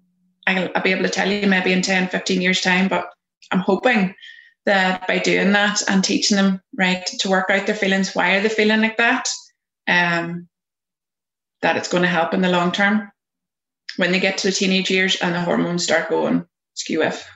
I'll, 0.47 0.70
I'll 0.75 0.83
be 0.83 0.93
able 0.93 1.05
to 1.05 1.11
tell 1.11 1.31
you 1.31 1.47
maybe 1.47 1.73
in 1.73 1.83
10, 1.83 2.09
15 2.09 2.41
years' 2.41 2.61
time, 2.61 2.89
but 2.89 3.11
I'm 3.51 3.61
hoping 3.61 4.14
that 4.64 5.07
by 5.07 5.18
doing 5.18 5.53
that 5.53 5.83
and 5.89 6.03
teaching 6.03 6.37
them 6.37 6.61
right 6.77 7.05
to 7.20 7.29
work 7.29 7.51
out 7.51 7.66
their 7.66 7.75
feelings, 7.75 8.14
why 8.14 8.37
are 8.37 8.41
they 8.41 8.49
feeling 8.49 8.81
like 8.81 8.97
that? 8.97 9.29
Um, 9.87 10.49
that 11.62 11.76
it's 11.76 11.88
going 11.88 12.02
to 12.02 12.08
help 12.08 12.34
in 12.34 12.42
the 12.42 12.48
long 12.48 12.72
term 12.72 13.10
when 13.96 14.12
they 14.12 14.20
get 14.20 14.38
to 14.38 14.48
the 14.48 14.52
teenage 14.52 14.90
years 14.90 15.16
and 15.16 15.34
the 15.34 15.40
hormones 15.40 15.84
start 15.84 16.08
going 16.08 16.44
skew 16.74 17.02
if. 17.02 17.28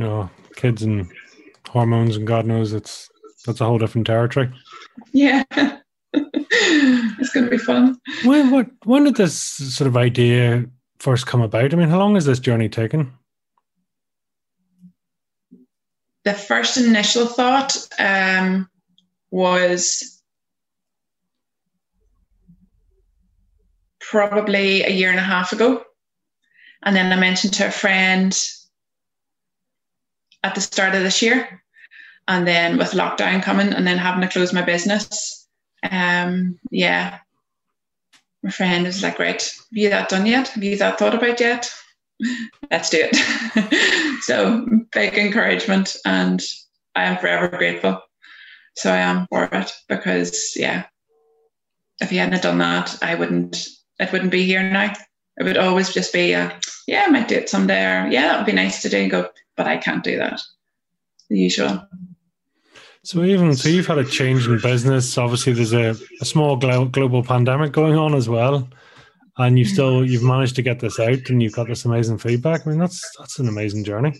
Oh, 0.00 0.30
kids 0.56 0.82
and 0.82 1.10
hormones 1.68 2.16
and 2.16 2.26
God 2.26 2.46
knows 2.46 2.72
it's 2.72 3.08
that's 3.44 3.60
a 3.60 3.64
whole 3.64 3.78
different 3.78 4.06
territory. 4.06 4.52
Yeah. 5.12 5.42
it's 6.12 7.30
going 7.32 7.44
to 7.44 7.50
be 7.50 7.58
fun. 7.58 7.98
When 8.24 8.50
what 8.50 8.68
when 8.84 9.04
did 9.04 9.16
this 9.16 9.34
sort 9.34 9.88
of 9.88 9.96
idea 9.96 10.66
first 10.98 11.26
come 11.26 11.40
about? 11.40 11.72
I 11.72 11.76
mean, 11.76 11.88
how 11.88 11.98
long 11.98 12.14
has 12.14 12.26
this 12.26 12.38
journey 12.38 12.68
taken? 12.68 13.12
The 16.24 16.34
first 16.34 16.76
initial 16.76 17.26
thought 17.26 17.76
um, 17.98 18.68
was 19.30 20.11
probably 24.12 24.82
a 24.84 24.90
year 24.90 25.08
and 25.08 25.18
a 25.18 25.22
half 25.22 25.54
ago. 25.54 25.82
And 26.82 26.94
then 26.94 27.10
I 27.10 27.16
mentioned 27.16 27.54
to 27.54 27.68
a 27.68 27.70
friend 27.70 28.38
at 30.44 30.54
the 30.54 30.60
start 30.60 30.94
of 30.94 31.02
this 31.02 31.22
year. 31.22 31.62
And 32.28 32.46
then 32.46 32.76
with 32.76 32.90
lockdown 32.90 33.42
coming 33.42 33.72
and 33.72 33.86
then 33.86 33.96
having 33.96 34.20
to 34.20 34.28
close 34.28 34.52
my 34.52 34.60
business, 34.60 35.48
um, 35.90 36.58
yeah, 36.70 37.18
my 38.42 38.50
friend 38.50 38.84
was 38.84 39.02
like, 39.02 39.18
right, 39.18 39.42
have 39.42 39.66
you 39.70 39.88
that 39.88 40.10
done 40.10 40.26
yet? 40.26 40.48
Have 40.48 40.62
you 40.62 40.76
that 40.76 40.98
thought 40.98 41.14
about 41.14 41.40
yet? 41.40 41.72
Let's 42.70 42.90
do 42.90 43.08
it. 43.10 44.22
so 44.24 44.66
big 44.92 45.14
encouragement 45.14 45.96
and 46.04 46.42
I 46.94 47.04
am 47.04 47.16
forever 47.16 47.48
grateful. 47.48 47.98
So 48.76 48.92
I 48.92 48.98
am 48.98 49.26
for 49.30 49.48
it 49.52 49.72
because 49.88 50.52
yeah, 50.54 50.84
if 52.00 52.10
he 52.10 52.18
hadn't 52.18 52.42
done 52.42 52.58
that, 52.58 52.98
I 53.02 53.14
wouldn't 53.14 53.68
it 53.98 54.12
wouldn't 54.12 54.30
be 54.30 54.44
here 54.44 54.62
now. 54.62 54.92
It 55.38 55.44
would 55.44 55.56
always 55.56 55.92
just 55.92 56.12
be 56.12 56.32
a, 56.32 56.58
yeah, 56.86 57.04
I 57.06 57.10
might 57.10 57.28
do 57.28 57.36
it 57.36 57.48
someday 57.48 57.84
or 57.84 58.08
yeah, 58.08 58.28
that 58.28 58.38
would 58.38 58.46
be 58.46 58.52
nice 58.52 58.82
to 58.82 58.88
do 58.88 58.98
and 58.98 59.10
go, 59.10 59.28
but 59.56 59.66
I 59.66 59.76
can't 59.78 60.04
do 60.04 60.18
that. 60.18 60.40
The 61.30 61.38
usual. 61.38 61.86
So 63.04 63.24
even 63.24 63.54
so, 63.56 63.68
you've 63.68 63.86
had 63.86 63.98
a 63.98 64.04
change 64.04 64.46
in 64.46 64.60
business. 64.60 65.18
Obviously, 65.18 65.54
there's 65.54 65.72
a, 65.72 65.96
a 66.20 66.24
small 66.24 66.56
global 66.56 67.24
pandemic 67.24 67.72
going 67.72 67.96
on 67.96 68.14
as 68.14 68.28
well, 68.28 68.68
and 69.38 69.58
you've 69.58 69.68
still 69.68 70.04
you've 70.04 70.22
managed 70.22 70.54
to 70.56 70.62
get 70.62 70.78
this 70.78 71.00
out, 71.00 71.28
and 71.28 71.42
you've 71.42 71.54
got 71.54 71.66
this 71.66 71.84
amazing 71.84 72.18
feedback. 72.18 72.64
I 72.64 72.70
mean, 72.70 72.78
that's 72.78 73.02
that's 73.18 73.40
an 73.40 73.48
amazing 73.48 73.82
journey. 73.82 74.14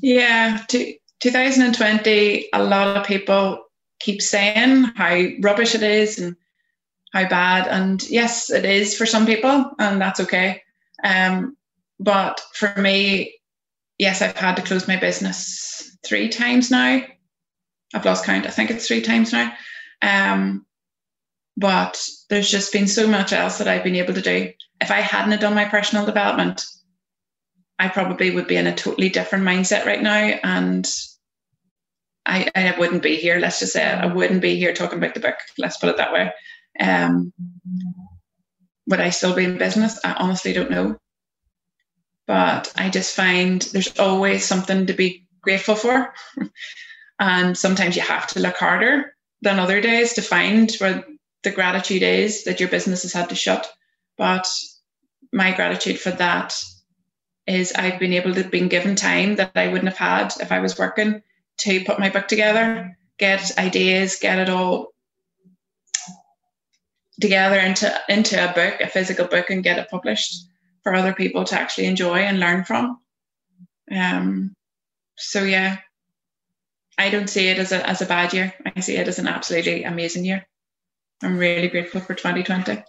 Yeah, 0.00 0.62
to, 0.68 0.94
2020, 1.20 2.48
a 2.52 2.62
lot 2.62 2.96
of 2.96 3.06
people 3.06 3.64
keep 3.98 4.22
saying 4.22 4.84
how 4.94 5.24
rubbish 5.40 5.74
it 5.74 5.82
is 5.82 6.18
and 6.18 6.36
how 7.16 7.28
bad. 7.28 7.66
And 7.66 8.06
yes, 8.08 8.50
it 8.50 8.64
is 8.64 8.96
for 8.96 9.06
some 9.06 9.26
people, 9.26 9.70
and 9.78 10.00
that's 10.00 10.20
okay. 10.20 10.62
Um, 11.02 11.56
but 11.98 12.40
for 12.52 12.74
me, 12.76 13.34
yes, 13.98 14.20
I've 14.20 14.36
had 14.36 14.56
to 14.56 14.62
close 14.62 14.86
my 14.86 14.96
business 14.96 15.96
three 16.04 16.28
times 16.28 16.70
now. 16.70 17.02
I've 17.94 18.04
lost 18.04 18.24
count. 18.24 18.46
I 18.46 18.50
think 18.50 18.70
it's 18.70 18.86
three 18.86 19.00
times 19.00 19.32
now. 19.32 19.52
Um, 20.02 20.66
but 21.56 21.98
there's 22.28 22.50
just 22.50 22.72
been 22.72 22.86
so 22.86 23.06
much 23.06 23.32
else 23.32 23.58
that 23.58 23.68
I've 23.68 23.84
been 23.84 23.96
able 23.96 24.12
to 24.14 24.20
do. 24.20 24.52
If 24.80 24.90
I 24.90 25.00
hadn't 25.00 25.40
done 25.40 25.54
my 25.54 25.64
personal 25.64 26.04
development, 26.04 26.66
I 27.78 27.88
probably 27.88 28.30
would 28.30 28.46
be 28.46 28.56
in 28.56 28.66
a 28.66 28.74
totally 28.74 29.08
different 29.08 29.44
mindset 29.44 29.86
right 29.86 30.02
now. 30.02 30.38
And 30.44 30.86
I, 32.26 32.50
I 32.54 32.74
wouldn't 32.78 33.02
be 33.02 33.16
here. 33.16 33.38
Let's 33.38 33.60
just 33.60 33.72
say 33.72 33.86
it. 33.86 33.94
I 33.94 34.06
wouldn't 34.06 34.42
be 34.42 34.56
here 34.56 34.74
talking 34.74 34.98
about 34.98 35.14
the 35.14 35.20
book. 35.20 35.36
Let's 35.56 35.78
put 35.78 35.88
it 35.88 35.96
that 35.96 36.12
way. 36.12 36.30
Um, 36.80 37.32
would 38.86 39.00
I 39.00 39.10
still 39.10 39.34
be 39.34 39.44
in 39.44 39.58
business? 39.58 39.98
I 40.04 40.12
honestly 40.14 40.52
don't 40.52 40.70
know. 40.70 40.98
But 42.26 42.72
I 42.76 42.90
just 42.90 43.14
find 43.14 43.62
there's 43.62 43.98
always 43.98 44.44
something 44.44 44.86
to 44.86 44.92
be 44.92 45.26
grateful 45.42 45.76
for. 45.76 46.14
and 47.20 47.56
sometimes 47.56 47.96
you 47.96 48.02
have 48.02 48.28
to 48.28 48.40
look 48.40 48.56
harder 48.56 49.14
than 49.42 49.58
other 49.58 49.80
days 49.80 50.14
to 50.14 50.22
find 50.22 50.72
where 50.78 51.04
the 51.42 51.50
gratitude 51.52 52.02
is 52.02 52.44
that 52.44 52.60
your 52.60 52.68
business 52.68 53.02
has 53.02 53.12
had 53.12 53.28
to 53.30 53.34
shut. 53.34 53.68
But 54.18 54.46
my 55.32 55.52
gratitude 55.52 56.00
for 56.00 56.10
that 56.12 56.54
is 57.46 57.72
I've 57.72 58.00
been 58.00 58.12
able 58.14 58.34
to 58.34 58.44
be 58.44 58.68
given 58.68 58.96
time 58.96 59.36
that 59.36 59.52
I 59.54 59.68
wouldn't 59.68 59.88
have 59.88 59.98
had 59.98 60.34
if 60.40 60.52
I 60.52 60.60
was 60.60 60.78
working 60.78 61.22
to 61.58 61.84
put 61.84 62.00
my 62.00 62.10
book 62.10 62.28
together, 62.28 62.96
get 63.18 63.58
ideas, 63.58 64.18
get 64.20 64.38
it 64.38 64.48
all 64.50 64.88
together 67.20 67.58
into 67.58 67.92
into 68.08 68.42
a 68.42 68.52
book, 68.52 68.80
a 68.80 68.88
physical 68.88 69.26
book, 69.26 69.50
and 69.50 69.64
get 69.64 69.78
it 69.78 69.90
published 69.90 70.48
for 70.82 70.94
other 70.94 71.12
people 71.12 71.44
to 71.44 71.58
actually 71.58 71.86
enjoy 71.86 72.18
and 72.18 72.40
learn 72.40 72.64
from. 72.64 72.98
Um, 73.90 74.54
so 75.16 75.42
yeah, 75.42 75.78
I 76.98 77.10
don't 77.10 77.30
see 77.30 77.48
it 77.48 77.58
as 77.58 77.72
a 77.72 77.86
as 77.88 78.02
a 78.02 78.06
bad 78.06 78.32
year. 78.32 78.54
I 78.74 78.80
see 78.80 78.96
it 78.96 79.08
as 79.08 79.18
an 79.18 79.28
absolutely 79.28 79.84
amazing 79.84 80.24
year. 80.24 80.46
I'm 81.22 81.38
really 81.38 81.68
grateful 81.68 82.00
for 82.00 82.14
2020. 82.14 82.82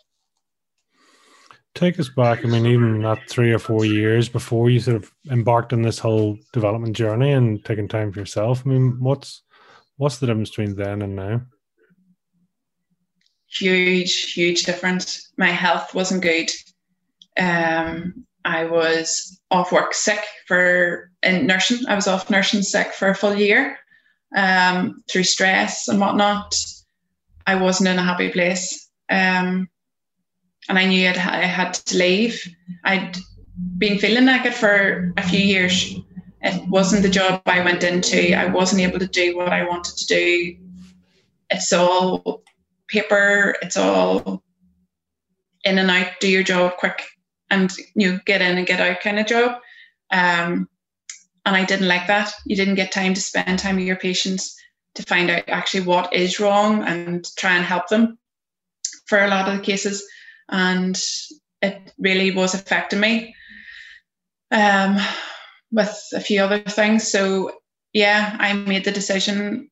Take 1.75 1.99
us 1.99 2.09
back. 2.09 2.43
I 2.43 2.47
mean, 2.47 2.65
even 2.65 3.01
that 3.03 3.29
three 3.29 3.53
or 3.53 3.59
four 3.59 3.85
years 3.85 4.27
before 4.27 4.69
you 4.69 4.79
sort 4.79 4.97
of 4.97 5.11
embarked 5.29 5.73
on 5.73 5.83
this 5.83 5.99
whole 5.99 6.37
development 6.51 6.95
journey 6.95 7.31
and 7.31 7.63
taking 7.63 7.87
time 7.87 8.11
for 8.11 8.19
yourself. 8.19 8.63
I 8.65 8.69
mean, 8.69 8.97
what's 8.99 9.43
what's 9.97 10.17
the 10.17 10.27
difference 10.27 10.49
between 10.49 10.75
then 10.75 11.01
and 11.01 11.15
now? 11.15 11.41
Huge, 13.49 14.33
huge 14.33 14.63
difference. 14.63 15.31
My 15.37 15.49
health 15.49 15.93
wasn't 15.93 16.23
good. 16.23 16.49
Um, 17.39 18.25
I 18.45 18.65
was 18.65 19.39
off 19.51 19.71
work 19.71 19.93
sick 19.93 20.23
for 20.47 21.11
in 21.23 21.45
nursing. 21.45 21.87
I 21.87 21.95
was 21.95 22.07
off 22.07 22.29
nursing 22.29 22.61
sick 22.61 22.93
for 22.93 23.09
a 23.09 23.15
full 23.15 23.35
year 23.35 23.77
um, 24.35 25.03
through 25.09 25.23
stress 25.23 25.87
and 25.87 25.99
whatnot. 25.99 26.55
I 27.45 27.55
wasn't 27.55 27.89
in 27.89 27.99
a 27.99 28.03
happy 28.03 28.29
place. 28.29 28.89
Um, 29.09 29.69
and 30.69 30.77
I 30.77 30.85
knew 30.85 31.09
I'd, 31.09 31.17
I 31.17 31.43
had 31.43 31.73
to 31.75 31.97
leave. 31.97 32.41
I'd 32.83 33.17
been 33.77 33.99
feeling 33.99 34.25
like 34.25 34.45
it 34.45 34.53
for 34.53 35.13
a 35.17 35.23
few 35.23 35.39
years. 35.39 35.95
It 36.41 36.69
wasn't 36.69 37.03
the 37.03 37.09
job 37.09 37.41
I 37.45 37.63
went 37.63 37.83
into. 37.83 38.33
I 38.37 38.45
wasn't 38.45 38.81
able 38.81 38.99
to 38.99 39.07
do 39.07 39.35
what 39.35 39.49
I 39.49 39.67
wanted 39.67 39.95
to 39.97 40.05
do. 40.05 40.57
It's 41.49 41.71
all 41.73 42.43
paper. 42.87 43.55
It's 43.61 43.77
all 43.77 44.43
in 45.63 45.77
and 45.77 45.91
out, 45.91 46.07
do 46.19 46.29
your 46.29 46.43
job 46.43 46.77
quick, 46.77 47.03
and 47.49 47.71
you 47.95 48.11
know, 48.11 48.19
get 48.25 48.41
in 48.41 48.57
and 48.57 48.67
get 48.67 48.79
out 48.79 49.01
kind 49.01 49.19
of 49.19 49.27
job. 49.27 49.59
Um, 50.11 50.69
and 51.45 51.55
I 51.55 51.65
didn't 51.65 51.87
like 51.87 52.07
that. 52.07 52.33
You 52.45 52.55
didn't 52.55 52.75
get 52.75 52.91
time 52.91 53.13
to 53.13 53.21
spend 53.21 53.59
time 53.59 53.77
with 53.77 53.85
your 53.85 53.95
patients 53.95 54.57
to 54.95 55.03
find 55.03 55.29
out 55.29 55.43
actually 55.47 55.85
what 55.85 56.13
is 56.13 56.39
wrong 56.39 56.83
and 56.83 57.25
try 57.37 57.55
and 57.55 57.65
help 57.65 57.87
them 57.87 58.17
for 59.05 59.23
a 59.23 59.27
lot 59.27 59.47
of 59.47 59.57
the 59.57 59.63
cases. 59.63 60.05
And 60.49 60.99
it 61.61 61.93
really 61.97 62.31
was 62.31 62.53
affecting 62.53 62.99
me 62.99 63.35
um, 64.51 64.97
with 65.71 65.97
a 66.13 66.19
few 66.19 66.41
other 66.41 66.59
things. 66.59 67.09
So, 67.09 67.51
yeah, 67.93 68.35
I 68.39 68.53
made 68.53 68.85
the 68.85 68.91
decision 68.91 69.69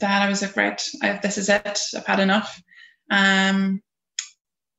that 0.00 0.22
I 0.22 0.28
was 0.28 0.42
like, 0.42 0.56
right, 0.56 0.82
I, 1.02 1.18
this 1.22 1.38
is 1.38 1.48
it. 1.48 1.80
I've 1.94 2.06
had 2.06 2.20
enough. 2.20 2.62
Um, 3.10 3.82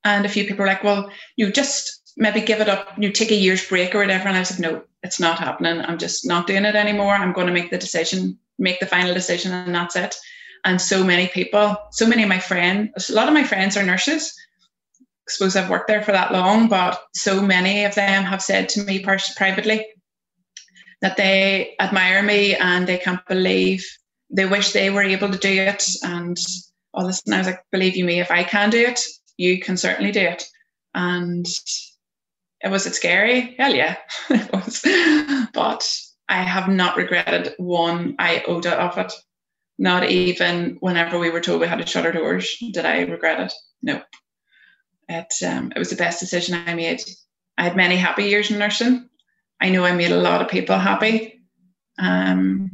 and 0.03 0.25
a 0.25 0.29
few 0.29 0.43
people 0.43 0.63
were 0.63 0.67
like, 0.67 0.83
well, 0.83 1.11
you 1.35 1.51
just 1.51 2.13
maybe 2.17 2.41
give 2.41 2.61
it 2.61 2.69
up, 2.69 2.89
you 2.97 3.11
take 3.11 3.31
a 3.31 3.35
year's 3.35 3.67
break 3.67 3.93
or 3.93 3.99
whatever. 3.99 4.27
And 4.27 4.35
I 4.35 4.39
was 4.39 4.51
like, 4.51 4.59
no, 4.59 4.83
it's 5.03 5.19
not 5.19 5.39
happening. 5.39 5.81
I'm 5.81 5.97
just 5.97 6.25
not 6.25 6.47
doing 6.47 6.65
it 6.65 6.75
anymore. 6.75 7.13
I'm 7.13 7.33
going 7.33 7.47
to 7.47 7.53
make 7.53 7.69
the 7.69 7.77
decision, 7.77 8.37
make 8.57 8.79
the 8.79 8.85
final 8.87 9.13
decision, 9.13 9.53
and 9.53 9.75
that's 9.75 9.95
it. 9.95 10.15
And 10.65 10.81
so 10.81 11.03
many 11.03 11.27
people, 11.27 11.77
so 11.91 12.07
many 12.07 12.23
of 12.23 12.29
my 12.29 12.39
friends, 12.39 13.09
a 13.09 13.13
lot 13.13 13.27
of 13.27 13.33
my 13.33 13.43
friends 13.43 13.77
are 13.77 13.83
nurses. 13.83 14.33
I 14.99 15.31
suppose 15.31 15.55
I've 15.55 15.69
worked 15.69 15.87
there 15.87 16.03
for 16.03 16.13
that 16.13 16.31
long, 16.31 16.67
but 16.67 16.99
so 17.13 17.41
many 17.41 17.85
of 17.85 17.95
them 17.95 18.23
have 18.23 18.41
said 18.41 18.69
to 18.69 18.83
me 18.83 18.99
privately 18.99 19.85
that 21.01 21.17
they 21.17 21.75
admire 21.79 22.23
me 22.23 22.55
and 22.55 22.87
they 22.87 22.97
can't 22.97 23.25
believe 23.27 23.85
they 24.29 24.45
wish 24.45 24.71
they 24.71 24.89
were 24.89 25.03
able 25.03 25.29
to 25.29 25.37
do 25.37 25.49
it 25.49 25.85
and 26.03 26.37
all 26.93 27.07
this. 27.07 27.21
And 27.25 27.35
I 27.35 27.39
was 27.39 27.47
like, 27.47 27.63
believe 27.71 27.95
you 27.95 28.05
me, 28.05 28.19
if 28.19 28.31
I 28.31 28.43
can 28.43 28.69
do 28.69 28.79
it, 28.79 29.01
you 29.37 29.59
can 29.59 29.77
certainly 29.77 30.11
do 30.11 30.21
it. 30.21 30.43
And 30.93 31.45
it 32.61 32.69
was 32.69 32.85
it 32.85 32.95
scary? 32.95 33.55
Hell 33.57 33.73
yeah, 33.73 33.97
it 34.29 34.51
was. 34.51 34.81
But 35.53 35.89
I 36.27 36.41
have 36.41 36.67
not 36.67 36.97
regretted 36.97 37.53
one 37.57 38.15
iota 38.19 38.75
of 38.75 38.97
it. 38.97 39.13
Not 39.79 40.09
even 40.09 40.77
whenever 40.79 41.19
we 41.19 41.29
were 41.29 41.39
told 41.39 41.61
we 41.61 41.67
had 41.67 41.77
to 41.77 41.85
shut 41.85 42.05
our 42.05 42.11
doors 42.11 42.57
did 42.73 42.83
I 42.85 43.01
regret 43.01 43.39
it. 43.39 43.53
No. 43.83 44.01
It 45.07 45.33
um, 45.45 45.71
it 45.75 45.79
was 45.79 45.91
the 45.91 45.95
best 45.95 46.19
decision 46.19 46.63
I 46.65 46.73
made. 46.73 47.01
I 47.57 47.63
had 47.63 47.77
many 47.77 47.95
happy 47.95 48.25
years 48.25 48.51
in 48.51 48.57
nursing. 48.57 49.07
I 49.61 49.69
know 49.69 49.85
I 49.85 49.93
made 49.93 50.11
a 50.11 50.21
lot 50.21 50.41
of 50.41 50.49
people 50.49 50.77
happy. 50.77 51.41
Um, 51.97 52.66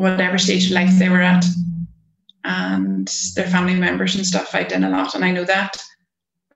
whatever 0.00 0.38
stage 0.38 0.66
of 0.66 0.72
life 0.72 0.98
they 0.98 1.08
were 1.08 1.22
at 1.22 1.44
and 2.44 3.12
their 3.34 3.46
family 3.46 3.74
members 3.74 4.14
and 4.14 4.24
stuff 4.24 4.54
I 4.54 4.62
did 4.64 4.82
a 4.82 4.88
lot 4.88 5.14
and 5.14 5.24
I 5.24 5.32
know 5.32 5.44
that 5.44 5.76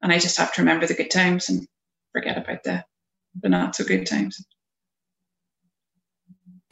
and 0.03 0.13
I 0.13 0.19
just 0.19 0.39
have 0.39 0.53
to 0.55 0.63
remember 0.63 0.87
the 0.87 0.95
good 0.95 1.11
times 1.11 1.49
and 1.49 1.67
forget 2.13 2.37
about 2.37 2.63
the 2.65 2.85
the 3.41 3.49
not 3.49 3.75
so 3.75 3.85
good 3.85 4.07
times. 4.07 4.45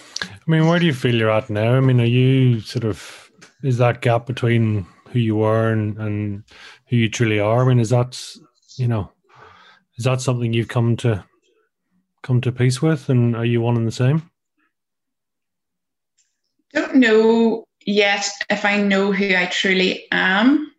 I 0.01 0.39
mean, 0.47 0.67
where 0.67 0.79
do 0.79 0.87
you 0.87 0.93
feel 0.93 1.15
you're 1.15 1.31
at 1.31 1.49
now? 1.49 1.75
I 1.75 1.81
mean, 1.81 2.01
are 2.01 2.05
you 2.05 2.61
sort 2.61 2.85
of 2.85 3.31
is 3.63 3.79
that 3.79 4.01
gap 4.01 4.27
between 4.27 4.87
who 5.11 5.19
you 5.19 5.37
were 5.37 5.73
and, 5.73 5.97
and 5.99 6.45
who 6.89 6.97
you 6.97 7.09
truly 7.09 7.41
are? 7.41 7.65
I 7.65 7.69
mean, 7.69 7.81
is 7.81 7.91
that 7.91 8.21
you 8.77 8.89
know, 8.89 9.13
is 9.97 10.05
that 10.05 10.21
something 10.21 10.53
you've 10.53 10.69
come 10.69 10.97
to 10.99 11.25
come 12.23 12.41
to 12.43 12.53
peace 12.53 12.83
with, 12.83 13.09
and 13.09 13.37
are 13.37 13.45
you 13.45 13.61
one 13.61 13.77
and 13.77 13.87
the 13.87 13.93
same? 13.93 14.30
Don't 16.73 16.97
know 16.97 17.65
yet 17.85 18.29
if 18.49 18.65
I 18.65 18.81
know 18.81 19.13
who 19.13 19.35
I 19.35 19.47
truly 19.47 20.07
am, 20.13 20.73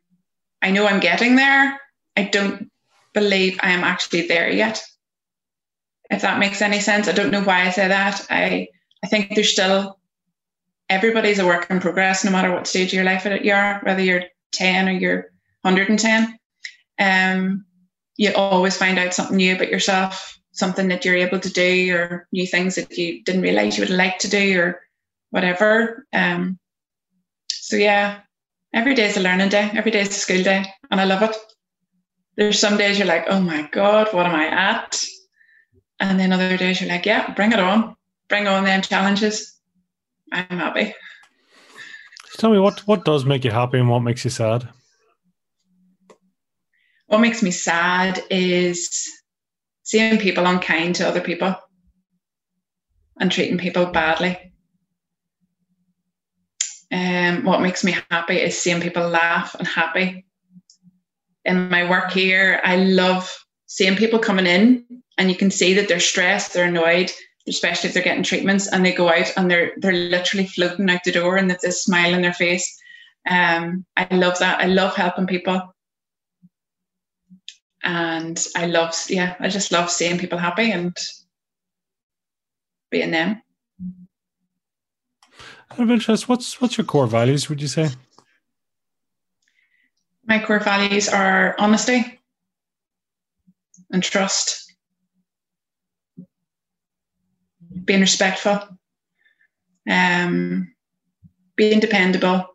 I 0.61 0.71
know 0.71 0.87
I'm 0.87 0.99
getting 0.99 1.35
there. 1.35 1.79
I 2.15 2.23
don't 2.23 2.69
believe 3.13 3.59
I 3.61 3.71
am 3.71 3.83
actually 3.83 4.27
there 4.27 4.49
yet. 4.49 4.81
If 6.09 6.21
that 6.21 6.39
makes 6.39 6.61
any 6.61 6.79
sense. 6.79 7.07
I 7.07 7.13
don't 7.13 7.31
know 7.31 7.43
why 7.43 7.65
I 7.65 7.71
say 7.71 7.87
that. 7.87 8.25
I 8.29 8.67
I 9.03 9.07
think 9.07 9.33
there's 9.33 9.51
still 9.51 9.97
everybody's 10.89 11.39
a 11.39 11.45
work 11.45 11.71
in 11.71 11.79
progress, 11.79 12.23
no 12.23 12.31
matter 12.31 12.51
what 12.51 12.67
stage 12.67 12.89
of 12.89 12.93
your 12.93 13.05
life 13.05 13.25
you 13.25 13.53
are, 13.53 13.79
whether 13.83 14.03
you're 14.03 14.25
10 14.51 14.89
or 14.89 14.91
you're 14.91 15.31
110. 15.61 16.37
Um, 16.99 17.65
you 18.17 18.33
always 18.33 18.77
find 18.77 18.99
out 18.99 19.13
something 19.13 19.37
new 19.37 19.55
about 19.55 19.69
yourself, 19.69 20.37
something 20.51 20.89
that 20.89 21.05
you're 21.05 21.15
able 21.15 21.39
to 21.39 21.51
do, 21.51 21.95
or 21.95 22.27
new 22.33 22.45
things 22.45 22.75
that 22.75 22.95
you 22.97 23.23
didn't 23.23 23.41
realize 23.41 23.77
you 23.77 23.83
would 23.83 23.89
like 23.89 24.19
to 24.19 24.29
do, 24.29 24.59
or 24.59 24.81
whatever. 25.31 26.05
Um, 26.13 26.59
so 27.49 27.75
yeah, 27.75 28.19
every 28.73 28.93
day 28.93 29.07
is 29.07 29.17
a 29.17 29.21
learning 29.21 29.49
day. 29.49 29.71
Every 29.73 29.91
day 29.91 30.01
is 30.01 30.09
a 30.09 30.13
school 30.13 30.43
day, 30.43 30.65
and 30.91 31.01
I 31.01 31.05
love 31.05 31.23
it. 31.23 31.35
There's 32.37 32.59
some 32.59 32.77
days 32.77 32.97
you're 32.97 33.07
like, 33.07 33.25
oh 33.27 33.41
my 33.41 33.67
god, 33.71 34.13
what 34.13 34.25
am 34.25 34.35
I 34.35 34.45
at? 34.45 35.03
And 35.99 36.19
then 36.19 36.31
other 36.31 36.57
days 36.57 36.79
you're 36.79 36.89
like, 36.89 37.05
yeah, 37.05 37.33
bring 37.33 37.51
it 37.51 37.59
on, 37.59 37.95
bring 38.29 38.47
on 38.47 38.63
them 38.63 38.81
challenges. 38.81 39.57
I'm 40.31 40.59
happy. 40.59 40.93
Tell 42.37 42.51
me 42.51 42.59
what 42.59 42.87
what 42.87 43.03
does 43.05 43.25
make 43.25 43.43
you 43.43 43.51
happy 43.51 43.79
and 43.79 43.89
what 43.89 43.99
makes 43.99 44.23
you 44.23 44.31
sad? 44.31 44.67
What 47.07 47.19
makes 47.19 47.43
me 47.43 47.51
sad 47.51 48.23
is 48.29 49.09
seeing 49.83 50.17
people 50.17 50.45
unkind 50.45 50.95
to 50.95 51.07
other 51.07 51.19
people 51.19 51.53
and 53.19 53.29
treating 53.31 53.57
people 53.57 53.85
badly. 53.87 54.50
Um, 56.91 57.45
what 57.45 57.61
makes 57.61 57.83
me 57.83 57.95
happy 58.09 58.37
is 58.37 58.57
seeing 58.57 58.81
people 58.81 59.07
laugh 59.07 59.55
and 59.55 59.67
happy. 59.67 60.25
In 61.45 61.69
my 61.69 61.89
work 61.89 62.11
here, 62.11 62.59
I 62.63 62.75
love 62.75 63.45
seeing 63.65 63.95
people 63.95 64.19
coming 64.19 64.45
in 64.45 64.85
and 65.17 65.29
you 65.29 65.35
can 65.35 65.49
see 65.49 65.73
that 65.73 65.87
they're 65.87 65.99
stressed, 65.99 66.53
they're 66.53 66.65
annoyed, 66.65 67.11
especially 67.47 67.87
if 67.87 67.93
they're 67.93 68.03
getting 68.03 68.23
treatments 68.23 68.67
and 68.67 68.85
they 68.85 68.93
go 68.93 69.09
out 69.09 69.31
and 69.37 69.49
they're 69.49 69.71
they're 69.77 69.93
literally 69.93 70.45
floating 70.45 70.89
out 70.89 71.03
the 71.05 71.11
door 71.11 71.37
and 71.37 71.49
there's 71.49 71.63
a 71.63 71.71
smile 71.71 72.13
on 72.13 72.21
their 72.21 72.33
face. 72.33 72.77
Um, 73.29 73.85
I 73.95 74.13
love 74.13 74.39
that. 74.39 74.59
I 74.59 74.65
love 74.65 74.95
helping 74.95 75.27
people. 75.27 75.73
And 77.83 78.43
I 78.55 78.67
love, 78.67 78.95
yeah, 79.09 79.35
I 79.39 79.49
just 79.49 79.71
love 79.71 79.89
seeing 79.89 80.19
people 80.19 80.37
happy 80.37 80.71
and 80.71 80.95
being 82.91 83.11
them. 83.11 83.41
Out 85.71 85.79
of 85.79 85.89
interest, 85.89 86.27
what's 86.27 86.59
what's 86.59 86.77
your 86.77 86.83
core 86.83 87.07
values? 87.07 87.47
Would 87.47 87.61
you 87.61 87.69
say? 87.69 87.89
My 90.25 90.39
core 90.39 90.59
values 90.59 91.07
are 91.07 91.55
honesty 91.57 92.19
and 93.89 94.03
trust 94.03 94.73
being 97.85 98.01
respectful, 98.01 98.59
um, 99.89 100.73
being 101.55 101.79
dependable. 101.79 102.47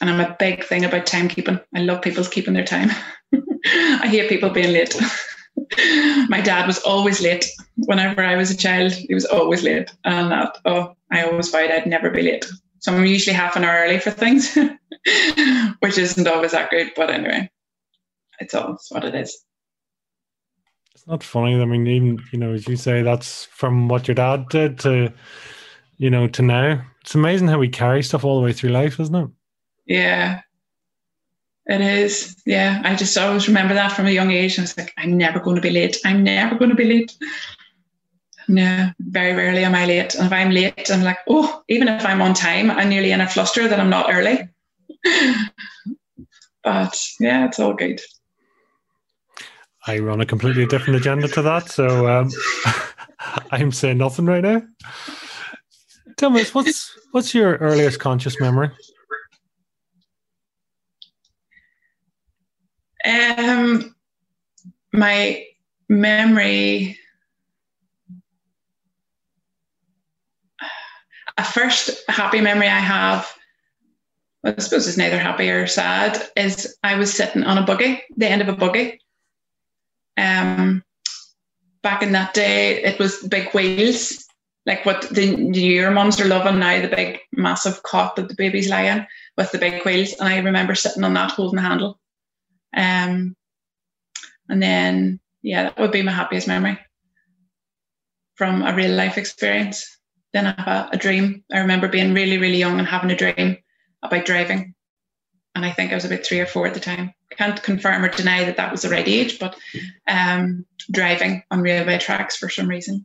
And 0.00 0.10
I'm 0.10 0.20
a 0.20 0.36
big 0.36 0.64
thing 0.64 0.84
about 0.84 1.06
timekeeping. 1.06 1.62
I 1.74 1.78
love 1.78 2.02
people 2.02 2.24
keeping 2.24 2.54
their 2.54 2.64
time. 2.64 2.90
I 3.34 4.08
hate 4.08 4.28
people 4.28 4.50
being 4.50 4.72
late. 4.72 5.00
My 6.28 6.40
dad 6.40 6.66
was 6.66 6.78
always 6.80 7.20
late. 7.20 7.46
Whenever 7.76 8.22
I 8.22 8.36
was 8.36 8.50
a 8.50 8.56
child, 8.56 8.92
he 8.92 9.14
was 9.14 9.24
always 9.26 9.62
late. 9.62 9.90
And 10.04 10.30
that, 10.30 10.58
oh, 10.64 10.94
I 11.10 11.24
always 11.24 11.50
vowed 11.50 11.70
I'd 11.70 11.86
never 11.86 12.10
be 12.10 12.22
late. 12.22 12.46
So 12.80 12.94
I'm 12.94 13.04
usually 13.04 13.34
half 13.34 13.56
an 13.56 13.64
hour 13.64 13.84
early 13.84 13.98
for 13.98 14.10
things, 14.10 14.54
which 15.80 15.98
isn't 15.98 16.26
always 16.26 16.52
that 16.52 16.70
great. 16.70 16.94
But 16.94 17.10
anyway, 17.10 17.50
it's 18.38 18.54
all 18.54 18.74
it's 18.74 18.90
what 18.90 19.04
it 19.04 19.14
is. 19.14 19.36
It's 20.94 21.06
not 21.06 21.22
funny. 21.22 21.60
I 21.60 21.64
mean, 21.64 21.86
even 21.86 22.18
you 22.32 22.38
know, 22.38 22.52
as 22.52 22.68
you 22.68 22.76
say, 22.76 23.02
that's 23.02 23.46
from 23.46 23.88
what 23.88 24.06
your 24.06 24.14
dad 24.14 24.48
did 24.48 24.78
to, 24.80 25.12
you 25.96 26.10
know, 26.10 26.28
to 26.28 26.42
now. 26.42 26.84
It's 27.02 27.14
amazing 27.14 27.48
how 27.48 27.58
we 27.58 27.68
carry 27.68 28.02
stuff 28.02 28.24
all 28.24 28.38
the 28.38 28.44
way 28.44 28.52
through 28.52 28.70
life, 28.70 29.00
isn't 29.00 29.14
it? 29.14 29.28
Yeah, 29.86 30.42
it 31.68 31.80
is. 31.80 32.40
Yeah, 32.46 32.80
I 32.84 32.94
just 32.94 33.16
always 33.18 33.46
remember 33.46 33.74
that 33.74 33.92
from 33.92 34.06
a 34.06 34.10
young 34.10 34.30
age. 34.30 34.58
I 34.58 34.62
was 34.62 34.76
like, 34.76 34.92
I'm 34.96 35.16
never 35.16 35.38
going 35.38 35.56
to 35.56 35.62
be 35.62 35.70
late. 35.70 35.98
I'm 36.04 36.24
never 36.24 36.56
going 36.56 36.70
to 36.70 36.76
be 36.76 36.84
late. 36.84 37.14
No, 38.48 38.90
very 38.98 39.34
rarely 39.34 39.64
am 39.64 39.74
I 39.74 39.84
late. 39.84 40.14
And 40.14 40.26
if 40.26 40.32
I'm 40.32 40.50
late, 40.50 40.90
I'm 40.90 41.02
like, 41.02 41.18
oh, 41.28 41.62
even 41.68 41.86
if 41.88 42.06
I'm 42.06 42.22
on 42.22 42.32
time, 42.32 42.70
I'm 42.70 42.88
nearly 42.88 43.12
in 43.12 43.20
a 43.20 43.28
fluster 43.28 43.68
that 43.68 43.78
I'm 43.78 43.90
not 43.90 44.10
early. 44.10 44.48
but 46.64 46.98
yeah, 47.20 47.44
it's 47.44 47.58
all 47.58 47.74
good. 47.74 48.00
I 49.86 49.98
run 49.98 50.22
a 50.22 50.26
completely 50.26 50.66
different 50.66 50.96
agenda 50.96 51.28
to 51.28 51.42
that, 51.42 51.70
so 51.70 52.08
um, 52.08 52.30
I'm 53.50 53.72
saying 53.72 53.98
nothing 53.98 54.26
right 54.26 54.42
now. 54.42 54.62
Tell 56.16 56.30
me, 56.30 56.44
what's 56.52 56.96
what's 57.12 57.34
your 57.34 57.56
earliest 57.56 58.00
conscious 58.00 58.40
memory? 58.40 58.70
Um, 63.04 63.94
my 64.92 65.44
memory. 65.88 66.98
A 71.36 71.44
first 71.44 72.02
happy 72.08 72.40
memory 72.40 72.66
I 72.66 72.80
have, 72.80 73.30
well, 74.42 74.54
I 74.56 74.60
suppose 74.60 74.88
it's 74.88 74.96
neither 74.96 75.18
happy 75.18 75.48
or 75.48 75.68
sad, 75.68 76.20
is 76.36 76.76
I 76.82 76.96
was 76.96 77.14
sitting 77.14 77.44
on 77.44 77.58
a 77.58 77.64
buggy, 77.64 78.02
the 78.16 78.26
end 78.28 78.42
of 78.42 78.48
a 78.48 78.56
buggy, 78.56 79.00
um, 80.18 80.82
back 81.82 82.02
in 82.02 82.12
that 82.12 82.34
day, 82.34 82.82
it 82.82 82.98
was 82.98 83.22
big 83.22 83.52
wheels, 83.54 84.26
like 84.66 84.84
what 84.84 85.08
the 85.10 85.36
newer 85.36 85.90
moms 85.90 86.20
are 86.20 86.26
loving 86.26 86.58
now, 86.58 86.82
the 86.82 86.88
big 86.88 87.20
massive 87.32 87.82
cot 87.84 88.16
that 88.16 88.28
the 88.28 88.34
babies 88.34 88.68
lie 88.68 88.82
in 88.82 89.06
with 89.36 89.52
the 89.52 89.58
big 89.58 89.84
wheels. 89.84 90.12
And 90.18 90.28
I 90.28 90.38
remember 90.38 90.74
sitting 90.74 91.04
on 91.04 91.14
that 91.14 91.30
holding 91.30 91.56
the 91.56 91.62
handle. 91.62 91.98
Um, 92.76 93.34
and 94.48 94.62
then, 94.62 95.20
yeah, 95.42 95.64
that 95.64 95.78
would 95.78 95.92
be 95.92 96.02
my 96.02 96.12
happiest 96.12 96.48
memory 96.48 96.78
from 98.34 98.62
a 98.62 98.74
real 98.74 98.94
life 98.94 99.18
experience. 99.18 99.98
Then 100.32 100.46
I 100.46 100.54
have 100.56 100.68
a, 100.68 100.88
a 100.92 100.96
dream. 100.96 101.44
I 101.52 101.58
remember 101.58 101.88
being 101.88 102.14
really, 102.14 102.38
really 102.38 102.58
young 102.58 102.78
and 102.78 102.86
having 102.86 103.10
a 103.10 103.16
dream 103.16 103.58
about 104.02 104.26
driving. 104.26 104.74
And 105.54 105.64
I 105.64 105.72
think 105.72 105.90
I 105.90 105.94
was 105.94 106.04
about 106.04 106.24
three 106.24 106.40
or 106.40 106.46
four 106.46 106.66
at 106.66 106.74
the 106.74 106.80
time 106.80 107.14
can't 107.38 107.62
confirm 107.62 108.04
or 108.04 108.08
deny 108.08 108.44
that 108.44 108.56
that 108.56 108.72
was 108.72 108.82
the 108.82 108.88
right 108.88 109.06
age, 109.06 109.38
but 109.38 109.56
um, 110.08 110.64
driving 110.90 111.42
on 111.50 111.60
railway 111.60 111.98
tracks 111.98 112.36
for 112.36 112.48
some 112.48 112.68
reason. 112.68 113.04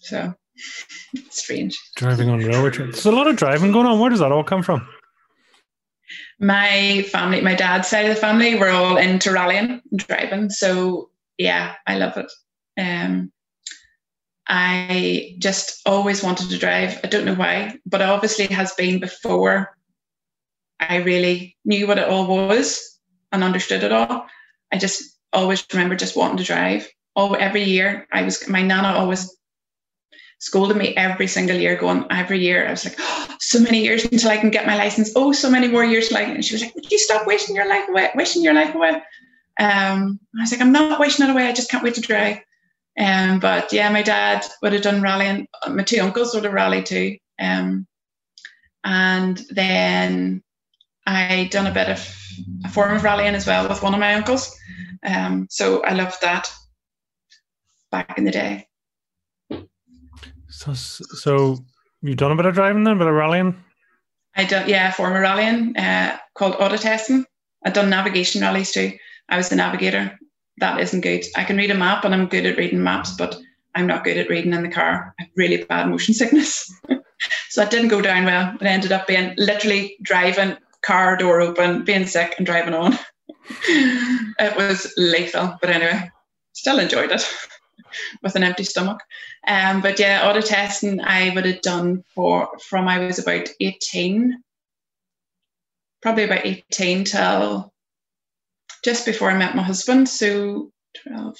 So 0.00 0.34
strange. 1.30 1.78
Driving 1.96 2.30
on 2.30 2.40
railway 2.40 2.70
tracks. 2.70 3.02
There's 3.02 3.06
a 3.06 3.12
lot 3.12 3.28
of 3.28 3.36
driving 3.36 3.72
going 3.72 3.86
on. 3.86 4.00
Where 4.00 4.10
does 4.10 4.20
that 4.20 4.32
all 4.32 4.44
come 4.44 4.62
from? 4.62 4.86
My 6.38 7.02
family, 7.10 7.40
my 7.40 7.54
dad's 7.54 7.88
side 7.88 8.06
of 8.06 8.14
the 8.14 8.20
family, 8.20 8.56
we're 8.56 8.70
all 8.70 8.96
into 8.96 9.32
rallying 9.32 9.80
and 9.90 10.00
driving. 10.06 10.50
So 10.50 11.10
yeah, 11.38 11.74
I 11.86 11.96
love 11.96 12.16
it. 12.16 12.30
Um, 12.78 13.32
I 14.48 15.36
just 15.38 15.80
always 15.86 16.22
wanted 16.22 16.50
to 16.50 16.58
drive. 16.58 17.00
I 17.04 17.06
don't 17.06 17.24
know 17.24 17.34
why, 17.34 17.78
but 17.86 18.02
obviously 18.02 18.46
it 18.46 18.52
has 18.52 18.74
been 18.74 18.98
before 18.98 19.76
I 20.80 20.96
really 20.96 21.56
knew 21.64 21.86
what 21.86 21.98
it 21.98 22.08
all 22.08 22.26
was 22.26 22.98
and 23.30 23.44
understood 23.44 23.84
it 23.84 23.92
all. 23.92 24.26
I 24.72 24.78
just 24.78 25.18
always 25.32 25.64
remember 25.72 25.94
just 25.94 26.16
wanting 26.16 26.38
to 26.38 26.44
drive. 26.44 26.88
Oh, 27.14 27.34
every 27.34 27.64
year 27.64 28.08
I 28.12 28.22
was 28.22 28.48
my 28.48 28.62
nana 28.62 28.88
always 28.88 29.36
scolded 30.40 30.76
me 30.76 30.96
every 30.96 31.26
single 31.26 31.56
year, 31.56 31.76
going 31.76 32.04
every 32.10 32.40
year. 32.40 32.66
I 32.66 32.70
was 32.70 32.84
like, 32.84 32.96
oh, 32.98 33.36
so 33.38 33.60
many 33.60 33.82
years 33.82 34.04
until 34.04 34.30
I 34.30 34.38
can 34.38 34.50
get 34.50 34.66
my 34.66 34.76
license. 34.76 35.12
Oh, 35.14 35.32
so 35.32 35.50
many 35.50 35.68
more 35.68 35.84
years 35.84 36.10
like 36.10 36.26
and 36.26 36.44
she 36.44 36.54
was 36.54 36.62
like, 36.62 36.74
Would 36.74 36.90
you 36.90 36.98
stop 36.98 37.26
wasting 37.26 37.54
your 37.54 37.68
life 37.68 37.88
away, 37.88 38.10
wishing 38.14 38.42
your 38.42 38.54
life 38.54 38.74
away? 38.74 39.02
Um, 39.60 40.18
I 40.36 40.40
was 40.40 40.52
like, 40.52 40.60
I'm 40.60 40.72
not 40.72 40.98
wishing 40.98 41.26
it 41.26 41.30
away, 41.30 41.46
I 41.46 41.52
just 41.52 41.70
can't 41.70 41.84
wait 41.84 41.94
to 41.94 42.00
drive. 42.00 42.38
Um, 42.98 43.38
but 43.38 43.72
yeah, 43.72 43.90
my 43.90 44.02
dad 44.02 44.44
would 44.62 44.72
have 44.72 44.82
done 44.82 45.02
rallying. 45.02 45.46
My 45.68 45.84
two 45.84 46.00
uncles 46.00 46.34
would 46.34 46.44
have 46.44 46.52
rallied 46.52 46.86
too. 46.86 47.16
Um, 47.38 47.86
and 48.82 49.40
then 49.50 50.42
I 51.06 51.48
done 51.50 51.66
a 51.66 51.74
bit 51.74 51.88
of 51.88 52.16
a 52.64 52.68
form 52.68 52.96
of 52.96 53.04
rallying 53.04 53.34
as 53.34 53.46
well 53.46 53.68
with 53.68 53.82
one 53.82 53.94
of 53.94 54.00
my 54.00 54.14
uncles. 54.14 54.56
Um, 55.06 55.46
so 55.50 55.82
I 55.82 55.92
loved 55.92 56.20
that 56.22 56.52
back 57.90 58.16
in 58.16 58.24
the 58.24 58.30
day. 58.30 58.69
So, 60.60 60.74
so 60.74 61.56
you've 62.02 62.18
done 62.18 62.32
a 62.32 62.36
bit 62.36 62.44
of 62.44 62.52
driving 62.52 62.84
then, 62.84 62.96
a 62.96 62.98
bit 62.98 63.06
of 63.06 63.14
rallying? 63.14 63.56
I 64.36 64.44
done, 64.44 64.68
yeah, 64.68 64.90
former 64.90 65.22
rallying 65.22 65.74
uh, 65.74 66.18
called 66.34 66.56
auto 66.58 66.76
testing. 66.76 67.24
I've 67.64 67.72
done 67.72 67.88
navigation 67.88 68.42
rallies 68.42 68.70
too. 68.70 68.92
I 69.30 69.38
was 69.38 69.48
the 69.48 69.56
navigator. 69.56 70.18
That 70.58 70.78
isn't 70.78 71.00
good. 71.00 71.24
I 71.34 71.44
can 71.44 71.56
read 71.56 71.70
a 71.70 71.74
map 71.74 72.04
and 72.04 72.14
I'm 72.14 72.26
good 72.26 72.44
at 72.44 72.58
reading 72.58 72.82
maps, 72.82 73.16
but 73.16 73.38
I'm 73.74 73.86
not 73.86 74.04
good 74.04 74.18
at 74.18 74.28
reading 74.28 74.52
in 74.52 74.62
the 74.62 74.68
car. 74.68 75.14
I 75.18 75.22
have 75.22 75.30
really 75.34 75.64
bad 75.64 75.88
motion 75.88 76.12
sickness. 76.20 76.70
so 77.48 77.62
that 77.62 77.70
didn't 77.70 77.88
go 77.88 78.02
down 78.02 78.26
well. 78.26 78.54
It 78.60 78.66
ended 78.66 78.92
up 78.92 79.06
being 79.06 79.32
literally 79.38 79.96
driving, 80.02 80.58
car 80.82 81.16
door 81.16 81.40
open, 81.40 81.84
being 81.84 82.06
sick 82.06 82.34
and 82.36 82.44
driving 82.44 82.74
on. 82.74 82.98
it 83.48 84.56
was 84.58 84.92
lethal, 84.98 85.56
but 85.62 85.70
anyway, 85.70 86.10
still 86.52 86.78
enjoyed 86.78 87.12
it 87.12 87.26
with 88.22 88.36
an 88.36 88.42
empty 88.44 88.64
stomach. 88.64 89.00
Um, 89.46 89.80
but 89.80 89.98
yeah, 89.98 90.28
auto 90.28 90.40
testing 90.40 91.00
I 91.00 91.30
would 91.34 91.46
have 91.46 91.62
done 91.62 92.04
for 92.14 92.50
from 92.62 92.88
I 92.88 92.98
was 92.98 93.18
about 93.18 93.48
18, 93.58 94.42
probably 96.02 96.24
about 96.24 96.44
18 96.44 97.04
till 97.04 97.72
just 98.84 99.06
before 99.06 99.30
I 99.30 99.36
met 99.36 99.56
my 99.56 99.62
husband. 99.62 100.08
So 100.08 100.70
12, 101.06 101.36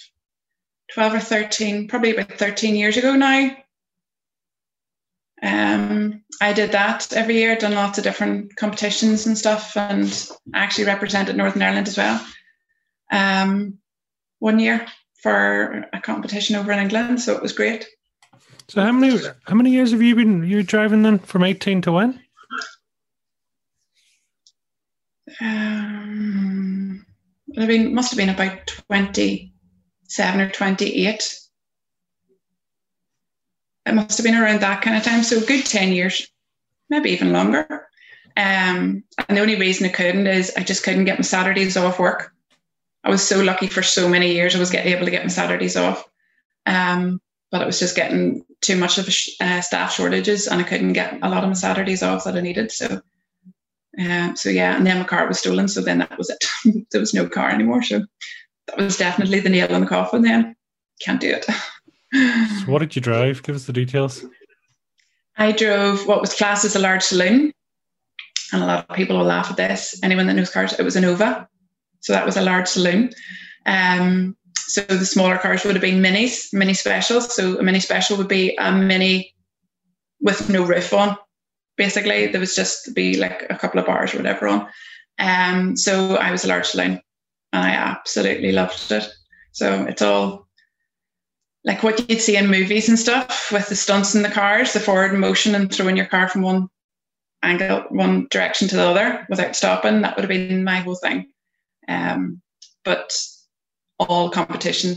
12 0.94 1.14
or 1.14 1.20
13, 1.20 1.88
probably 1.88 2.16
about 2.16 2.38
13 2.38 2.74
years 2.74 2.96
ago 2.96 3.14
now. 3.14 3.56
Um, 5.42 6.22
I 6.40 6.52
did 6.52 6.72
that 6.72 7.12
every 7.12 7.36
year, 7.36 7.56
done 7.56 7.74
lots 7.74 7.98
of 7.98 8.04
different 8.04 8.56
competitions 8.56 9.26
and 9.26 9.36
stuff, 9.36 9.76
and 9.76 10.30
actually 10.54 10.84
represented 10.84 11.36
Northern 11.36 11.62
Ireland 11.62 11.88
as 11.88 11.96
well. 11.96 12.26
Um, 13.10 13.78
one 14.38 14.58
year 14.58 14.86
for 15.22 15.84
a 15.92 16.00
competition 16.00 16.56
over 16.56 16.72
in 16.72 16.78
England, 16.78 17.20
so 17.20 17.34
it 17.34 17.42
was 17.42 17.52
great. 17.52 17.86
So 18.68 18.82
how 18.82 18.92
many 18.92 19.18
how 19.46 19.54
many 19.54 19.70
years 19.70 19.90
have 19.90 20.02
you 20.02 20.14
been 20.14 20.44
you 20.44 20.62
driving 20.62 21.02
then 21.02 21.18
from 21.18 21.44
eighteen 21.44 21.82
to 21.82 21.92
when? 21.92 22.20
Um, 25.40 27.04
I 27.58 27.66
mean, 27.66 27.94
must 27.94 28.10
have 28.10 28.18
been 28.18 28.28
about 28.28 28.66
twenty 28.66 29.52
seven 30.04 30.40
or 30.40 30.50
twenty 30.50 31.06
eight. 31.06 31.36
It 33.86 33.94
must 33.94 34.18
have 34.18 34.24
been 34.24 34.36
around 34.36 34.60
that 34.60 34.82
kind 34.82 34.96
of 34.96 35.02
time, 35.02 35.22
so 35.22 35.40
good 35.40 35.66
ten 35.66 35.92
years, 35.92 36.28
maybe 36.88 37.10
even 37.10 37.32
longer. 37.32 37.66
Um, 38.36 39.02
and 39.28 39.36
the 39.36 39.40
only 39.40 39.56
reason 39.56 39.86
I 39.86 39.90
couldn't 39.90 40.26
is 40.26 40.52
I 40.56 40.62
just 40.62 40.84
couldn't 40.84 41.06
get 41.06 41.18
my 41.18 41.22
Saturdays 41.22 41.76
off 41.76 41.98
work. 41.98 42.32
I 43.02 43.10
was 43.10 43.26
so 43.26 43.42
lucky 43.42 43.66
for 43.66 43.82
so 43.82 44.08
many 44.08 44.32
years. 44.32 44.54
I 44.54 44.58
was 44.58 44.70
getting 44.70 44.92
able 44.92 45.06
to 45.06 45.10
get 45.10 45.24
my 45.24 45.28
Saturdays 45.28 45.76
off, 45.76 46.04
um, 46.66 47.20
but 47.50 47.62
it 47.62 47.66
was 47.66 47.78
just 47.78 47.96
getting 47.96 48.44
too 48.60 48.76
much 48.76 48.98
of 48.98 49.08
a 49.08 49.44
uh, 49.44 49.60
staff 49.60 49.94
shortages, 49.94 50.46
and 50.46 50.60
I 50.60 50.64
couldn't 50.64 50.92
get 50.92 51.18
a 51.22 51.28
lot 51.28 51.42
of 51.42 51.48
my 51.48 51.54
Saturdays 51.54 52.02
off 52.02 52.24
that 52.24 52.36
I 52.36 52.40
needed. 52.40 52.70
So, 52.70 53.00
uh, 53.98 54.34
so 54.34 54.50
yeah, 54.50 54.76
and 54.76 54.86
then 54.86 54.98
my 54.98 55.04
car 55.04 55.26
was 55.26 55.38
stolen. 55.38 55.68
So 55.68 55.80
then 55.80 55.98
that 55.98 56.18
was 56.18 56.30
it. 56.30 56.44
there 56.92 57.00
was 57.00 57.14
no 57.14 57.28
car 57.28 57.50
anymore. 57.50 57.82
So 57.82 58.04
that 58.66 58.76
was 58.76 58.98
definitely 58.98 59.40
the 59.40 59.48
nail 59.48 59.68
in 59.68 59.80
the 59.80 59.86
coffin. 59.86 60.22
Then 60.22 60.54
can't 61.00 61.20
do 61.20 61.30
it. 61.30 61.44
so 61.44 62.66
what 62.66 62.80
did 62.80 62.94
you 62.94 63.02
drive? 63.02 63.42
Give 63.42 63.56
us 63.56 63.64
the 63.64 63.72
details. 63.72 64.24
I 65.36 65.52
drove 65.52 66.06
what 66.06 66.20
was 66.20 66.34
classed 66.34 66.66
as 66.66 66.76
a 66.76 66.80
large 66.80 67.02
saloon, 67.02 67.52
and 68.52 68.62
a 68.62 68.66
lot 68.66 68.86
of 68.90 68.96
people 68.96 69.16
will 69.16 69.24
laugh 69.24 69.50
at 69.50 69.56
this. 69.56 69.98
Anyone 70.02 70.26
that 70.26 70.34
knows 70.34 70.50
cars, 70.50 70.78
it 70.78 70.82
was 70.82 70.96
a 70.96 71.00
Nova. 71.00 71.48
So 72.00 72.12
that 72.12 72.26
was 72.26 72.36
a 72.36 72.42
large 72.42 72.68
saloon. 72.68 73.10
Um, 73.66 74.36
so 74.56 74.82
the 74.82 75.04
smaller 75.04 75.38
cars 75.38 75.64
would 75.64 75.74
have 75.74 75.82
been 75.82 76.02
minis, 76.02 76.52
mini 76.52 76.74
specials. 76.74 77.34
So 77.34 77.58
a 77.58 77.62
mini 77.62 77.80
special 77.80 78.16
would 78.16 78.28
be 78.28 78.56
a 78.56 78.72
mini 78.72 79.34
with 80.20 80.48
no 80.48 80.64
roof 80.64 80.92
on. 80.92 81.16
Basically, 81.76 82.26
there 82.26 82.40
was 82.40 82.54
just 82.54 82.94
be 82.94 83.16
like 83.16 83.46
a 83.50 83.56
couple 83.56 83.80
of 83.80 83.86
bars 83.86 84.14
or 84.14 84.18
whatever 84.18 84.48
on. 84.48 84.68
Um, 85.18 85.76
so 85.76 86.16
I 86.16 86.30
was 86.30 86.44
a 86.44 86.48
large 86.48 86.66
saloon, 86.66 87.00
and 87.52 87.64
I 87.64 87.70
absolutely 87.70 88.52
loved 88.52 88.92
it. 88.92 89.08
So 89.52 89.84
it's 89.84 90.02
all 90.02 90.46
like 91.64 91.82
what 91.82 92.08
you'd 92.08 92.20
see 92.20 92.36
in 92.36 92.46
movies 92.46 92.88
and 92.88 92.98
stuff 92.98 93.50
with 93.52 93.68
the 93.68 93.76
stunts 93.76 94.14
in 94.14 94.22
the 94.22 94.30
cars, 94.30 94.72
the 94.72 94.80
forward 94.80 95.12
motion 95.14 95.54
and 95.54 95.72
throwing 95.72 95.96
your 95.96 96.06
car 96.06 96.28
from 96.28 96.42
one 96.42 96.68
angle, 97.42 97.84
one 97.90 98.28
direction 98.30 98.68
to 98.68 98.76
the 98.76 98.86
other 98.86 99.26
without 99.28 99.56
stopping. 99.56 100.00
That 100.00 100.16
would 100.16 100.22
have 100.22 100.28
been 100.28 100.64
my 100.64 100.76
whole 100.76 100.94
thing. 100.94 101.26
Um, 101.90 102.40
but 102.84 103.12
all 103.98 104.30
competition, 104.30 104.96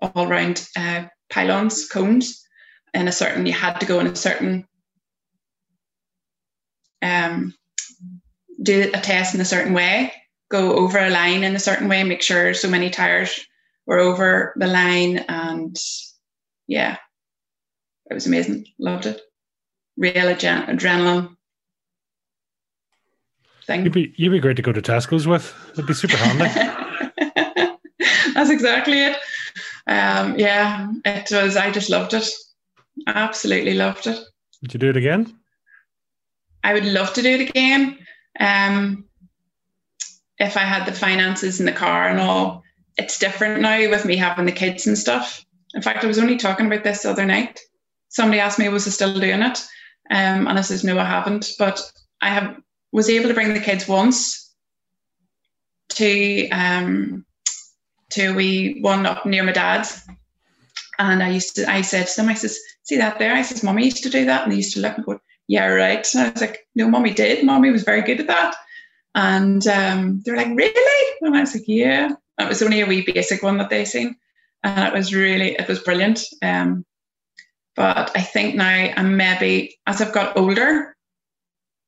all 0.00 0.26
round 0.26 0.68
uh, 0.76 1.06
pylons, 1.30 1.88
cones, 1.88 2.42
in 2.94 3.08
a 3.08 3.12
certain, 3.12 3.46
you 3.46 3.52
had 3.52 3.78
to 3.80 3.86
go 3.86 4.00
in 4.00 4.06
a 4.06 4.16
certain, 4.16 4.66
um, 7.02 7.54
do 8.62 8.90
a 8.94 9.00
test 9.00 9.34
in 9.34 9.40
a 9.40 9.44
certain 9.44 9.74
way, 9.74 10.12
go 10.50 10.76
over 10.76 10.98
a 10.98 11.10
line 11.10 11.42
in 11.42 11.56
a 11.56 11.60
certain 11.60 11.88
way, 11.88 12.04
make 12.04 12.22
sure 12.22 12.54
so 12.54 12.68
many 12.68 12.90
tires 12.90 13.38
were 13.86 13.98
over 13.98 14.54
the 14.56 14.66
line. 14.66 15.18
And 15.28 15.76
yeah, 16.66 16.96
it 18.10 18.14
was 18.14 18.26
amazing. 18.26 18.66
Loved 18.78 19.06
it. 19.06 19.20
Real 19.96 20.34
adrenaline 20.34 21.35
thing. 23.66 23.84
You'd 23.84 23.92
be 23.92 24.14
you'd 24.16 24.30
be 24.30 24.40
great 24.40 24.56
to 24.56 24.62
go 24.62 24.72
to 24.72 24.82
Tesco's 24.82 25.26
with. 25.26 25.54
It'd 25.72 25.86
be 25.86 25.94
super 25.94 26.16
handy. 26.16 26.44
That's 28.34 28.50
exactly 28.50 29.02
it. 29.02 29.16
Um, 29.86 30.38
yeah, 30.38 30.90
it 31.04 31.28
was. 31.30 31.56
I 31.56 31.70
just 31.70 31.90
loved 31.90 32.14
it. 32.14 32.28
Absolutely 33.06 33.74
loved 33.74 34.06
it. 34.06 34.18
Would 34.62 34.74
you 34.74 34.80
do 34.80 34.90
it 34.90 34.96
again? 34.96 35.38
I 36.64 36.74
would 36.74 36.84
love 36.84 37.12
to 37.14 37.22
do 37.22 37.30
it 37.30 37.48
again. 37.48 37.98
Um, 38.40 39.04
if 40.38 40.56
I 40.56 40.60
had 40.60 40.86
the 40.86 40.92
finances 40.92 41.60
in 41.60 41.66
the 41.66 41.72
car 41.72 42.08
and 42.08 42.20
all, 42.20 42.62
it's 42.96 43.18
different 43.18 43.60
now 43.60 43.88
with 43.90 44.04
me 44.04 44.16
having 44.16 44.46
the 44.46 44.52
kids 44.52 44.86
and 44.86 44.98
stuff. 44.98 45.44
In 45.74 45.82
fact, 45.82 46.04
I 46.04 46.06
was 46.06 46.18
only 46.18 46.36
talking 46.36 46.66
about 46.66 46.84
this 46.84 47.02
the 47.02 47.10
other 47.10 47.26
night. 47.26 47.60
Somebody 48.08 48.40
asked 48.40 48.58
me, 48.58 48.68
was 48.68 48.86
I 48.86 48.90
still 48.90 49.18
doing 49.18 49.42
it? 49.42 49.58
Um, 50.10 50.46
and 50.46 50.58
I 50.58 50.62
said, 50.62 50.84
no, 50.84 50.98
I 50.98 51.04
haven't. 51.04 51.50
But 51.58 51.80
I 52.20 52.30
have 52.30 52.56
was 52.92 53.10
able 53.10 53.28
to 53.28 53.34
bring 53.34 53.54
the 53.54 53.60
kids 53.60 53.86
once 53.86 54.54
to 55.90 56.48
um, 56.50 57.24
to 58.10 58.34
we 58.34 58.78
one 58.80 59.06
up 59.06 59.26
near 59.26 59.44
my 59.44 59.52
dad's, 59.52 60.06
and 60.98 61.22
I 61.22 61.30
used 61.30 61.56
to 61.56 61.70
I 61.70 61.82
said 61.82 62.06
to 62.06 62.16
them 62.16 62.28
I 62.28 62.34
says 62.34 62.58
see 62.86 62.96
that 62.96 63.18
there? 63.18 63.34
I 63.34 63.42
says 63.42 63.62
mommy 63.62 63.84
used 63.84 64.02
to 64.04 64.10
do 64.10 64.24
that. 64.26 64.44
And 64.44 64.52
they 64.52 64.56
used 64.56 64.74
to 64.74 64.80
look 64.80 64.96
and 64.96 65.04
go 65.04 65.20
yeah 65.48 65.66
right. 65.66 66.06
And 66.14 66.22
I 66.22 66.30
was 66.30 66.40
like 66.40 66.66
no 66.74 66.88
mommy 66.88 67.12
did. 67.12 67.44
Mommy 67.44 67.70
was 67.70 67.82
very 67.82 68.02
good 68.02 68.20
at 68.20 68.26
that. 68.28 68.54
And 69.14 69.66
um, 69.66 70.22
they 70.24 70.30
were 70.30 70.36
like 70.36 70.54
really? 70.54 71.16
And 71.22 71.36
I 71.36 71.40
was 71.40 71.54
like 71.54 71.64
yeah. 71.66 72.12
It 72.38 72.48
was 72.48 72.62
only 72.62 72.80
a 72.80 72.86
wee 72.86 73.02
basic 73.02 73.42
one 73.42 73.58
that 73.58 73.70
they 73.70 73.84
seen. 73.84 74.16
And 74.62 74.86
it 74.86 74.96
was 74.96 75.14
really 75.14 75.54
it 75.54 75.68
was 75.68 75.80
brilliant. 75.80 76.22
Um, 76.42 76.84
but 77.74 78.10
I 78.16 78.22
think 78.22 78.54
now 78.54 78.92
I'm 78.96 79.16
maybe 79.16 79.78
as 79.86 80.00
I've 80.00 80.14
got 80.14 80.36
older 80.36 80.95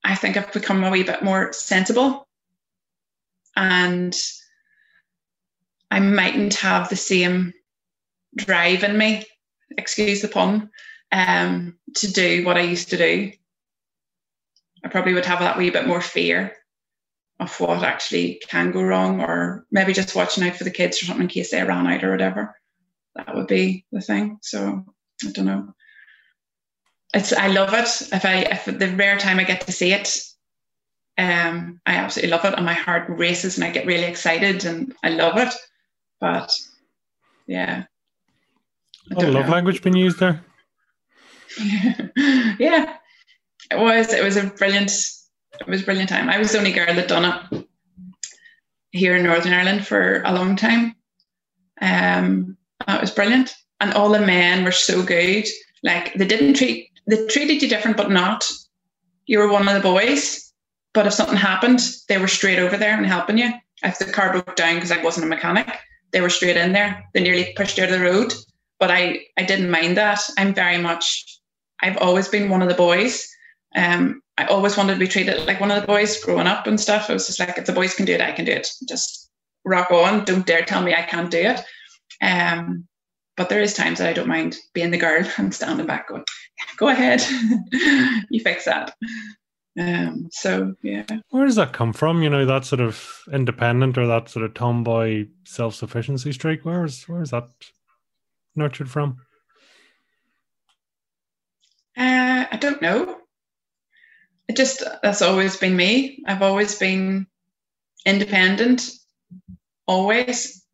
I 0.09 0.14
think 0.14 0.38
I've 0.38 0.50
become 0.52 0.82
a 0.82 0.90
wee 0.90 1.02
bit 1.02 1.22
more 1.22 1.52
sensible 1.52 2.26
and 3.54 4.16
I 5.90 6.00
mightn't 6.00 6.54
have 6.54 6.88
the 6.88 6.96
same 6.96 7.52
drive 8.34 8.84
in 8.84 8.96
me, 8.96 9.24
excuse 9.76 10.22
the 10.22 10.28
pun, 10.28 10.70
um, 11.12 11.78
to 11.96 12.11
do 12.11 12.46
what 12.46 12.56
I 12.56 12.62
used 12.62 12.88
to 12.90 12.96
do. 12.96 13.32
I 14.82 14.88
probably 14.88 15.12
would 15.12 15.26
have 15.26 15.40
that 15.40 15.59
wee 15.59 15.68
bit 15.68 15.86
more 15.86 16.00
fear 16.00 16.56
of 17.38 17.61
what 17.61 17.82
actually 17.82 18.40
can 18.48 18.72
go 18.72 18.82
wrong, 18.82 19.20
or 19.20 19.66
maybe 19.70 19.92
just 19.92 20.16
watching 20.16 20.42
out 20.42 20.56
for 20.56 20.64
the 20.64 20.70
kids 20.70 21.02
or 21.02 21.06
something 21.06 21.24
in 21.24 21.28
case 21.28 21.50
they 21.50 21.62
ran 21.62 21.86
out 21.86 22.02
or 22.02 22.12
whatever. 22.12 22.59
That 23.14 23.36
would 23.36 23.46
be 23.46 23.84
the 23.92 24.00
thing. 24.00 24.38
So 24.40 24.86
I 25.22 25.30
don't 25.32 25.44
know 25.44 25.74
it's 27.14 27.32
I 27.32 27.48
love 27.48 27.72
it. 27.72 27.88
If 28.12 28.24
I 28.24 28.36
if 28.50 28.64
the 28.66 28.94
rare 28.96 29.18
time 29.18 29.38
I 29.38 29.44
get 29.44 29.62
to 29.62 29.72
see 29.72 29.92
it, 29.92 30.22
um, 31.16 31.80
I 31.86 31.94
absolutely 31.94 32.30
love 32.30 32.44
it, 32.44 32.54
and 32.54 32.66
my 32.66 32.74
heart 32.74 33.06
races, 33.09 33.56
and 33.56 33.64
I 33.64 33.70
get 33.70 33.86
really 33.86 34.04
excited, 34.04 34.64
and 34.64 34.94
I 35.02 35.11
love 35.11 35.38
it. 35.38 35.52
But 36.20 36.52
yeah, 37.46 37.84
I 39.16 39.24
love 39.24 39.46
know. 39.46 39.52
language 39.52 39.82
being 39.82 39.96
used 39.96 40.20
there. 40.20 40.44
yeah, 42.59 42.96
it 43.70 43.78
was. 43.78 44.12
It 44.12 44.22
was 44.22 44.36
a 44.36 44.44
brilliant. 44.44 44.92
It 45.61 45.66
was 45.66 45.82
a 45.82 45.84
brilliant 45.84 46.11
time. 46.11 46.28
I 46.28 46.38
was 46.38 46.52
the 46.52 46.59
only 46.59 46.72
girl 46.72 46.94
that 46.94 47.09
done 47.09 47.24
it 47.52 47.66
here 48.90 49.16
in 49.16 49.24
Northern 49.24 49.52
Ireland 49.54 49.86
for 49.86 50.22
a 50.24 50.32
long 50.32 50.56
time. 50.56 50.94
Um, 51.80 52.56
it 52.86 53.00
was 53.00 53.11
brilliant, 53.11 53.54
and 53.80 53.94
all 53.94 54.11
the 54.11 54.20
men 54.20 54.62
were 54.62 54.72
so 54.72 55.02
good. 55.02 55.46
Like 55.82 56.12
they 56.14 56.26
didn't 56.26 56.54
treat 56.54 56.90
they 57.09 57.26
treated 57.26 57.62
you 57.62 57.68
different, 57.68 57.96
but 57.96 58.11
not. 58.11 58.48
You 59.26 59.38
were 59.38 59.50
one 59.50 59.66
of 59.66 59.74
the 59.74 59.80
boys, 59.80 60.52
but 60.94 61.06
if 61.06 61.14
something 61.14 61.36
happened, 61.36 61.80
they 62.09 62.18
were 62.18 62.28
straight 62.28 62.59
over 62.59 62.76
there 62.76 62.96
and 62.96 63.06
helping 63.06 63.38
you. 63.38 63.50
If 63.82 63.98
the 63.98 64.06
car 64.06 64.32
broke 64.32 64.56
down 64.56 64.74
because 64.74 64.90
I 64.90 65.02
wasn't 65.02 65.26
a 65.26 65.28
mechanic, 65.28 65.68
they 66.12 66.20
were 66.20 66.30
straight 66.30 66.56
in 66.56 66.72
there. 66.72 67.04
They 67.14 67.22
nearly 67.22 67.52
pushed 67.56 67.78
you 67.78 67.84
out 67.84 67.90
of 67.90 67.98
the 67.98 68.04
road, 68.04 68.34
but 68.78 68.90
I 68.90 69.26
I 69.38 69.44
didn't 69.44 69.70
mind 69.70 69.96
that. 69.96 70.20
I'm 70.36 70.54
very 70.54 70.78
much. 70.78 71.40
I've 71.80 71.98
always 71.98 72.28
been 72.28 72.50
one 72.50 72.62
of 72.62 72.68
the 72.68 72.74
boys. 72.74 73.26
Um, 73.76 74.20
I 74.36 74.46
always 74.46 74.76
wanted 74.76 74.94
to 74.94 75.00
be 75.00 75.09
treated 75.09 75.46
like 75.46 75.61
one 75.61 75.70
of 75.70 75.80
the 75.80 75.86
boys 75.86 76.22
growing 76.22 76.46
up 76.46 76.66
and 76.66 76.80
stuff. 76.80 77.09
I 77.09 77.12
was 77.12 77.26
just 77.26 77.38
like, 77.38 77.56
if 77.56 77.66
the 77.66 77.72
boys 77.72 77.94
can 77.94 78.06
do 78.06 78.14
it, 78.14 78.20
I 78.20 78.32
can 78.32 78.44
do 78.44 78.52
it. 78.52 78.68
Just 78.88 79.30
rock 79.64 79.90
on. 79.90 80.24
Don't 80.24 80.46
dare 80.46 80.64
tell 80.64 80.82
me 80.82 80.94
I 80.94 81.02
can't 81.02 81.30
do 81.30 81.38
it. 81.38 81.61
Um, 82.20 82.88
but 83.39 83.49
there 83.49 83.62
is 83.62 83.72
times 83.72 84.01
that 84.01 84.09
I 84.09 84.12
don't 84.12 84.28
mind 84.28 84.59
being 84.74 84.91
the 84.91 84.99
girl 84.99 85.24
and 85.39 85.55
standing 85.55 85.86
back 85.86 86.09
going, 86.09 86.24
go 86.76 86.89
ahead, 86.89 87.24
you 88.30 88.41
fix 88.41 88.66
that. 88.66 88.95
Um, 89.78 90.28
so 90.32 90.74
yeah. 90.82 91.07
Where 91.30 91.47
does 91.47 91.55
that 91.55 91.72
come 91.72 91.93
from? 91.93 92.22
You 92.22 92.28
know, 92.28 92.45
that 92.45 92.64
sort 92.64 92.80
of 92.80 93.22
independent 93.32 93.97
or 93.97 94.09
that 94.09 94.28
sort 94.28 94.45
of 94.45 94.55
tomboy 94.55 95.28
self 95.45 95.76
sufficiency 95.76 96.32
streak. 96.32 96.64
Where 96.64 96.84
is 96.84 97.09
where 97.09 97.22
is 97.22 97.30
that 97.30 97.49
nurtured 98.57 98.91
from? 98.91 99.18
Uh, 101.97 102.47
I 102.51 102.59
don't 102.61 102.82
know. 102.82 103.18
It 104.49 104.57
just 104.57 104.82
that's 105.01 105.22
always 105.22 105.57
been 105.57 105.76
me. 105.76 106.24
I've 106.26 106.43
always 106.43 106.76
been 106.76 107.28
independent, 108.05 108.91
always, 109.86 110.64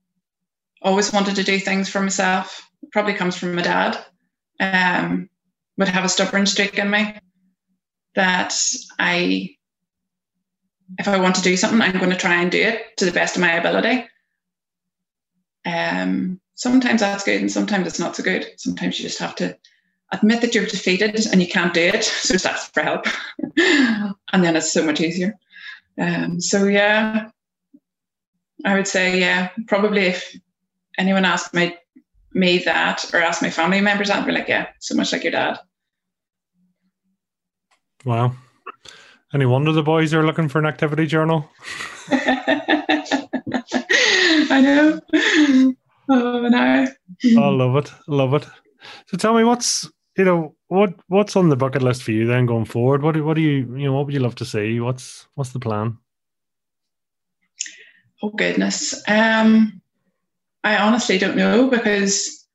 always 0.84 1.12
wanted 1.12 1.36
to 1.36 1.42
do 1.42 1.58
things 1.58 1.88
for 1.88 2.00
myself. 2.00 2.68
Probably 2.92 3.14
comes 3.14 3.36
from 3.36 3.54
my 3.54 3.62
dad. 3.62 3.98
Um, 4.60 5.28
would 5.76 5.88
have 5.88 6.04
a 6.04 6.08
stubborn 6.08 6.46
streak 6.46 6.78
in 6.78 6.88
me 6.90 7.18
that 8.14 8.54
I, 8.98 9.56
if 10.98 11.08
I 11.08 11.18
want 11.18 11.36
to 11.36 11.42
do 11.42 11.56
something, 11.56 11.80
I'm 11.80 11.98
going 11.98 12.10
to 12.10 12.16
try 12.16 12.40
and 12.40 12.52
do 12.52 12.62
it 12.62 12.96
to 12.98 13.06
the 13.06 13.12
best 13.12 13.34
of 13.34 13.40
my 13.40 13.52
ability. 13.52 14.06
Um, 15.66 16.40
sometimes 16.54 17.00
that's 17.00 17.24
good, 17.24 17.40
and 17.40 17.50
sometimes 17.50 17.86
it's 17.86 17.98
not 17.98 18.14
so 18.14 18.22
good. 18.22 18.46
Sometimes 18.58 18.98
you 18.98 19.04
just 19.04 19.18
have 19.18 19.34
to 19.36 19.56
admit 20.12 20.42
that 20.42 20.54
you're 20.54 20.66
defeated 20.66 21.26
and 21.26 21.40
you 21.40 21.48
can't 21.48 21.74
do 21.74 21.80
it, 21.80 22.04
so 22.04 22.34
just 22.34 22.46
ask 22.46 22.72
for 22.72 22.82
help, 22.82 23.06
and 23.56 24.44
then 24.44 24.54
it's 24.54 24.72
so 24.72 24.84
much 24.84 25.00
easier. 25.00 25.34
Um, 25.98 26.40
so 26.40 26.66
yeah, 26.66 27.30
I 28.64 28.74
would 28.74 28.86
say 28.86 29.18
yeah, 29.18 29.50
probably 29.66 30.02
if 30.06 30.36
anyone 30.98 31.24
asked 31.24 31.54
me 31.54 31.76
me 32.32 32.58
that 32.58 33.04
or 33.14 33.20
asked 33.20 33.42
my 33.42 33.50
family 33.50 33.80
members 33.80 34.08
that, 34.08 34.18
I'd 34.18 34.26
be 34.26 34.32
like, 34.32 34.48
yeah, 34.48 34.66
so 34.80 34.94
much 34.94 35.12
like 35.12 35.22
your 35.22 35.32
dad. 35.32 35.58
Wow. 38.04 38.34
Any 39.32 39.46
wonder 39.46 39.72
the 39.72 39.82
boys 39.82 40.12
are 40.12 40.26
looking 40.26 40.48
for 40.48 40.58
an 40.58 40.66
activity 40.66 41.06
journal? 41.06 41.48
I 44.50 44.60
know. 44.62 45.00
Oh 46.08 46.48
no. 46.48 46.86
I 47.24 47.48
love 47.48 47.76
it. 47.76 47.92
Love 48.06 48.34
it. 48.34 48.46
So 49.06 49.16
tell 49.16 49.34
me 49.34 49.42
what's 49.44 49.90
you 50.16 50.24
know, 50.24 50.54
what 50.68 50.94
what's 51.08 51.34
on 51.34 51.48
the 51.48 51.56
bucket 51.56 51.82
list 51.82 52.02
for 52.02 52.12
you 52.12 52.26
then 52.26 52.46
going 52.46 52.66
forward? 52.66 53.02
What 53.02 53.14
do 53.14 53.24
what 53.24 53.34
do 53.34 53.40
you 53.40 53.74
you 53.76 53.86
know 53.86 53.94
what 53.94 54.06
would 54.06 54.14
you 54.14 54.20
love 54.20 54.36
to 54.36 54.44
see? 54.44 54.80
What's 54.80 55.26
what's 55.34 55.50
the 55.50 55.58
plan? 55.58 55.98
Oh 58.22 58.30
goodness. 58.30 59.02
Um 59.08 59.80
I 60.64 60.78
honestly 60.78 61.18
don't 61.18 61.36
know 61.36 61.68
because 61.68 62.46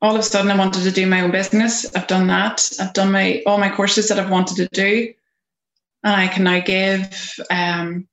all 0.00 0.14
of 0.14 0.20
a 0.20 0.22
sudden 0.22 0.50
I 0.50 0.56
wanted 0.56 0.84
to 0.84 0.92
do 0.92 1.06
my 1.06 1.20
own 1.20 1.32
business. 1.32 1.94
I've 1.94 2.06
done 2.06 2.28
that. 2.28 2.70
I've 2.80 2.92
done 2.92 3.12
my 3.12 3.42
all 3.44 3.58
my 3.58 3.68
courses 3.68 4.08
that 4.08 4.18
I've 4.18 4.30
wanted 4.30 4.56
to 4.56 4.68
do, 4.68 5.12
and 6.04 6.14
I 6.14 6.28
can 6.28 6.44
now 6.44 6.60
give. 6.60 7.40
Um, 7.50 8.06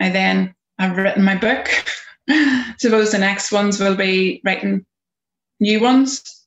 I 0.00 0.08
then 0.08 0.54
I've 0.78 0.96
written 0.96 1.24
my 1.24 1.36
book. 1.36 1.68
Suppose 2.78 3.12
the 3.12 3.18
next 3.18 3.52
ones 3.52 3.78
will 3.78 3.96
be 3.96 4.40
writing 4.44 4.86
new 5.60 5.80
ones 5.80 6.46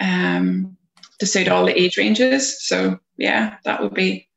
um, 0.00 0.76
to 1.18 1.26
suit 1.26 1.48
all 1.48 1.66
the 1.66 1.80
age 1.80 1.96
ranges. 1.96 2.64
So 2.64 3.00
yeah, 3.16 3.56
that 3.64 3.82
would 3.82 3.94
be. 3.94 4.28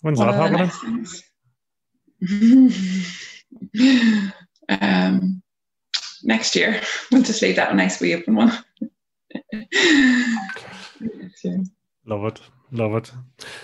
When's 0.00 0.18
that 0.18 0.34
happening? 0.34 0.70
um, 4.68 5.42
next 6.24 6.56
year. 6.56 6.80
We'll 7.10 7.22
just 7.22 7.42
leave 7.42 7.56
that 7.56 7.72
a 7.72 7.74
nice 7.74 8.00
wee 8.00 8.14
open 8.14 8.36
one. 8.36 8.52
Love 12.04 12.24
it, 12.24 12.40
love 12.72 12.94
it. 12.94 13.12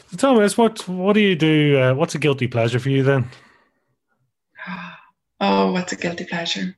So 0.09 0.17
tell 0.17 0.35
me, 0.35 0.49
what 0.49 0.89
what 0.89 1.13
do 1.15 1.21
you 1.21 1.35
do? 1.35 1.79
Uh, 1.79 1.95
what's 1.95 2.15
a 2.15 2.19
guilty 2.19 2.47
pleasure 2.47 2.79
for 2.79 2.91
you 2.91 3.03
then? 3.03 3.29
Oh, 5.41 5.71
what's 5.71 5.93
a 5.93 5.97
guilty 5.97 6.25
pleasure? 6.25 6.77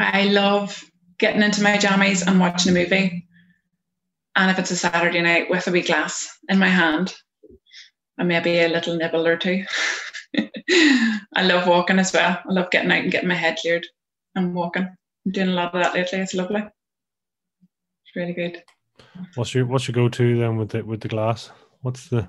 I 0.00 0.24
love 0.24 0.82
getting 1.18 1.42
into 1.42 1.62
my 1.62 1.78
jammies 1.78 2.26
and 2.26 2.40
watching 2.40 2.72
a 2.72 2.74
movie. 2.74 3.28
And 4.34 4.50
if 4.50 4.58
it's 4.58 4.72
a 4.72 4.76
Saturday 4.76 5.22
night 5.22 5.48
with 5.48 5.68
a 5.68 5.70
wee 5.70 5.82
glass 5.82 6.36
in 6.48 6.58
my 6.58 6.66
hand 6.66 7.14
and 8.18 8.28
maybe 8.28 8.58
a 8.58 8.68
little 8.68 8.96
nibble 8.96 9.26
or 9.26 9.36
two. 9.36 9.64
I 11.34 11.42
love 11.42 11.66
walking 11.66 11.98
as 11.98 12.12
well. 12.12 12.38
I 12.44 12.52
love 12.52 12.70
getting 12.70 12.90
out 12.90 13.02
and 13.02 13.12
getting 13.12 13.28
my 13.28 13.34
head 13.34 13.58
cleared 13.60 13.86
and 14.34 14.54
walking. 14.54 14.88
I'm 15.24 15.32
doing 15.32 15.48
a 15.48 15.52
lot 15.52 15.74
of 15.74 15.82
that 15.82 15.94
lately. 15.94 16.18
It's 16.18 16.34
lovely. 16.34 16.62
It's 16.62 18.16
really 18.16 18.32
good. 18.32 18.62
What's 19.34 19.54
your 19.54 19.66
what's 19.66 19.88
your 19.88 19.94
go 19.94 20.08
to 20.08 20.38
then 20.38 20.56
with 20.56 20.70
the 20.70 20.84
with 20.84 21.00
the 21.00 21.08
glass? 21.08 21.50
What's 21.80 22.08
the 22.08 22.28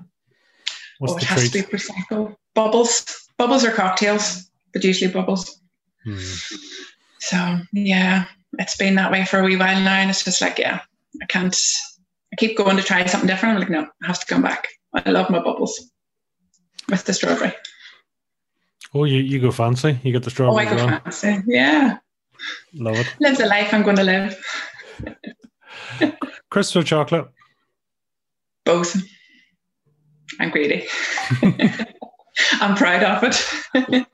what's 0.98 1.14
oh, 1.14 1.16
the 1.16 1.22
it 1.22 1.28
has 1.28 1.50
treat? 1.50 1.64
to 1.64 1.70
be 1.70 1.76
prosecco. 1.76 2.36
Bubbles, 2.54 3.28
bubbles 3.36 3.64
or 3.64 3.70
cocktails, 3.70 4.50
but 4.72 4.82
usually 4.82 5.12
bubbles. 5.12 5.60
Hmm. 6.04 6.18
So 7.18 7.58
yeah, 7.72 8.26
it's 8.58 8.76
been 8.76 8.94
that 8.96 9.12
way 9.12 9.24
for 9.24 9.40
a 9.40 9.44
wee 9.44 9.56
while 9.56 9.80
now, 9.80 9.96
and 9.96 10.10
it's 10.10 10.24
just 10.24 10.40
like 10.40 10.58
yeah, 10.58 10.80
I 11.22 11.26
can't. 11.26 11.56
I 12.32 12.36
keep 12.36 12.56
going 12.56 12.76
to 12.76 12.82
try 12.82 13.04
something 13.06 13.28
different. 13.28 13.54
I'm 13.54 13.60
like, 13.60 13.70
no, 13.70 13.86
I 14.02 14.06
have 14.06 14.20
to 14.20 14.26
come 14.26 14.42
back. 14.42 14.66
I 14.92 15.10
love 15.10 15.30
my 15.30 15.38
bubbles 15.38 15.90
with 16.88 17.04
the 17.04 17.14
strawberry. 17.14 17.52
Oh, 18.94 19.04
you, 19.04 19.18
you 19.18 19.40
go 19.40 19.50
fancy. 19.50 19.98
You 20.02 20.12
get 20.12 20.22
the 20.22 20.30
strawberry. 20.30 20.66
Oh, 20.66 20.70
I 20.70 20.76
go 20.76 20.88
fancy. 20.88 21.42
Yeah. 21.46 21.98
Love 22.74 22.96
it. 22.96 23.14
Live 23.20 23.38
the 23.38 23.46
life 23.46 23.72
I'm 23.72 23.82
going 23.82 23.96
to 23.96 24.04
live. 24.04 24.44
Crystal 26.50 26.82
chocolate? 26.82 27.26
Both. 28.64 28.96
I'm 30.40 30.50
greedy. 30.50 30.86
I'm 32.60 32.74
proud 32.74 33.02
of 33.02 33.24
it. 33.24 34.06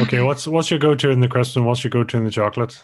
okay, 0.00 0.20
what's 0.20 0.46
what's 0.46 0.70
your 0.70 0.78
go-to 0.78 1.10
in 1.10 1.20
the 1.20 1.28
crisp 1.28 1.56
and 1.56 1.66
what's 1.66 1.82
your 1.82 1.90
go-to 1.90 2.16
in 2.16 2.24
the 2.24 2.30
chocolate? 2.30 2.82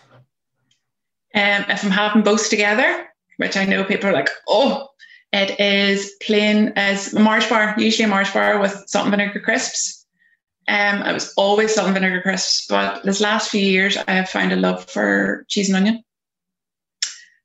Um, 1.35 1.65
if 1.69 1.85
I'm 1.85 1.91
having 1.91 2.23
both 2.23 2.49
together, 2.49 3.07
which 3.37 3.57
I 3.57 3.65
know 3.65 3.85
people 3.85 4.09
are 4.09 4.15
like, 4.15 4.31
oh, 4.49 4.89
it 5.33 5.61
is 5.61 6.15
plain 6.23 6.73
as 6.77 7.13
a 7.15 7.21
Mars 7.21 7.47
bar, 7.49 7.75
usually 7.79 8.07
a 8.07 8.09
Mars 8.09 8.31
bar 8.31 8.59
with 8.59 8.73
salt 8.87 9.07
and 9.07 9.11
vinegar 9.15 9.41
crisps. 9.41 9.98
Um, 10.69 11.03
I 11.03 11.15
was 11.15 11.33
always 11.39 11.75
salt 11.75 11.87
and 11.87 11.95
vinegar 11.95 12.21
crisps, 12.21 12.67
but 12.69 13.03
this 13.03 13.23
last 13.23 13.51
few 13.51 13.63
years 13.63 13.97
I 13.97 14.13
have 14.13 14.29
found 14.29 14.53
a 14.53 14.57
love 14.57 14.89
for 14.89 15.47
cheese 15.49 15.69
and 15.69 15.77
onion. 15.77 16.05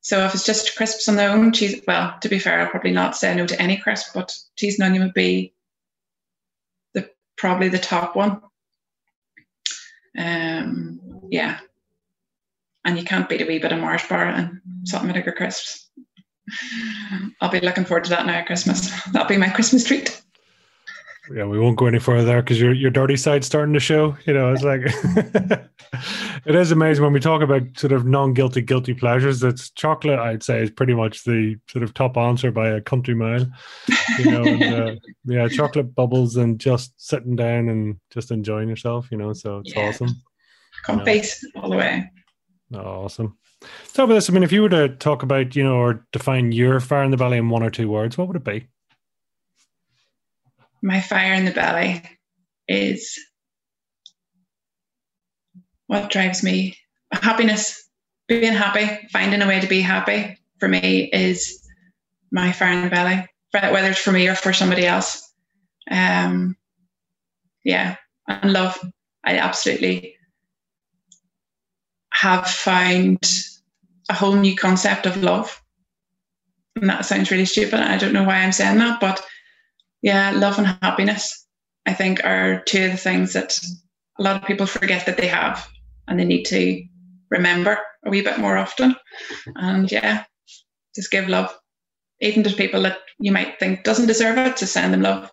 So 0.01 0.26
if 0.26 0.34
it's 0.34 0.45
just 0.45 0.76
crisps 0.76 1.07
on 1.07 1.15
their 1.15 1.30
own, 1.30 1.53
cheese, 1.53 1.82
well, 1.88 2.13
to 2.19 2.28
be 2.28 2.38
fair, 2.38 2.59
I'll 2.59 2.69
probably 2.69 2.91
not 2.91 3.15
say 3.15 3.34
no 3.34 3.47
to 3.47 3.61
any 3.61 3.78
crisp, 3.78 4.13
but 4.13 4.36
cheese 4.57 4.78
and 4.78 4.86
onion 4.86 5.03
would 5.03 5.13
be 5.13 5.53
the 6.93 7.09
probably 7.38 7.69
the 7.69 7.80
top 7.80 8.13
one. 8.17 8.41
Um, 10.17 10.99
yeah. 11.30 11.59
And 12.84 12.97
you 12.97 13.05
can't 13.05 13.30
beat 13.30 13.41
a 13.41 13.45
wee 13.45 13.59
bit 13.59 13.71
of 13.71 13.80
Mars 13.80 14.05
bar 14.05 14.26
and 14.26 14.59
salt 14.84 15.03
and 15.03 15.13
vinegar 15.13 15.32
crisps. 15.32 15.89
I'll 17.39 17.49
be 17.49 17.61
looking 17.61 17.86
forward 17.86 18.03
to 18.03 18.09
that 18.09 18.26
now 18.26 18.34
at 18.34 18.47
Christmas. 18.47 18.91
That'll 19.13 19.30
be 19.30 19.38
my 19.38 19.47
Christmas 19.47 19.86
treat 19.86 20.21
yeah, 21.32 21.45
we 21.45 21.57
won't 21.57 21.78
go 21.78 21.86
any 21.86 21.99
further 21.99 22.26
there 22.26 22.41
because 22.41 22.59
your 22.59 22.74
your 22.74 22.91
dirty 22.91 23.15
side's 23.15 23.47
starting 23.47 23.74
to 23.74 23.80
show. 23.80 24.17
You 24.26 24.34
know, 24.34 24.51
it's 24.51 24.63
like 24.63 24.82
it 26.45 26.55
is 26.55 26.71
amazing 26.71 27.03
when 27.03 27.13
we 27.13 27.21
talk 27.21 27.41
about 27.41 27.61
sort 27.78 27.93
of 27.93 28.05
non-guilty 28.05 28.61
guilty 28.61 28.93
pleasures. 28.93 29.41
It's 29.41 29.69
chocolate, 29.69 30.19
I'd 30.19 30.43
say, 30.43 30.61
is 30.61 30.69
pretty 30.69 30.93
much 30.93 31.24
the 31.24 31.55
sort 31.69 31.84
of 31.84 31.93
top 31.93 32.17
answer 32.17 32.51
by 32.51 32.69
a 32.69 32.82
country 32.82 33.15
mile. 33.15 33.47
You 34.19 34.32
know, 34.32 34.43
and, 34.43 34.63
uh, 34.63 34.95
yeah, 35.26 35.47
chocolate 35.47 35.95
bubbles 35.95 36.36
and 36.36 36.59
just 36.59 36.93
sitting 36.97 37.38
down 37.38 37.69
and 37.69 37.97
just 38.11 38.32
enjoying 38.32 38.67
yourself. 38.67 39.07
You 39.09 39.17
know, 39.17 39.32
so 39.32 39.59
it's 39.59 39.74
yeah. 39.74 39.88
awesome. 39.88 40.09
Can't 40.86 41.05
face 41.05 41.45
all 41.55 41.69
the 41.69 41.78
way. 41.78 42.11
awesome. 42.76 43.38
Tell 43.93 44.07
me 44.07 44.15
this. 44.15 44.30
I 44.30 44.34
mean, 44.34 44.43
if 44.43 44.51
you 44.51 44.63
were 44.63 44.69
to 44.69 44.89
talk 44.89 45.24
about, 45.24 45.55
you 45.55 45.63
know, 45.63 45.76
or 45.76 46.05
define 46.11 46.51
your 46.51 46.82
fire 46.82 47.03
in 47.03 47.11
the 47.11 47.17
belly 47.17 47.38
in 47.38 47.49
one 47.49 47.63
or 47.63 47.69
two 47.69 47.89
words, 47.89 48.17
what 48.17 48.28
would 48.28 48.36
it 48.36 48.43
be? 48.43 48.67
My 50.84 51.00
fire 51.00 51.34
in 51.34 51.46
the 51.46 51.52
belly 51.52 52.04
is 52.68 53.18
what 55.88 56.12
drives 56.12 56.44
me. 56.44 56.78
Happiness, 57.12 57.90
being 58.28 58.54
happy, 58.54 59.08
finding 59.12 59.42
a 59.42 59.48
way 59.48 59.62
to 59.62 59.68
be 59.68 59.82
happy 59.82 60.38
for 60.60 60.68
me 60.68 61.10
is 61.12 61.66
my 62.32 62.52
fire 62.52 62.74
in 62.74 62.84
the 62.84 62.90
belly, 62.90 63.26
whether 63.52 63.90
it's 63.90 64.00
for 64.00 64.12
me 64.12 64.28
or 64.28 64.36
for 64.36 64.52
somebody 64.52 64.86
else. 64.86 65.32
Um, 65.90 66.58
yeah, 67.64 67.96
and 68.28 68.52
love. 68.52 68.78
I 69.24 69.38
absolutely 69.38 70.16
have 72.12 72.50
found 72.50 73.26
a 74.10 74.14
whole 74.14 74.36
new 74.36 74.56
concept 74.56 75.06
of 75.06 75.24
love. 75.24 75.62
And 76.76 76.90
that 76.90 77.06
sounds 77.06 77.32
really 77.32 77.46
stupid. 77.46 77.80
I 77.80 77.98
don't 77.98 78.14
know 78.14 78.24
why 78.24 78.38
I'm 78.38 78.52
saying 78.52 78.80
that, 78.80 79.00
but 79.00 79.24
yeah, 80.04 80.32
love 80.32 80.58
and 80.60 80.68
happiness, 80.82 81.47
I 81.86 81.93
think, 81.93 82.24
are 82.26 82.62
two 82.66 82.86
of 82.86 82.91
the 82.91 82.97
things 82.97 83.34
that 83.34 83.58
a 84.20 84.24
lot 84.24 84.36
of 84.36 84.45
people 84.45 84.68
forget 84.68 85.06
that 85.06 85.18
they 85.18 85.28
have 85.28 85.68
and 86.08 86.20
they 86.20 86.26
need 86.26 86.43
to 86.43 86.84
remember 87.32 87.80
a 88.06 88.10
wee 88.10 88.22
bit 88.22 88.38
more 88.38 88.58
often. 88.58 88.95
And 89.56 89.89
yeah, 89.89 90.26
just 90.93 91.10
give 91.10 91.30
love, 91.30 91.58
even 92.20 92.43
to 92.43 92.51
people 92.51 92.82
that 92.84 92.97
you 93.18 93.32
might 93.32 93.58
think 93.60 93.86
doesn't 93.86 94.08
deserve 94.08 94.38
it. 94.38 94.58
To 94.58 94.68
send 94.68 94.93
them 94.93 95.01
love, 95.01 95.32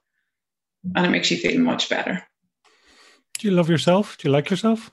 and 0.94 1.04
it 1.04 1.10
makes 1.10 1.30
you 1.32 1.36
feel 1.36 1.60
much 1.60 1.88
better. 1.88 2.22
Do 3.38 3.48
you 3.48 3.54
love 3.54 3.68
yourself? 3.68 4.16
Do 4.18 4.28
you 4.28 4.32
like 4.32 4.50
yourself? 4.50 4.92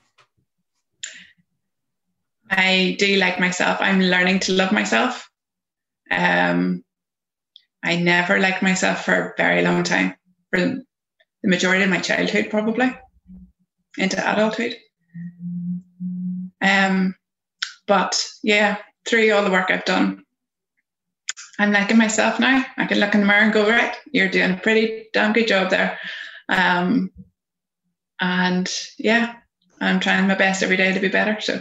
I 2.50 2.96
do 2.98 3.16
like 3.16 3.38
myself. 3.38 3.78
I'm 3.80 4.00
learning 4.00 4.40
to 4.40 4.52
love 4.54 4.72
myself. 4.72 5.30
Um, 6.10 6.82
I 7.82 7.96
never 7.96 8.38
liked 8.38 8.62
myself 8.62 9.04
for 9.04 9.14
a 9.14 9.34
very 9.36 9.62
long 9.62 9.82
time, 9.84 10.14
for 10.50 10.60
the 10.60 10.84
majority 11.44 11.84
of 11.84 11.90
my 11.90 12.00
childhood, 12.00 12.48
probably 12.50 12.96
into 13.96 14.32
adulthood. 14.32 14.76
Um, 16.60 17.14
but 17.86 18.22
yeah, 18.42 18.78
through 19.06 19.32
all 19.32 19.44
the 19.44 19.50
work 19.50 19.70
I've 19.70 19.84
done, 19.84 20.24
I'm 21.58 21.72
liking 21.72 21.98
myself 21.98 22.38
now. 22.38 22.64
I 22.76 22.86
can 22.86 22.98
look 22.98 23.14
in 23.14 23.20
the 23.20 23.26
mirror 23.26 23.40
and 23.40 23.52
go, 23.52 23.68
right, 23.68 23.96
you're 24.12 24.28
doing 24.28 24.52
a 24.52 24.56
pretty 24.56 25.08
damn 25.12 25.32
good 25.32 25.48
job 25.48 25.70
there. 25.70 25.98
Um, 26.48 27.10
and 28.20 28.68
yeah, 28.98 29.34
I'm 29.80 30.00
trying 30.00 30.26
my 30.26 30.34
best 30.34 30.62
every 30.62 30.76
day 30.76 30.92
to 30.92 31.00
be 31.00 31.08
better. 31.08 31.40
So 31.40 31.60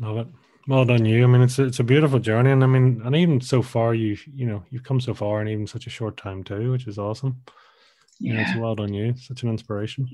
love 0.00 0.18
it. 0.18 0.26
Well 0.68 0.84
done, 0.84 1.06
you. 1.06 1.24
I 1.24 1.26
mean, 1.26 1.40
it's 1.40 1.58
a, 1.58 1.64
it's 1.64 1.80
a 1.80 1.84
beautiful 1.84 2.18
journey, 2.18 2.50
and 2.50 2.62
I 2.62 2.66
mean, 2.66 3.00
and 3.02 3.16
even 3.16 3.40
so 3.40 3.62
far, 3.62 3.94
you've 3.94 4.22
you 4.26 4.44
know 4.44 4.62
you've 4.68 4.82
come 4.82 5.00
so 5.00 5.14
far, 5.14 5.40
in 5.40 5.48
even 5.48 5.66
such 5.66 5.86
a 5.86 5.90
short 5.90 6.18
time 6.18 6.44
too, 6.44 6.70
which 6.70 6.86
is 6.86 6.98
awesome. 6.98 7.40
Yeah, 8.20 8.34
yeah 8.34 8.50
it's 8.50 8.60
well 8.60 8.74
done, 8.74 8.92
you. 8.92 9.16
Such 9.16 9.42
an 9.42 9.48
inspiration. 9.48 10.06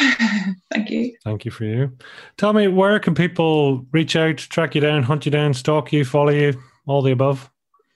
Thank 0.72 0.90
you. 0.90 1.16
Thank 1.22 1.44
you 1.44 1.52
for 1.52 1.64
you. 1.64 1.96
Tell 2.38 2.52
me, 2.52 2.66
where 2.66 2.98
can 2.98 3.14
people 3.14 3.86
reach 3.92 4.16
out, 4.16 4.38
track 4.38 4.74
you 4.74 4.80
down, 4.80 5.04
hunt 5.04 5.26
you 5.26 5.30
down, 5.30 5.54
stalk 5.54 5.92
you, 5.92 6.04
follow 6.04 6.32
you, 6.32 6.60
all 6.86 7.02
the 7.02 7.12
above? 7.12 7.50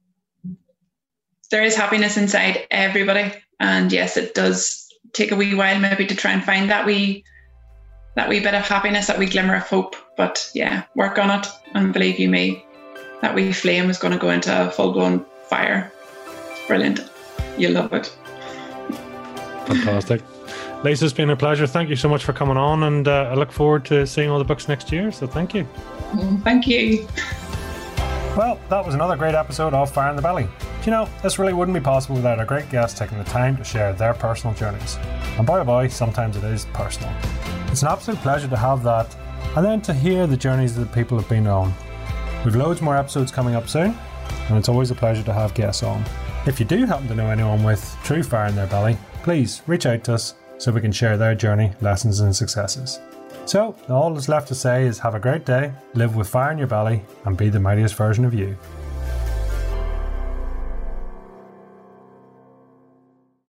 There 1.50 1.64
is 1.64 1.76
happiness 1.76 2.18
inside 2.18 2.68
everybody. 2.72 3.34
And 3.60 3.92
yes, 3.92 4.18
it 4.18 4.34
does 4.34 4.88
take 5.14 5.32
a 5.32 5.36
wee 5.36 5.56
while 5.56 5.80
maybe 5.80 6.06
to 6.06 6.16
try 6.16 6.32
and 6.32 6.44
find 6.44 6.70
that 6.70 6.86
wee 6.86 7.24
that 8.16 8.28
wee 8.28 8.40
bit 8.40 8.54
of 8.54 8.68
happiness, 8.68 9.08
that 9.08 9.20
wee 9.20 9.26
glimmer 9.26 9.56
of 9.56 9.64
hope. 9.64 9.96
But 10.18 10.50
yeah, 10.54 10.84
work 10.96 11.18
on 11.18 11.40
it 11.40 11.48
and 11.74 11.94
believe 11.94 12.20
you 12.20 12.30
me, 12.30 12.66
that 13.22 13.36
wee 13.36 13.52
flame 13.54 13.90
is 13.90 13.98
going 13.98 14.14
to 14.14 14.20
go 14.20 14.30
into 14.30 14.68
a 14.68 14.72
full 14.72 14.94
blown 14.94 15.26
fire. 15.48 15.92
It's 16.52 16.68
brilliant. 16.68 17.00
You'll 17.58 17.74
love 17.74 17.94
it. 17.94 18.08
Fantastic. 19.66 20.22
Lisa, 20.84 21.06
it's 21.06 21.14
been 21.14 21.30
a 21.30 21.38
pleasure. 21.38 21.68
Thank 21.68 21.90
you 21.90 21.96
so 21.96 22.10
much 22.10 22.24
for 22.24 22.34
coming 22.34 22.58
on, 22.58 22.84
and 22.84 23.08
uh, 23.08 23.30
I 23.32 23.36
look 23.36 23.52
forward 23.52 23.86
to 23.86 24.08
seeing 24.08 24.30
all 24.30 24.40
the 24.40 24.46
books 24.46 24.68
next 24.68 24.92
year. 24.92 25.12
So 25.12 25.28
thank 25.28 25.54
you. 25.54 25.68
Mm, 26.12 26.44
thank 26.44 26.66
you. 26.68 27.08
Well, 28.36 28.60
that 28.70 28.84
was 28.84 28.96
another 28.96 29.16
great 29.16 29.36
episode 29.36 29.74
of 29.74 29.92
Fire 29.92 30.10
in 30.10 30.16
the 30.16 30.22
Belly. 30.22 30.44
Do 30.44 30.86
you 30.86 30.92
know, 30.92 31.08
this 31.22 31.38
really 31.38 31.54
wouldn't 31.54 31.76
be 31.76 31.82
possible 31.82 32.16
without 32.16 32.40
our 32.40 32.46
great 32.46 32.70
guests 32.72 32.98
taking 32.98 33.20
the 33.20 33.24
time 33.26 33.58
to 33.58 33.64
share 33.64 33.94
their 33.94 34.16
personal 34.16 34.56
journeys. 34.56 34.98
And 35.38 35.46
boy 35.46 35.60
oh 35.60 35.66
boy, 35.66 35.90
sometimes 35.90 36.38
it 36.38 36.44
is 36.44 36.66
personal. 36.74 37.14
It's 37.68 37.84
an 37.84 37.90
absolute 37.90 38.20
pleasure 38.22 38.48
to 38.48 38.58
have 38.58 38.82
that, 38.84 39.16
and 39.56 39.64
then 39.64 39.82
to 39.82 39.94
hear 39.94 40.26
the 40.26 40.38
journeys 40.38 40.76
that 40.78 40.92
people 40.92 41.20
have 41.20 41.30
been 41.30 41.46
on. 41.46 41.74
We've 42.44 42.56
loads 42.56 42.82
more 42.82 42.98
episodes 42.98 43.32
coming 43.32 43.54
up 43.54 43.70
soon, 43.70 43.96
and 44.50 44.58
it's 44.58 44.68
always 44.68 44.90
a 44.90 44.96
pleasure 44.96 45.22
to 45.22 45.34
have 45.34 45.54
guests 45.54 45.84
on. 45.84 46.04
If 46.48 46.60
you 46.60 46.66
do 46.66 46.86
happen 46.86 47.08
to 47.08 47.14
know 47.14 47.30
anyone 47.30 47.64
with 47.64 47.96
true 48.04 48.24
fire 48.24 48.48
in 48.48 48.56
their 48.56 48.66
belly, 48.66 48.98
please 49.22 49.62
reach 49.68 49.86
out 49.86 50.04
to 50.06 50.16
us 50.16 50.34
so 50.58 50.72
we 50.72 50.82
can 50.82 50.92
share 50.92 51.18
their 51.18 51.36
journey, 51.36 51.72
lessons, 51.82 52.20
and 52.20 52.36
successes. 52.36 53.00
So, 53.46 53.76
all 53.90 54.12
that's 54.12 54.28
left 54.28 54.48
to 54.48 54.56
say 54.56 54.86
is 54.86 54.98
have 54.98 55.14
a 55.14 55.20
great 55.20 55.46
day, 55.46 55.72
live 55.94 56.16
with 56.16 56.30
fire 56.30 56.52
in 56.52 56.58
your 56.58 56.66
belly, 56.66 57.04
and 57.26 57.38
be 57.38 57.50
the 57.50 57.60
mightiest 57.60 57.94
version 57.94 58.26
of 58.26 58.34
you. 58.34 58.58